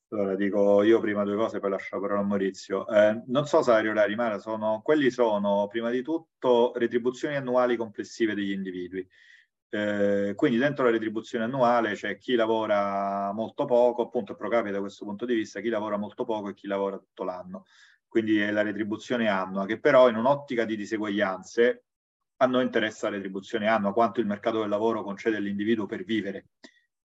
Allora 0.10 0.36
dico 0.36 0.84
io 0.84 1.02
prima 1.02 1.26
due 1.26 1.36
cose, 1.36 1.60
poi 1.60 1.72
lascio 1.72 1.96
la 1.96 2.02
parola 2.02 2.22
a 2.22 2.24
Maurizio. 2.24 2.88
Eh, 2.88 3.24
non 3.28 3.46
so 3.46 3.62
salari 3.62 3.90
orari, 3.90 4.16
ma 4.16 4.38
sono, 4.40 4.80
quelli 4.82 5.12
sono 5.12 5.68
prima 5.68 5.90
di 5.90 6.02
tutto 6.02 6.72
retribuzioni 6.76 7.36
annuali 7.36 7.76
complessive 7.76 8.34
degli 8.34 8.52
individui. 8.52 9.06
Eh, 9.70 10.34
quindi 10.36 10.58
dentro 10.58 10.86
la 10.86 10.92
retribuzione 10.92 11.44
annuale 11.44 11.94
c'è 11.94 12.18
chi 12.18 12.36
lavora 12.36 13.32
molto 13.34 13.66
poco, 13.66 14.04
appunto 14.04 14.36
pro 14.36 14.50
capite 14.50 14.74
da 14.74 14.80
questo 14.80 15.06
punto 15.06 15.26
di 15.26 15.36
vista, 15.36 15.60
chi 15.60 15.70
lavora 15.70 15.98
molto 15.98 16.24
poco 16.24 16.50
e 16.50 16.54
chi 16.54 16.68
lavora 16.68 16.98
tutto 16.98 17.24
l'anno. 17.24 17.66
Quindi 18.08 18.40
è 18.40 18.52
la 18.52 18.62
retribuzione 18.62 19.28
annua, 19.28 19.66
che 19.66 19.80
però 19.80 20.10
in 20.10 20.16
un'ottica 20.16 20.66
di 20.66 20.76
diseguaglianze 20.78 21.84
a 22.38 22.46
noi 22.46 22.64
interessa 22.64 23.10
la 23.10 23.16
retribuzione 23.16 23.68
annua, 23.68 23.94
quanto 23.94 24.20
il 24.20 24.28
mercato 24.28 24.60
del 24.60 24.70
lavoro 24.70 25.04
concede 25.04 25.38
all'individuo 25.38 25.86
per 25.86 26.04
vivere 26.04 26.48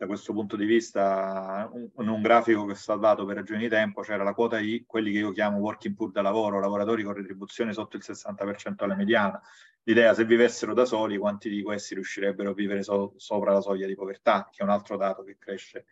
da 0.02 0.08
questo 0.08 0.32
punto 0.32 0.56
di 0.56 0.64
vista, 0.64 1.70
in 1.72 2.08
un 2.08 2.22
grafico 2.22 2.64
che 2.64 2.72
ho 2.72 2.74
salvato 2.74 3.24
per 3.24 3.36
ragioni 3.36 3.60
di 3.60 3.68
tempo, 3.68 4.02
c'era 4.02 4.24
la 4.24 4.34
quota 4.34 4.58
I, 4.58 4.82
quelli 4.84 5.12
che 5.12 5.18
io 5.18 5.30
chiamo 5.30 5.58
working 5.58 5.94
poor 5.94 6.10
da 6.10 6.22
lavoro, 6.22 6.58
lavoratori 6.58 7.04
con 7.04 7.14
retribuzione 7.14 7.72
sotto 7.72 7.96
il 7.96 8.02
60% 8.04 8.82
alla 8.82 8.96
mediana. 8.96 9.40
L'idea, 9.84 10.14
se 10.14 10.24
vivessero 10.24 10.74
da 10.74 10.84
soli, 10.84 11.18
quanti 11.18 11.48
di 11.48 11.62
questi 11.62 11.94
riuscirebbero 11.94 12.50
a 12.50 12.54
vivere 12.54 12.82
so 12.82 13.14
sopra 13.16 13.52
la 13.52 13.60
soglia 13.60 13.86
di 13.86 13.96
povertà, 13.96 14.48
che 14.50 14.60
è 14.60 14.64
un 14.64 14.70
altro 14.70 14.96
dato 14.96 15.24
che 15.24 15.36
cresce 15.38 15.86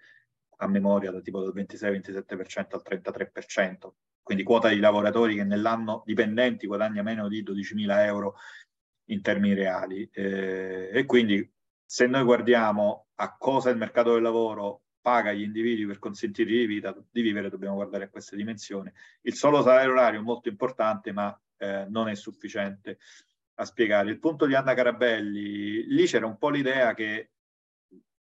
a 0.59 0.68
memoria 0.68 1.11
da 1.11 1.20
tipo 1.20 1.41
dal 1.41 1.53
26-27% 1.55 2.66
al 2.70 2.82
33%. 2.88 3.91
Quindi 4.22 4.45
quota 4.45 4.68
di 4.68 4.78
lavoratori 4.78 5.34
che 5.34 5.45
nell'anno 5.45 6.03
dipendenti 6.05 6.66
guadagna 6.66 7.03
meno 7.03 7.26
di 7.26 7.43
12.000 7.43 8.05
euro 8.05 8.36
in 9.07 9.22
termini 9.22 9.55
reali. 9.55 10.09
Eh, 10.12 10.91
e 10.93 11.05
quindi 11.05 11.51
se 11.84 12.07
noi 12.07 12.22
guardiamo 12.22 13.09
a 13.16 13.36
cosa 13.36 13.70
il 13.70 13.76
mercato 13.76 14.12
del 14.12 14.22
lavoro 14.22 14.82
paga 15.01 15.32
gli 15.32 15.43
individui 15.43 15.86
per 15.86 15.99
consentirgli 15.99 16.59
di, 16.59 16.66
vita, 16.66 16.95
di 17.11 17.22
vivere, 17.22 17.49
dobbiamo 17.49 17.74
guardare 17.74 18.05
a 18.05 18.09
queste 18.09 18.36
dimensioni. 18.36 18.93
Il 19.22 19.34
solo 19.34 19.62
salario 19.62 19.91
orario 19.91 20.20
è 20.20 20.22
molto 20.22 20.49
importante, 20.49 21.11
ma 21.11 21.36
eh, 21.57 21.86
non 21.88 22.09
è 22.09 22.14
sufficiente 22.14 22.99
a 23.61 23.65
spiegare. 23.65 24.11
Il 24.11 24.19
punto 24.19 24.47
di 24.47 24.55
Anna 24.55 24.75
Carabelli, 24.75 25.85
lì 25.87 26.07
c'era 26.07 26.27
un 26.27 26.39
po' 26.39 26.49
l'idea 26.49 26.95
che 26.95 27.31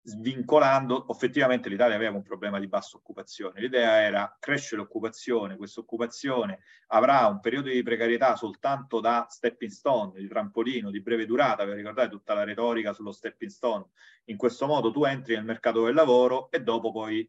svincolando, 0.08 1.06
effettivamente 1.10 1.68
l'Italia 1.68 1.94
aveva 1.94 2.16
un 2.16 2.22
problema 2.22 2.58
di 2.58 2.66
bassa 2.66 2.96
occupazione. 2.96 3.60
L'idea 3.60 4.00
era 4.00 4.36
cresce 4.40 4.74
l'occupazione, 4.74 5.56
questa 5.56 5.80
occupazione 5.80 6.60
avrà 6.88 7.26
un 7.26 7.40
periodo 7.40 7.68
di 7.68 7.82
precarietà 7.82 8.34
soltanto 8.34 9.00
da 9.00 9.26
stepping 9.28 9.70
stone, 9.70 10.18
di 10.18 10.26
trampolino, 10.26 10.90
di 10.90 11.02
breve 11.02 11.26
durata, 11.26 11.64
vi 11.64 11.74
ricordate 11.74 12.08
tutta 12.08 12.34
la 12.34 12.44
retorica 12.44 12.92
sullo 12.92 13.12
stepping 13.12 13.50
stone. 13.50 13.84
In 14.24 14.36
questo 14.36 14.66
modo 14.66 14.90
tu 14.90 15.04
entri 15.04 15.34
nel 15.34 15.44
mercato 15.44 15.84
del 15.84 15.94
lavoro 15.94 16.50
e 16.50 16.62
dopo 16.62 16.90
poi 16.90 17.28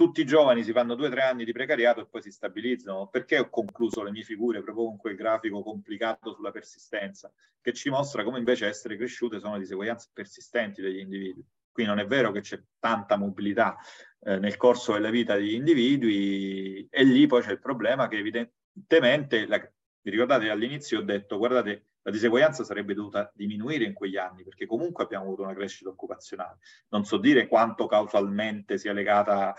tutti 0.00 0.22
i 0.22 0.24
giovani 0.24 0.64
si 0.64 0.72
fanno 0.72 0.94
due 0.94 1.08
o 1.08 1.10
tre 1.10 1.20
anni 1.20 1.44
di 1.44 1.52
precariato 1.52 2.00
e 2.00 2.06
poi 2.06 2.22
si 2.22 2.30
stabilizzano. 2.30 3.08
Perché 3.08 3.38
ho 3.38 3.50
concluso 3.50 4.02
le 4.02 4.10
mie 4.10 4.22
figure 4.22 4.62
proprio 4.62 4.86
con 4.86 4.96
quel 4.96 5.14
grafico 5.14 5.62
complicato 5.62 6.32
sulla 6.32 6.50
persistenza, 6.50 7.30
che 7.60 7.74
ci 7.74 7.90
mostra 7.90 8.24
come 8.24 8.38
invece 8.38 8.66
essere 8.66 8.96
cresciute 8.96 9.40
sono 9.40 9.58
diseguaglianze 9.58 10.08
persistenti 10.14 10.80
degli 10.80 11.00
individui. 11.00 11.44
Qui 11.70 11.84
non 11.84 11.98
è 11.98 12.06
vero 12.06 12.32
che 12.32 12.40
c'è 12.40 12.58
tanta 12.78 13.16
mobilità 13.16 13.76
eh, 14.20 14.38
nel 14.38 14.56
corso 14.56 14.94
della 14.94 15.10
vita 15.10 15.34
degli 15.34 15.52
individui 15.52 16.88
e 16.90 17.04
lì 17.04 17.26
poi 17.26 17.42
c'è 17.42 17.50
il 17.52 17.60
problema 17.60 18.08
che 18.08 18.16
evidentemente, 18.16 19.46
la, 19.46 19.58
vi 19.58 20.10
ricordate 20.10 20.48
all'inizio 20.48 21.00
ho 21.00 21.02
detto, 21.02 21.36
guardate, 21.36 21.88
la 22.02 22.10
diseguaglianza 22.10 22.64
sarebbe 22.64 22.94
dovuta 22.94 23.30
diminuire 23.34 23.84
in 23.84 23.92
quegli 23.92 24.16
anni 24.16 24.44
perché 24.44 24.64
comunque 24.64 25.04
abbiamo 25.04 25.26
avuto 25.26 25.42
una 25.42 25.52
crescita 25.52 25.90
occupazionale. 25.90 26.56
Non 26.88 27.04
so 27.04 27.18
dire 27.18 27.46
quanto 27.46 27.86
causalmente 27.86 28.78
sia 28.78 28.94
legata 28.94 29.54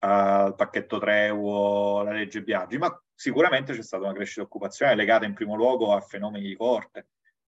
al 0.00 0.54
pacchetto 0.54 0.98
Treuo, 0.98 2.00
alla 2.00 2.12
legge 2.12 2.42
Biaggi, 2.42 2.78
ma 2.78 3.02
sicuramente 3.14 3.74
c'è 3.74 3.82
stata 3.82 4.04
una 4.04 4.14
crescita 4.14 4.42
occupazionale 4.42 4.96
legata 4.96 5.26
in 5.26 5.34
primo 5.34 5.54
luogo 5.54 5.92
a 5.94 6.00
fenomeni 6.00 6.46
di 6.46 6.56
corte, 6.56 7.08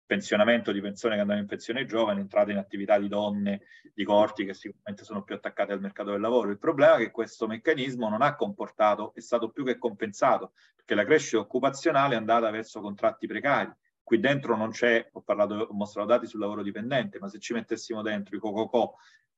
pensionamento 0.05 0.71
di 0.71 0.81
persone 0.81 1.15
che 1.15 1.21
andavano 1.21 1.43
in 1.43 1.49
pensione 1.49 1.85
giovani, 1.85 2.19
entrate 2.19 2.51
in 2.51 2.57
attività 2.57 2.99
di 2.99 3.07
donne, 3.07 3.61
di 3.93 4.03
corti 4.03 4.45
che 4.45 4.53
sicuramente 4.53 5.03
sono 5.03 5.23
più 5.23 5.33
attaccate 5.33 5.73
al 5.73 5.81
mercato 5.81 6.11
del 6.11 6.21
lavoro. 6.21 6.51
Il 6.51 6.59
problema 6.59 6.95
è 6.95 6.99
che 6.99 7.11
questo 7.11 7.47
meccanismo 7.47 8.09
non 8.09 8.21
ha 8.21 8.35
comportato, 8.35 9.13
è 9.15 9.21
stato 9.21 9.49
più 9.49 9.65
che 9.65 9.79
compensato, 9.79 10.53
perché 10.75 10.93
la 10.93 11.05
crescita 11.05 11.39
occupazionale 11.39 12.13
è 12.13 12.17
andata 12.17 12.51
verso 12.51 12.79
contratti 12.81 13.25
precari. 13.25 13.71
Qui 14.03 14.19
dentro 14.19 14.55
non 14.55 14.69
c'è, 14.69 15.09
ho, 15.13 15.21
parlato, 15.21 15.55
ho 15.55 15.73
mostrato 15.73 16.09
dati 16.09 16.27
sul 16.27 16.39
lavoro 16.39 16.61
dipendente, 16.61 17.17
ma 17.17 17.27
se 17.27 17.39
ci 17.39 17.53
mettessimo 17.53 18.03
dentro 18.03 18.35
i 18.35 18.39
cococò 18.39 18.93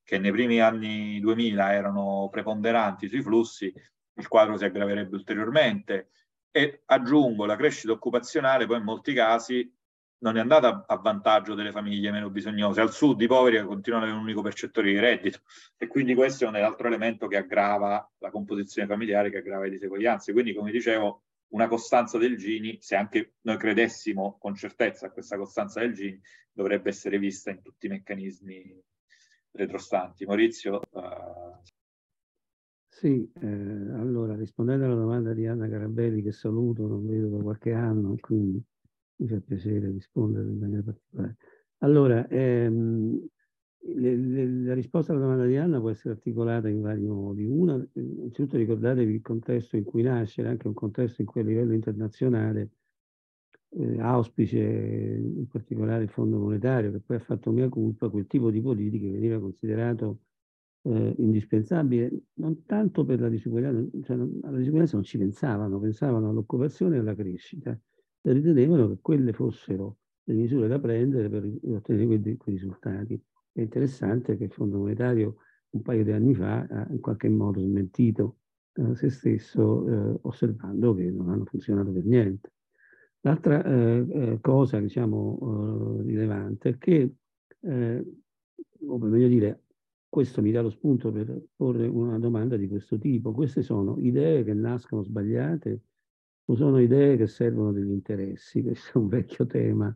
che 0.07 0.19
nei 0.19 0.31
primi 0.31 0.61
anni 0.61 1.19
2000 1.19 1.73
erano 1.73 2.29
preponderanti 2.31 3.09
sui 3.09 3.21
flussi, 3.21 3.73
il 4.13 4.27
quadro 4.29 4.55
si 4.55 4.63
aggraverebbe 4.63 5.13
ulteriormente. 5.13 6.11
E 6.49 6.83
aggiungo 6.85 7.43
la 7.45 7.57
crescita 7.57 7.91
occupazionale, 7.91 8.65
poi 8.67 8.77
in 8.77 8.85
molti 8.85 9.13
casi 9.13 9.69
non 10.19 10.37
è 10.37 10.39
andata 10.39 10.85
a 10.87 10.95
vantaggio 10.95 11.55
delle 11.55 11.73
famiglie 11.73 12.11
meno 12.11 12.29
bisognose. 12.29 12.79
Al 12.79 12.93
sud 12.93 13.19
i 13.19 13.27
poveri 13.27 13.61
continuano 13.65 14.05
ad 14.05 14.11
avere 14.11 14.23
un 14.23 14.29
unico 14.29 14.41
percettore 14.41 14.91
di 14.91 14.97
reddito 14.97 15.41
e 15.75 15.87
quindi 15.87 16.15
questo 16.15 16.45
è 16.45 16.47
un 16.47 16.55
altro 16.55 16.87
elemento 16.87 17.27
che 17.27 17.35
aggrava 17.35 18.09
la 18.19 18.29
composizione 18.29 18.87
familiare, 18.87 19.29
che 19.29 19.39
aggrava 19.39 19.65
le 19.65 19.71
diseguaglianze. 19.71 20.31
Quindi, 20.31 20.53
come 20.53 20.71
dicevo, 20.71 21.23
una 21.49 21.67
costanza 21.67 22.17
del 22.17 22.37
Gini, 22.37 22.77
se 22.79 22.95
anche 22.95 23.33
noi 23.41 23.57
credessimo 23.57 24.37
con 24.39 24.55
certezza 24.55 25.07
a 25.07 25.11
questa 25.11 25.35
costanza 25.35 25.81
del 25.81 25.93
Gini, 25.93 26.17
dovrebbe 26.49 26.87
essere 26.87 27.19
vista 27.19 27.51
in 27.51 27.61
tutti 27.61 27.87
i 27.87 27.89
meccanismi 27.89 28.81
retrostanti. 29.51 30.25
Maurizio? 30.25 30.81
Uh... 30.91 31.55
Sì, 32.87 33.31
eh, 33.41 33.45
allora 33.45 34.35
rispondendo 34.35 34.85
alla 34.85 34.95
domanda 34.95 35.33
di 35.33 35.45
Anna 35.45 35.69
Carabelli, 35.69 36.21
che 36.23 36.31
saluto, 36.31 36.87
non 36.87 37.05
vedo 37.05 37.29
da 37.29 37.43
qualche 37.43 37.71
anno, 37.71 38.15
quindi 38.19 38.63
mi 39.17 39.27
fa 39.27 39.39
piacere 39.39 39.91
rispondere 39.91 40.49
in 40.49 40.57
maniera 40.57 40.83
particolare. 40.83 41.35
Allora, 41.79 42.27
ehm, 42.27 43.27
le, 43.79 44.15
le, 44.15 44.47
la 44.63 44.73
risposta 44.73 45.11
alla 45.11 45.21
domanda 45.21 45.45
di 45.45 45.57
Anna 45.57 45.79
può 45.79 45.89
essere 45.91 46.15
articolata 46.15 46.69
in 46.69 46.81
vari 46.81 47.05
modi. 47.05 47.45
Una, 47.45 47.75
innanzitutto 47.93 48.57
ricordatevi 48.57 49.13
il 49.13 49.21
contesto 49.21 49.77
in 49.77 49.83
cui 49.83 50.01
nasce, 50.01 50.45
anche 50.45 50.67
un 50.67 50.73
contesto 50.73 51.21
in 51.21 51.27
cui 51.27 51.41
a 51.41 51.43
livello 51.43 51.73
internazionale 51.73 52.69
eh, 53.69 53.99
auspice 53.99 54.59
in 54.59 55.47
particolare 55.47 56.03
il 56.03 56.09
Fondo 56.09 56.39
Monetario, 56.39 56.91
che 56.91 56.99
poi 56.99 57.17
ha 57.17 57.19
fatto 57.19 57.51
mia 57.51 57.69
colpa, 57.69 58.09
quel 58.09 58.27
tipo 58.27 58.49
di 58.51 58.61
politiche 58.61 59.09
veniva 59.09 59.39
considerato 59.39 60.21
eh, 60.83 61.13
indispensabile, 61.17 62.11
non 62.35 62.65
tanto 62.65 63.05
per 63.05 63.19
la 63.19 63.29
disuguaglianza, 63.29 63.97
cioè 64.03 64.17
alla 64.17 64.57
disuguaglianza 64.57 64.95
non 64.95 65.03
ci 65.03 65.17
pensavano, 65.17 65.79
pensavano 65.79 66.29
all'occupazione 66.29 66.95
e 66.95 66.99
alla 66.99 67.15
crescita 67.15 67.79
ritenevano 68.33 68.89
che 68.89 68.97
quelle 69.01 69.33
fossero 69.33 69.97
le 70.23 70.33
misure 70.33 70.67
da 70.67 70.79
prendere 70.79 71.29
per 71.29 71.49
ottenere 71.73 72.05
quei, 72.05 72.37
quei 72.37 72.55
risultati. 72.55 73.21
È 73.51 73.61
interessante 73.61 74.37
che 74.37 74.45
il 74.45 74.51
Fondo 74.51 74.79
Monetario 74.79 75.37
un 75.69 75.81
paio 75.81 76.03
di 76.03 76.11
anni 76.11 76.33
fa 76.33 76.65
ha 76.69 76.87
in 76.89 76.99
qualche 76.99 77.29
modo 77.29 77.61
smentito 77.61 78.39
eh, 78.73 78.95
se 78.95 79.09
stesso 79.09 79.87
eh, 79.87 80.19
osservando 80.23 80.93
che 80.93 81.09
non 81.09 81.29
hanno 81.29 81.45
funzionato 81.45 81.91
per 81.91 82.03
niente. 82.05 82.51
L'altra 83.21 83.63
eh, 83.63 84.05
eh 84.09 84.39
cosa, 84.41 84.79
diciamo, 84.79 85.99
eh, 85.99 86.03
rilevante 86.03 86.69
è 86.69 86.77
che, 86.77 87.15
eh, 87.61 88.05
o 88.87 88.97
per 88.97 89.09
meglio 89.09 89.27
dire, 89.27 89.63
questo 90.09 90.41
mi 90.41 90.51
dà 90.51 90.61
lo 90.61 90.69
spunto 90.69 91.11
per 91.11 91.43
porre 91.55 91.87
una 91.87 92.17
domanda 92.19 92.55
di 92.57 92.67
questo 92.67 92.97
tipo. 92.97 93.33
Queste 93.33 93.61
sono 93.61 93.97
idee 93.99 94.43
che 94.43 94.53
nascono 94.53 95.03
sbagliate 95.03 95.81
o 96.45 96.55
sono 96.55 96.79
idee 96.79 97.17
che 97.17 97.27
servono 97.27 97.71
degli 97.71 97.91
interessi, 97.91 98.61
questo 98.63 98.97
è 98.97 99.01
un 99.01 99.07
vecchio 99.07 99.45
tema 99.45 99.93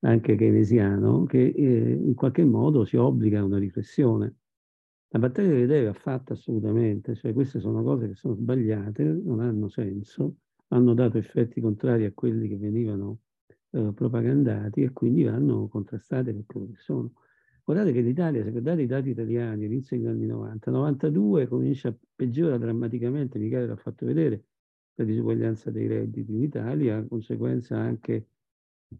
anche 0.00 0.36
keynesiano, 0.36 1.24
che 1.24 1.46
eh, 1.46 1.90
in 1.92 2.14
qualche 2.14 2.44
modo 2.44 2.84
si 2.84 2.96
obbliga 2.96 3.40
a 3.40 3.44
una 3.44 3.58
riflessione. 3.58 4.36
La 5.08 5.18
battaglia 5.18 5.48
delle 5.48 5.64
idee 5.64 5.84
va 5.84 5.92
fatta 5.94 6.34
assolutamente, 6.34 7.14
cioè 7.14 7.32
queste 7.32 7.58
sono 7.60 7.82
cose 7.82 8.08
che 8.08 8.14
sono 8.14 8.34
sbagliate, 8.34 9.02
non 9.02 9.40
hanno 9.40 9.68
senso, 9.68 10.36
hanno 10.68 10.94
dato 10.94 11.18
effetti 11.18 11.60
contrari 11.60 12.04
a 12.04 12.12
quelli 12.12 12.48
che 12.48 12.56
venivano 12.56 13.20
eh, 13.70 13.92
propagandati 13.94 14.82
e 14.82 14.92
quindi 14.92 15.24
vanno 15.24 15.68
contrastate 15.68 16.32
per 16.32 16.44
quello 16.46 16.66
che 16.68 16.78
sono. 16.78 17.12
Guardate 17.64 17.92
che 17.92 18.00
l'Italia, 18.00 18.44
se 18.44 18.50
guardate 18.50 18.82
i 18.82 18.86
dati 18.86 19.10
italiani 19.10 19.64
all'inizio 19.64 19.96
degli 19.96 20.06
anni 20.06 20.26
90, 20.26 20.70
92 20.70 21.48
comincia 21.48 21.88
a 21.88 21.94
peggiorare 22.14 22.58
drammaticamente, 22.58 23.38
Michele 23.38 23.66
l'ha 23.66 23.76
fatto 23.76 24.06
vedere, 24.06 24.44
la 24.94 25.04
disuguaglianza 25.04 25.70
dei 25.70 25.86
redditi 25.86 26.32
in 26.32 26.42
Italia, 26.42 27.04
conseguenza 27.06 27.76
anche 27.76 28.28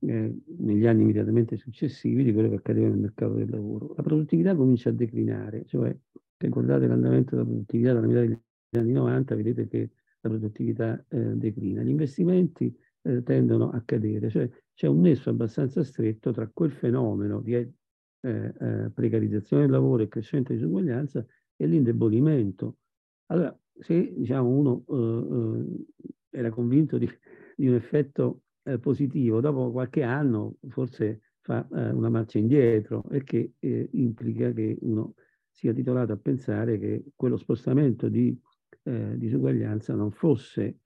eh, 0.01 0.35
negli 0.59 0.87
anni 0.87 1.03
immediatamente 1.03 1.57
successivi 1.57 2.25
di 2.25 2.33
quello 2.33 2.49
che 2.49 2.57
accadeva 2.57 2.89
nel 2.89 2.99
mercato 2.99 3.35
del 3.35 3.49
lavoro. 3.49 3.95
La 3.97 4.03
produttività 4.03 4.55
comincia 4.55 4.91
a 4.91 4.93
declinare, 4.93 5.65
cioè 5.67 5.97
se 6.37 6.49
guardate 6.49 6.87
l'andamento 6.87 7.37
della 7.37 7.47
produttività 7.47 7.93
dalla 7.93 8.07
metà 8.07 8.21
degli 8.21 8.39
anni 8.73 8.93
90, 8.93 9.35
vedete 9.37 9.69
che 9.69 9.91
la 10.27 10.29
produttività 10.29 11.05
eh, 11.09 11.37
declina. 11.37 11.83
Gli 11.83 11.89
investimenti 11.89 12.75
eh, 13.03 13.23
tendono 13.23 13.71
a 13.71 13.83
cadere, 13.85 14.29
cioè 14.29 14.49
c'è 14.75 14.87
un 14.87 15.01
nesso 15.01 15.31
abbastanza 15.31 15.83
stretto 15.85 16.33
tra 16.33 16.49
quel 16.53 16.73
fenomeno 16.73 17.41
di 17.41 17.55
eh, 17.55 18.91
precarizzazione 18.93 19.63
del 19.63 19.73
lavoro 19.73 20.03
e 20.03 20.09
crescente 20.09 20.55
disuguaglianza 20.55 21.25
e 21.57 21.67
l'indebolimento. 21.67 22.79
Allora, 23.27 23.57
se 23.79 24.15
diciamo, 24.17 24.49
uno 24.49 24.85
eh, 24.89 26.39
era 26.39 26.51
convinto 26.51 26.99
di, 26.99 27.09
di 27.57 27.69
un 27.69 27.75
effetto 27.75 28.43
eh, 28.65 28.79
positivo, 28.79 29.41
dopo 29.41 29.71
qualche 29.71 30.03
anno 30.03 30.57
forse 30.69 31.23
fa 31.41 31.67
eh, 31.73 31.91
una 31.91 32.09
marcia 32.09 32.39
indietro 32.39 33.05
eh, 33.09 33.89
implica 33.93 34.53
che 34.53 34.77
uno 34.81 35.15
sia 35.49 35.73
titolato 35.73 36.13
a 36.13 36.17
pensare 36.17 36.79
che 36.79 37.05
quello 37.15 37.37
spostamento 37.37 38.09
di 38.09 38.39
eh, 38.83 39.19
disuguaglianza 39.19 39.95
non 39.95 40.11
fosse 40.13 40.79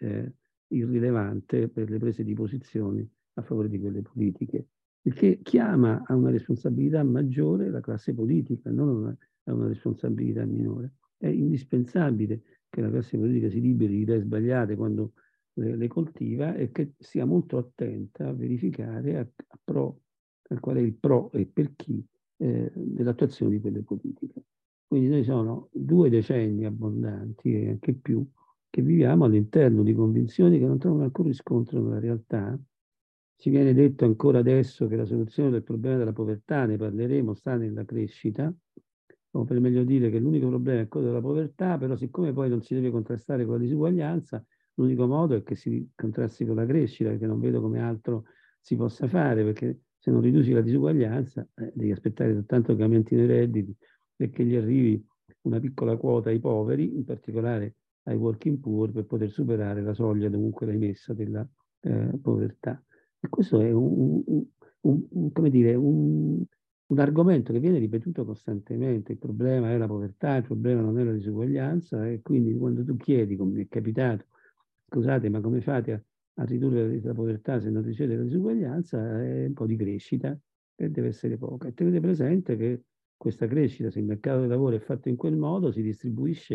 irrilevante 0.68 1.68
per 1.68 1.90
le 1.90 1.98
prese 1.98 2.24
di 2.24 2.34
posizioni 2.34 3.08
a 3.34 3.42
favore 3.42 3.68
di 3.68 3.78
quelle 3.78 4.02
politiche, 4.02 4.66
il 5.02 5.14
che 5.14 5.40
chiama 5.42 6.02
a 6.06 6.14
una 6.14 6.30
responsabilità 6.30 7.02
maggiore 7.02 7.70
la 7.70 7.80
classe 7.80 8.14
politica, 8.14 8.70
non 8.70 8.88
una, 8.88 9.16
a 9.44 9.54
una 9.54 9.68
responsabilità 9.68 10.44
minore. 10.44 10.94
È 11.16 11.26
indispensabile 11.26 12.42
che 12.68 12.80
la 12.80 12.90
classe 12.90 13.16
politica 13.16 13.48
si 13.48 13.60
liberi 13.60 13.96
di 13.96 14.00
idee 14.02 14.20
sbagliate 14.20 14.76
quando 14.76 15.12
le, 15.54 15.76
le 15.76 15.88
coltiva 15.88 16.54
e 16.54 16.70
che 16.70 16.92
sia 16.98 17.24
molto 17.24 17.58
attenta 17.58 18.28
a 18.28 18.32
verificare 18.32 19.18
a, 19.18 19.20
a, 19.20 19.58
pro, 19.62 20.02
a 20.48 20.60
qual 20.60 20.76
è 20.76 20.80
il 20.80 20.94
pro 20.94 21.32
e 21.32 21.46
per 21.46 21.74
chi 21.74 22.04
eh, 22.36 22.70
dell'attuazione 22.74 23.52
di 23.52 23.60
quelle 23.60 23.82
politiche. 23.82 24.44
Quindi 24.90 25.06
noi 25.06 25.22
sono 25.22 25.68
due 25.70 26.10
decenni 26.10 26.64
abbondanti 26.64 27.54
e 27.54 27.68
anche 27.68 27.94
più 27.94 28.26
che 28.68 28.82
viviamo 28.82 29.24
all'interno 29.24 29.84
di 29.84 29.94
convinzioni 29.94 30.58
che 30.58 30.66
non 30.66 30.80
trovano 30.80 31.04
alcun 31.04 31.26
riscontro 31.26 31.80
nella 31.80 32.00
realtà. 32.00 32.58
Ci 33.36 33.50
viene 33.50 33.72
detto 33.72 34.04
ancora 34.04 34.40
adesso 34.40 34.88
che 34.88 34.96
la 34.96 35.04
soluzione 35.04 35.50
del 35.50 35.62
problema 35.62 35.96
della 35.96 36.12
povertà, 36.12 36.66
ne 36.66 36.76
parleremo, 36.76 37.34
sta 37.34 37.54
nella 37.54 37.84
crescita, 37.84 38.52
o 39.30 39.44
per 39.44 39.60
meglio 39.60 39.84
dire 39.84 40.10
che 40.10 40.18
l'unico 40.18 40.48
problema 40.48 40.80
è 40.80 40.88
quello 40.88 41.06
della 41.06 41.20
povertà, 41.20 41.78
però 41.78 41.94
siccome 41.94 42.32
poi 42.32 42.48
non 42.48 42.60
si 42.60 42.74
deve 42.74 42.90
contrastare 42.90 43.44
con 43.44 43.54
la 43.54 43.60
disuguaglianza, 43.60 44.44
l'unico 44.74 45.06
modo 45.06 45.36
è 45.36 45.44
che 45.44 45.54
si 45.54 45.88
contrasti 45.94 46.44
con 46.44 46.56
la 46.56 46.66
crescita, 46.66 47.10
perché 47.10 47.26
non 47.26 47.38
vedo 47.38 47.60
come 47.60 47.80
altro 47.80 48.24
si 48.58 48.74
possa 48.74 49.06
fare, 49.06 49.44
perché 49.44 49.82
se 49.96 50.10
non 50.10 50.20
riduci 50.20 50.50
la 50.50 50.62
disuguaglianza 50.62 51.46
eh, 51.54 51.70
devi 51.76 51.92
aspettare 51.92 52.34
soltanto 52.34 52.74
che 52.74 52.82
aumentino 52.82 53.22
i 53.22 53.26
redditi 53.26 53.76
e 54.22 54.30
che 54.30 54.44
gli 54.44 54.54
arrivi 54.54 55.02
una 55.42 55.58
piccola 55.58 55.96
quota 55.96 56.28
ai 56.28 56.38
poveri, 56.38 56.94
in 56.94 57.04
particolare 57.04 57.76
ai 58.04 58.16
working 58.16 58.58
poor 58.58 58.92
per 58.92 59.06
poter 59.06 59.30
superare 59.30 59.80
la 59.80 59.94
soglia 59.94 60.28
dovunque 60.28 60.66
l'hai 60.66 60.76
messa 60.76 61.14
della 61.14 61.46
eh, 61.80 62.18
povertà. 62.20 62.82
E 63.18 63.28
questo 63.28 63.60
è 63.60 63.70
un, 63.70 64.22
un, 64.26 64.44
un, 65.10 65.32
come 65.32 65.50
dire, 65.50 65.74
un, 65.74 66.42
un 66.86 66.98
argomento 66.98 67.52
che 67.52 67.60
viene 67.60 67.78
ripetuto 67.78 68.24
costantemente. 68.24 69.12
Il 69.12 69.18
problema 69.18 69.70
è 69.70 69.78
la 69.78 69.86
povertà, 69.86 70.36
il 70.36 70.44
problema 70.44 70.82
non 70.82 70.98
è 70.98 71.04
la 71.04 71.12
disuguaglianza 71.12 72.06
e 72.06 72.20
quindi 72.20 72.54
quando 72.54 72.84
tu 72.84 72.96
chiedi, 72.96 73.36
come 73.36 73.62
è 73.62 73.68
capitato, 73.68 74.26
scusate, 74.86 75.30
ma 75.30 75.40
come 75.40 75.62
fate 75.62 75.92
a, 75.92 76.02
a 76.34 76.44
ridurre 76.44 77.00
la 77.00 77.14
povertà 77.14 77.58
se 77.58 77.70
non 77.70 77.82
ricevete 77.82 78.18
la 78.18 78.24
disuguaglianza, 78.24 79.22
è 79.22 79.46
un 79.46 79.54
po' 79.54 79.66
di 79.66 79.76
crescita 79.76 80.38
e 80.74 80.90
deve 80.90 81.08
essere 81.08 81.38
poca. 81.38 81.68
E 81.68 81.72
tenete 81.72 82.00
presente 82.00 82.56
che 82.56 82.82
questa 83.20 83.46
crescita, 83.46 83.90
se 83.90 83.98
il 83.98 84.06
mercato 84.06 84.40
del 84.40 84.48
lavoro 84.48 84.76
è 84.76 84.78
fatto 84.78 85.10
in 85.10 85.16
quel 85.16 85.36
modo, 85.36 85.70
si 85.70 85.82
distribuisce 85.82 86.54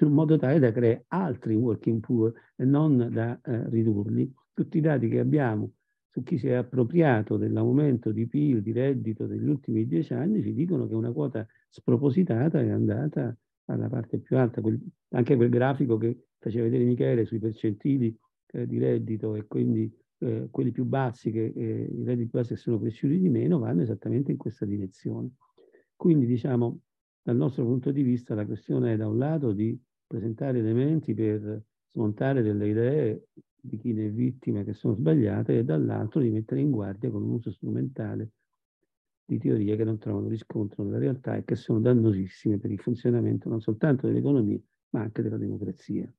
in 0.00 0.08
un 0.08 0.12
modo 0.12 0.36
tale 0.36 0.58
da 0.58 0.72
creare 0.72 1.04
altri 1.06 1.54
working 1.54 2.00
poor 2.00 2.32
e 2.56 2.64
non 2.64 3.08
da 3.12 3.40
eh, 3.40 3.70
ridurli. 3.70 4.28
Tutti 4.52 4.78
i 4.78 4.80
dati 4.80 5.08
che 5.08 5.20
abbiamo 5.20 5.74
su 6.08 6.24
chi 6.24 6.36
si 6.36 6.48
è 6.48 6.54
appropriato 6.54 7.36
dell'aumento 7.36 8.10
di 8.10 8.26
PIL, 8.26 8.60
di 8.60 8.72
reddito 8.72 9.28
degli 9.28 9.48
ultimi 9.48 9.86
dieci 9.86 10.12
anni, 10.12 10.42
ci 10.42 10.52
dicono 10.52 10.88
che 10.88 10.96
una 10.96 11.12
quota 11.12 11.46
spropositata 11.68 12.60
è 12.60 12.70
andata 12.70 13.32
alla 13.66 13.88
parte 13.88 14.18
più 14.18 14.36
alta. 14.36 14.60
Quel, 14.60 14.80
anche 15.10 15.36
quel 15.36 15.48
grafico 15.48 15.96
che 15.96 16.24
faceva 16.38 16.64
vedere 16.64 16.82
Michele 16.82 17.24
sui 17.24 17.38
percentili 17.38 18.12
eh, 18.48 18.66
di 18.66 18.78
reddito 18.78 19.36
e 19.36 19.46
quindi 19.46 19.88
eh, 20.18 20.48
quelli 20.50 20.72
più 20.72 20.84
bassi, 20.86 21.30
che 21.30 21.52
eh, 21.54 21.88
i 21.88 22.02
redditi 22.02 22.30
bassi 22.32 22.56
sono 22.56 22.80
cresciuti 22.80 23.16
di 23.16 23.28
meno, 23.28 23.60
vanno 23.60 23.82
esattamente 23.82 24.32
in 24.32 24.38
questa 24.38 24.66
direzione. 24.66 25.30
Quindi 26.00 26.24
diciamo 26.24 26.80
dal 27.20 27.36
nostro 27.36 27.62
punto 27.62 27.90
di 27.90 28.00
vista 28.00 28.34
la 28.34 28.46
questione 28.46 28.94
è 28.94 28.96
da 28.96 29.06
un 29.06 29.18
lato 29.18 29.52
di 29.52 29.78
presentare 30.06 30.60
elementi 30.60 31.12
per 31.12 31.62
smontare 31.90 32.40
delle 32.40 32.68
idee 32.68 33.26
di 33.60 33.76
chi 33.76 33.92
ne 33.92 34.06
è 34.06 34.10
vittima 34.10 34.62
che 34.62 34.72
sono 34.72 34.94
sbagliate 34.94 35.58
e 35.58 35.62
dall'altro 35.62 36.22
di 36.22 36.30
mettere 36.30 36.62
in 36.62 36.70
guardia 36.70 37.10
con 37.10 37.22
un 37.22 37.32
uso 37.32 37.50
strumentale 37.50 38.30
di 39.26 39.36
teorie 39.36 39.76
che 39.76 39.84
non 39.84 39.98
trovano 39.98 40.28
riscontro 40.28 40.84
nella 40.84 40.96
realtà 40.96 41.36
e 41.36 41.44
che 41.44 41.54
sono 41.54 41.80
dannosissime 41.80 42.56
per 42.56 42.70
il 42.70 42.80
funzionamento 42.80 43.50
non 43.50 43.60
soltanto 43.60 44.06
dell'economia 44.06 44.58
ma 44.92 45.02
anche 45.02 45.20
della 45.20 45.36
democrazia. 45.36 46.10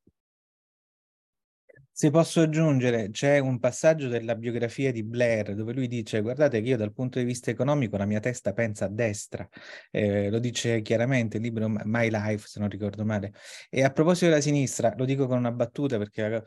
Se 1.93 2.09
posso 2.09 2.41
aggiungere, 2.41 3.09
c'è 3.11 3.37
un 3.39 3.59
passaggio 3.59 4.07
della 4.07 4.35
biografia 4.35 4.91
di 4.91 5.03
Blair 5.03 5.53
dove 5.53 5.73
lui 5.73 5.87
dice 5.87 6.21
guardate 6.21 6.61
che 6.61 6.69
io 6.69 6.77
dal 6.77 6.93
punto 6.93 7.19
di 7.19 7.25
vista 7.25 7.51
economico 7.51 7.97
la 7.97 8.05
mia 8.05 8.19
testa 8.19 8.53
pensa 8.53 8.85
a 8.85 8.87
destra, 8.87 9.47
eh, 9.91 10.29
lo 10.29 10.39
dice 10.39 10.81
chiaramente 10.81 11.37
il 11.37 11.43
libro 11.43 11.67
My 11.69 12.09
Life 12.09 12.47
se 12.47 12.59
non 12.59 12.69
ricordo 12.69 13.05
male. 13.05 13.33
E 13.69 13.83
a 13.83 13.91
proposito 13.91 14.27
della 14.27 14.41
sinistra, 14.41 14.93
lo 14.97 15.05
dico 15.05 15.27
con 15.27 15.37
una 15.37 15.51
battuta 15.51 15.97
perché 15.97 16.43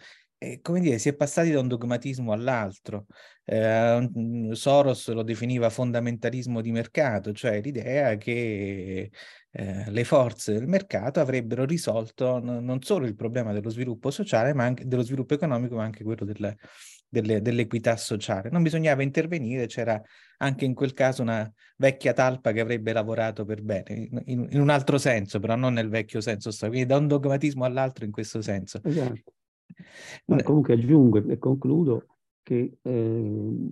come 0.62 0.80
dire, 0.80 0.98
si 0.98 1.08
è 1.08 1.14
passati 1.14 1.50
da 1.50 1.60
un 1.60 1.68
dogmatismo 1.68 2.32
all'altro. 2.32 3.06
Eh, 3.44 4.08
Soros 4.52 5.12
lo 5.12 5.22
definiva 5.22 5.70
fondamentalismo 5.70 6.60
di 6.60 6.72
mercato, 6.72 7.32
cioè 7.32 7.60
l'idea 7.60 8.16
che 8.16 9.10
eh, 9.50 9.90
le 9.90 10.04
forze 10.04 10.52
del 10.52 10.66
mercato 10.66 11.20
avrebbero 11.20 11.64
risolto 11.64 12.38
n- 12.38 12.64
non 12.64 12.82
solo 12.82 13.06
il 13.06 13.14
problema 13.14 13.52
dello 13.52 13.70
sviluppo 13.70 14.10
sociale, 14.10 14.54
ma 14.54 14.64
anche 14.64 14.86
dello 14.86 15.02
sviluppo 15.02 15.34
economico, 15.34 15.76
ma 15.76 15.84
anche 15.84 16.02
quello 16.02 16.24
del, 16.24 16.56
delle, 17.08 17.40
dell'equità 17.40 17.96
sociale. 17.96 18.50
Non 18.50 18.62
bisognava 18.62 19.02
intervenire, 19.02 19.66
c'era 19.66 20.00
anche 20.38 20.64
in 20.64 20.74
quel 20.74 20.92
caso 20.92 21.22
una 21.22 21.50
vecchia 21.76 22.12
talpa 22.12 22.52
che 22.52 22.60
avrebbe 22.60 22.92
lavorato 22.92 23.44
per 23.44 23.62
bene, 23.62 24.08
in, 24.24 24.46
in 24.50 24.60
un 24.60 24.70
altro 24.70 24.98
senso, 24.98 25.38
però 25.38 25.54
non 25.54 25.74
nel 25.74 25.88
vecchio 25.88 26.20
senso 26.20 26.50
quindi 26.68 26.86
da 26.86 26.96
un 26.96 27.06
dogmatismo 27.06 27.64
all'altro 27.64 28.04
in 28.04 28.10
questo 28.10 28.42
senso. 28.42 28.80
Esatto. 28.82 29.33
No, 30.26 30.36
comunque 30.42 30.74
aggiungo 30.74 31.18
e 31.26 31.38
concludo 31.38 32.06
che 32.42 32.78
eh, 32.80 33.68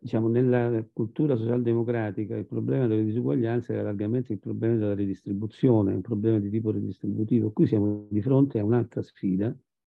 diciamo, 0.00 0.28
nella 0.28 0.84
cultura 0.92 1.36
socialdemocratica 1.36 2.36
il 2.36 2.46
problema 2.46 2.86
delle 2.86 3.04
disuguaglianze 3.04 3.74
era 3.74 3.82
largamente 3.82 4.32
il 4.32 4.38
problema 4.38 4.76
della 4.76 4.94
redistribuzione, 4.94 5.94
un 5.94 6.00
problema 6.00 6.38
di 6.38 6.48
tipo 6.48 6.70
redistributivo. 6.70 7.52
Qui 7.52 7.66
siamo 7.66 8.06
di 8.10 8.22
fronte 8.22 8.58
a 8.58 8.64
un'altra 8.64 9.02
sfida, 9.02 9.54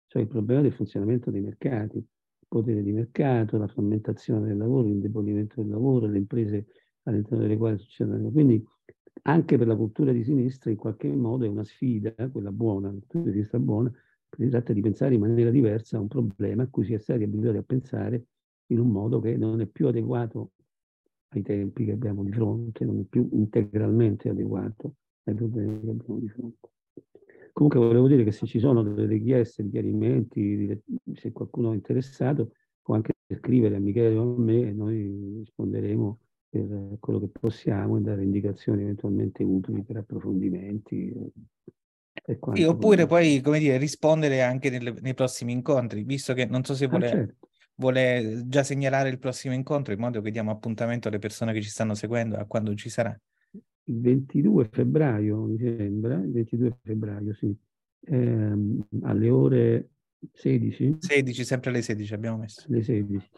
cioè 0.07 0.23
il 0.23 0.29
problema 0.29 0.63
del 0.63 0.73
funzionamento 0.73 1.31
dei 1.31 1.43
mercati, 1.43 1.99
il 1.99 2.07
potere 2.49 2.83
di 2.83 2.93
mercato, 2.93 3.59
la 3.59 3.69
frammentazione 3.69 4.49
del 4.49 4.57
lavoro, 4.57 4.89
l'indebolimento 4.89 5.61
del 5.61 5.71
lavoro, 5.71 6.07
le 6.07 6.19
imprese 6.19 6.67
all'interno 7.03 7.43
delle 7.43 7.57
quali 7.59 7.79
succedono. 7.79 8.31
Quindi 8.31 8.65
anche 9.23 9.59
per 9.59 9.67
la 9.67 9.77
cultura 9.77 10.13
di 10.13 10.25
sinistra 10.25 10.71
in 10.71 10.77
qualche 10.77 11.15
modo 11.15 11.45
è 11.45 11.49
una 11.49 11.65
sfida, 11.65 12.15
quella 12.31 12.53
buona, 12.53 12.87
la 12.89 12.95
cultura 12.95 13.25
di 13.25 13.33
sinistra 13.33 13.59
buona, 13.59 13.93
si 14.45 14.49
tratta 14.49 14.73
di 14.73 14.81
pensare 14.81 15.15
in 15.15 15.21
maniera 15.21 15.51
diversa 15.51 15.97
a 15.97 16.01
un 16.01 16.09
problema 16.09 16.63
a 16.63 16.69
cui 16.69 16.85
si 16.85 16.95
è 16.95 16.99
stati 16.99 17.23
abituati 17.23 17.59
a 17.59 17.63
pensare 17.63 18.25
in 18.67 18.79
un 18.79 18.89
modo 18.89 19.21
che 19.21 19.37
non 19.37 19.61
è 19.61 19.67
più 19.67 19.87
adeguato 19.87 20.53
ai 21.35 21.43
tempi 21.43 21.85
che 21.85 21.93
abbiamo 21.93 22.23
di 22.25 22.33
fronte, 22.33 22.85
non 22.85 22.99
è 23.01 23.05
più 23.05 23.29
integralmente 23.33 24.29
adeguato 24.29 24.95
ai 25.25 25.35
problemi 25.35 25.81
che 25.81 25.91
abbiamo 25.91 26.21
di 26.21 26.29
fronte. 26.29 26.69
Comunque 27.53 27.81
volevo 27.81 28.09
dire 28.09 28.25
che 28.25 28.33
se 28.33 28.47
ci 28.47 28.59
sono 28.59 28.83
delle 28.83 29.07
richieste, 29.07 29.69
chiarimenti, 29.69 30.81
se 31.15 31.33
qualcuno 31.33 31.73
è 31.73 31.75
interessato, 31.75 32.53
può 32.81 32.95
anche 32.95 33.13
scrivere 33.37 33.77
a 33.77 33.81
Michele 33.81 34.17
o 34.17 34.37
a 34.37 34.39
me 34.39 34.69
e 34.69 34.73
noi 34.73 35.39
risponderemo 35.39 36.19
per 36.49 36.97
quello 36.99 37.21
che 37.21 37.29
possiamo 37.29 37.97
e 37.97 38.01
dare 38.01 38.25
indicazioni 38.25 38.83
eventualmente 38.83 39.45
utili 39.45 39.83
per 39.83 39.99
approfondimenti. 39.99 41.15
Sì, 42.55 42.63
oppure 42.63 43.07
poi, 43.07 43.41
come 43.41 43.59
dire, 43.59 43.77
rispondere 43.77 44.43
anche 44.43 44.71
nelle, 44.71 44.95
nei 45.01 45.15
prossimi 45.15 45.53
incontri, 45.53 46.03
visto 46.05 46.33
che 46.35 46.47
non 46.47 46.65
so 46.65 46.75
se 46.75 46.87
vuole, 46.87 47.07
ah, 47.07 47.11
certo. 47.11 47.49
vuole, 47.77 48.45
già 48.47 48.63
segnalare 48.63 49.09
il 49.09 49.19
prossimo 49.19 49.55
incontro, 49.55 49.93
in 49.93 50.01
modo 50.01 50.21
che 50.21 50.31
diamo 50.31 50.51
appuntamento 50.51 51.09
alle 51.09 51.19
persone 51.19 51.53
che 51.53 51.63
ci 51.63 51.71
stanno 51.71 51.95
seguendo 51.95 52.37
a 52.37 52.45
quando 52.45 52.75
ci 52.75 52.89
sarà. 52.89 53.19
Il 53.85 54.01
22 54.01 54.69
febbraio, 54.71 55.43
mi 55.45 55.59
sembra, 55.59 56.15
il 56.17 56.31
22 56.31 56.79
febbraio, 56.83 57.35
sì, 57.35 57.57
ehm, 58.07 58.87
alle 59.03 59.31
ore 59.31 59.89
16. 60.33 60.97
16, 60.99 61.45
sempre 61.45 61.71
alle 61.71 61.83
16 61.83 62.15
abbiamo 62.15 62.39
messo. 62.39 62.65
Alle 62.69 62.83
16. 62.83 63.31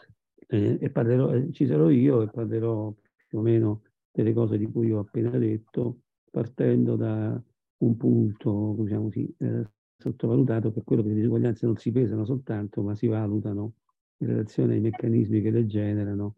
Eh, 0.48 0.78
e 0.80 0.90
parlerò, 0.90 1.32
eh, 1.32 1.52
ci 1.52 1.66
sarò 1.66 1.88
io 1.88 2.22
e 2.22 2.28
parlerò 2.28 2.92
più 3.26 3.38
o 3.38 3.42
meno 3.42 3.82
delle 4.10 4.34
cose 4.34 4.58
di 4.58 4.66
cui 4.66 4.92
ho 4.92 4.98
appena 4.98 5.30
detto, 5.38 6.00
partendo 6.30 6.96
da 6.96 7.40
un 7.84 7.96
punto 7.96 8.76
diciamo 8.78 9.04
così, 9.04 9.34
eh, 9.38 9.68
sottovalutato 9.96 10.72
per 10.72 10.84
quello 10.84 11.02
che 11.02 11.08
le 11.08 11.14
disuguaglianze 11.14 11.66
non 11.66 11.76
si 11.76 11.90
pesano 11.92 12.24
soltanto, 12.24 12.82
ma 12.82 12.94
si 12.94 13.06
valutano 13.06 13.74
in 14.18 14.28
relazione 14.28 14.74
ai 14.74 14.80
meccanismi 14.80 15.40
che 15.40 15.50
le 15.50 15.66
generano 15.66 16.36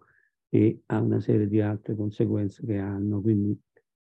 e 0.49 0.83
a 0.87 1.01
una 1.01 1.21
serie 1.21 1.49
di 1.49 1.61
altre 1.61 1.95
conseguenze 1.95 2.65
che 2.65 2.79
hanno. 2.79 3.21
Quindi 3.21 3.59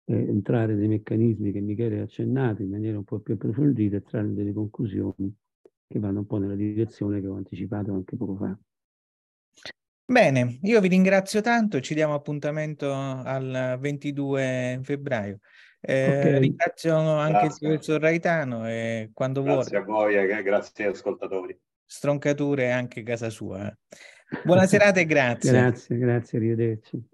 eh, 0.06 0.16
entrare 0.16 0.74
nei 0.76 0.88
meccanismi 0.88 1.52
che 1.52 1.60
Michele 1.60 2.00
ha 2.00 2.04
accennato 2.04 2.62
in 2.62 2.70
maniera 2.70 2.98
un 2.98 3.04
po' 3.04 3.20
più 3.20 3.34
approfondita 3.34 3.98
e 3.98 4.02
trarre 4.02 4.34
delle 4.34 4.54
conclusioni 4.54 5.34
che 5.88 6.00
vanno 6.00 6.20
un 6.20 6.26
po' 6.26 6.38
nella 6.38 6.56
direzione 6.56 7.22
che 7.22 7.28
ho 7.28 7.36
anticipato 7.36 7.94
anche 7.94 8.16
poco 8.16 8.36
fa. 8.36 8.58
Bene, 10.10 10.60
io 10.62 10.80
vi 10.80 10.88
ringrazio 10.88 11.42
tanto, 11.42 11.82
ci 11.82 11.94
diamo 11.94 12.14
appuntamento 12.14 12.94
al 12.94 13.78
22 13.78 14.80
febbraio. 14.82 15.40
Eh, 15.80 16.20
okay. 16.20 16.40
Ringrazio 16.40 16.98
anche 16.98 17.32
grazie. 17.32 17.48
il 17.48 17.74
professor 17.74 18.02
Raitano 18.02 18.68
e 18.68 19.12
quando 19.14 19.42
grazie 19.42 19.54
vuole. 19.54 19.70
Grazie 19.70 20.26
a 20.26 20.34
voi, 20.34 20.44
grazie 20.44 20.86
agli 20.86 20.92
ascoltatori. 20.92 21.60
Stroncature 21.86 22.72
anche 22.72 23.04
casa 23.04 23.30
sua. 23.30 23.68
Eh. 23.68 23.78
Buona 24.44 24.66
serata 24.66 25.00
e 25.00 25.06
grazie. 25.06 25.52
grazie, 25.52 25.98
grazie, 25.98 26.38
arrivederci. 26.38 27.08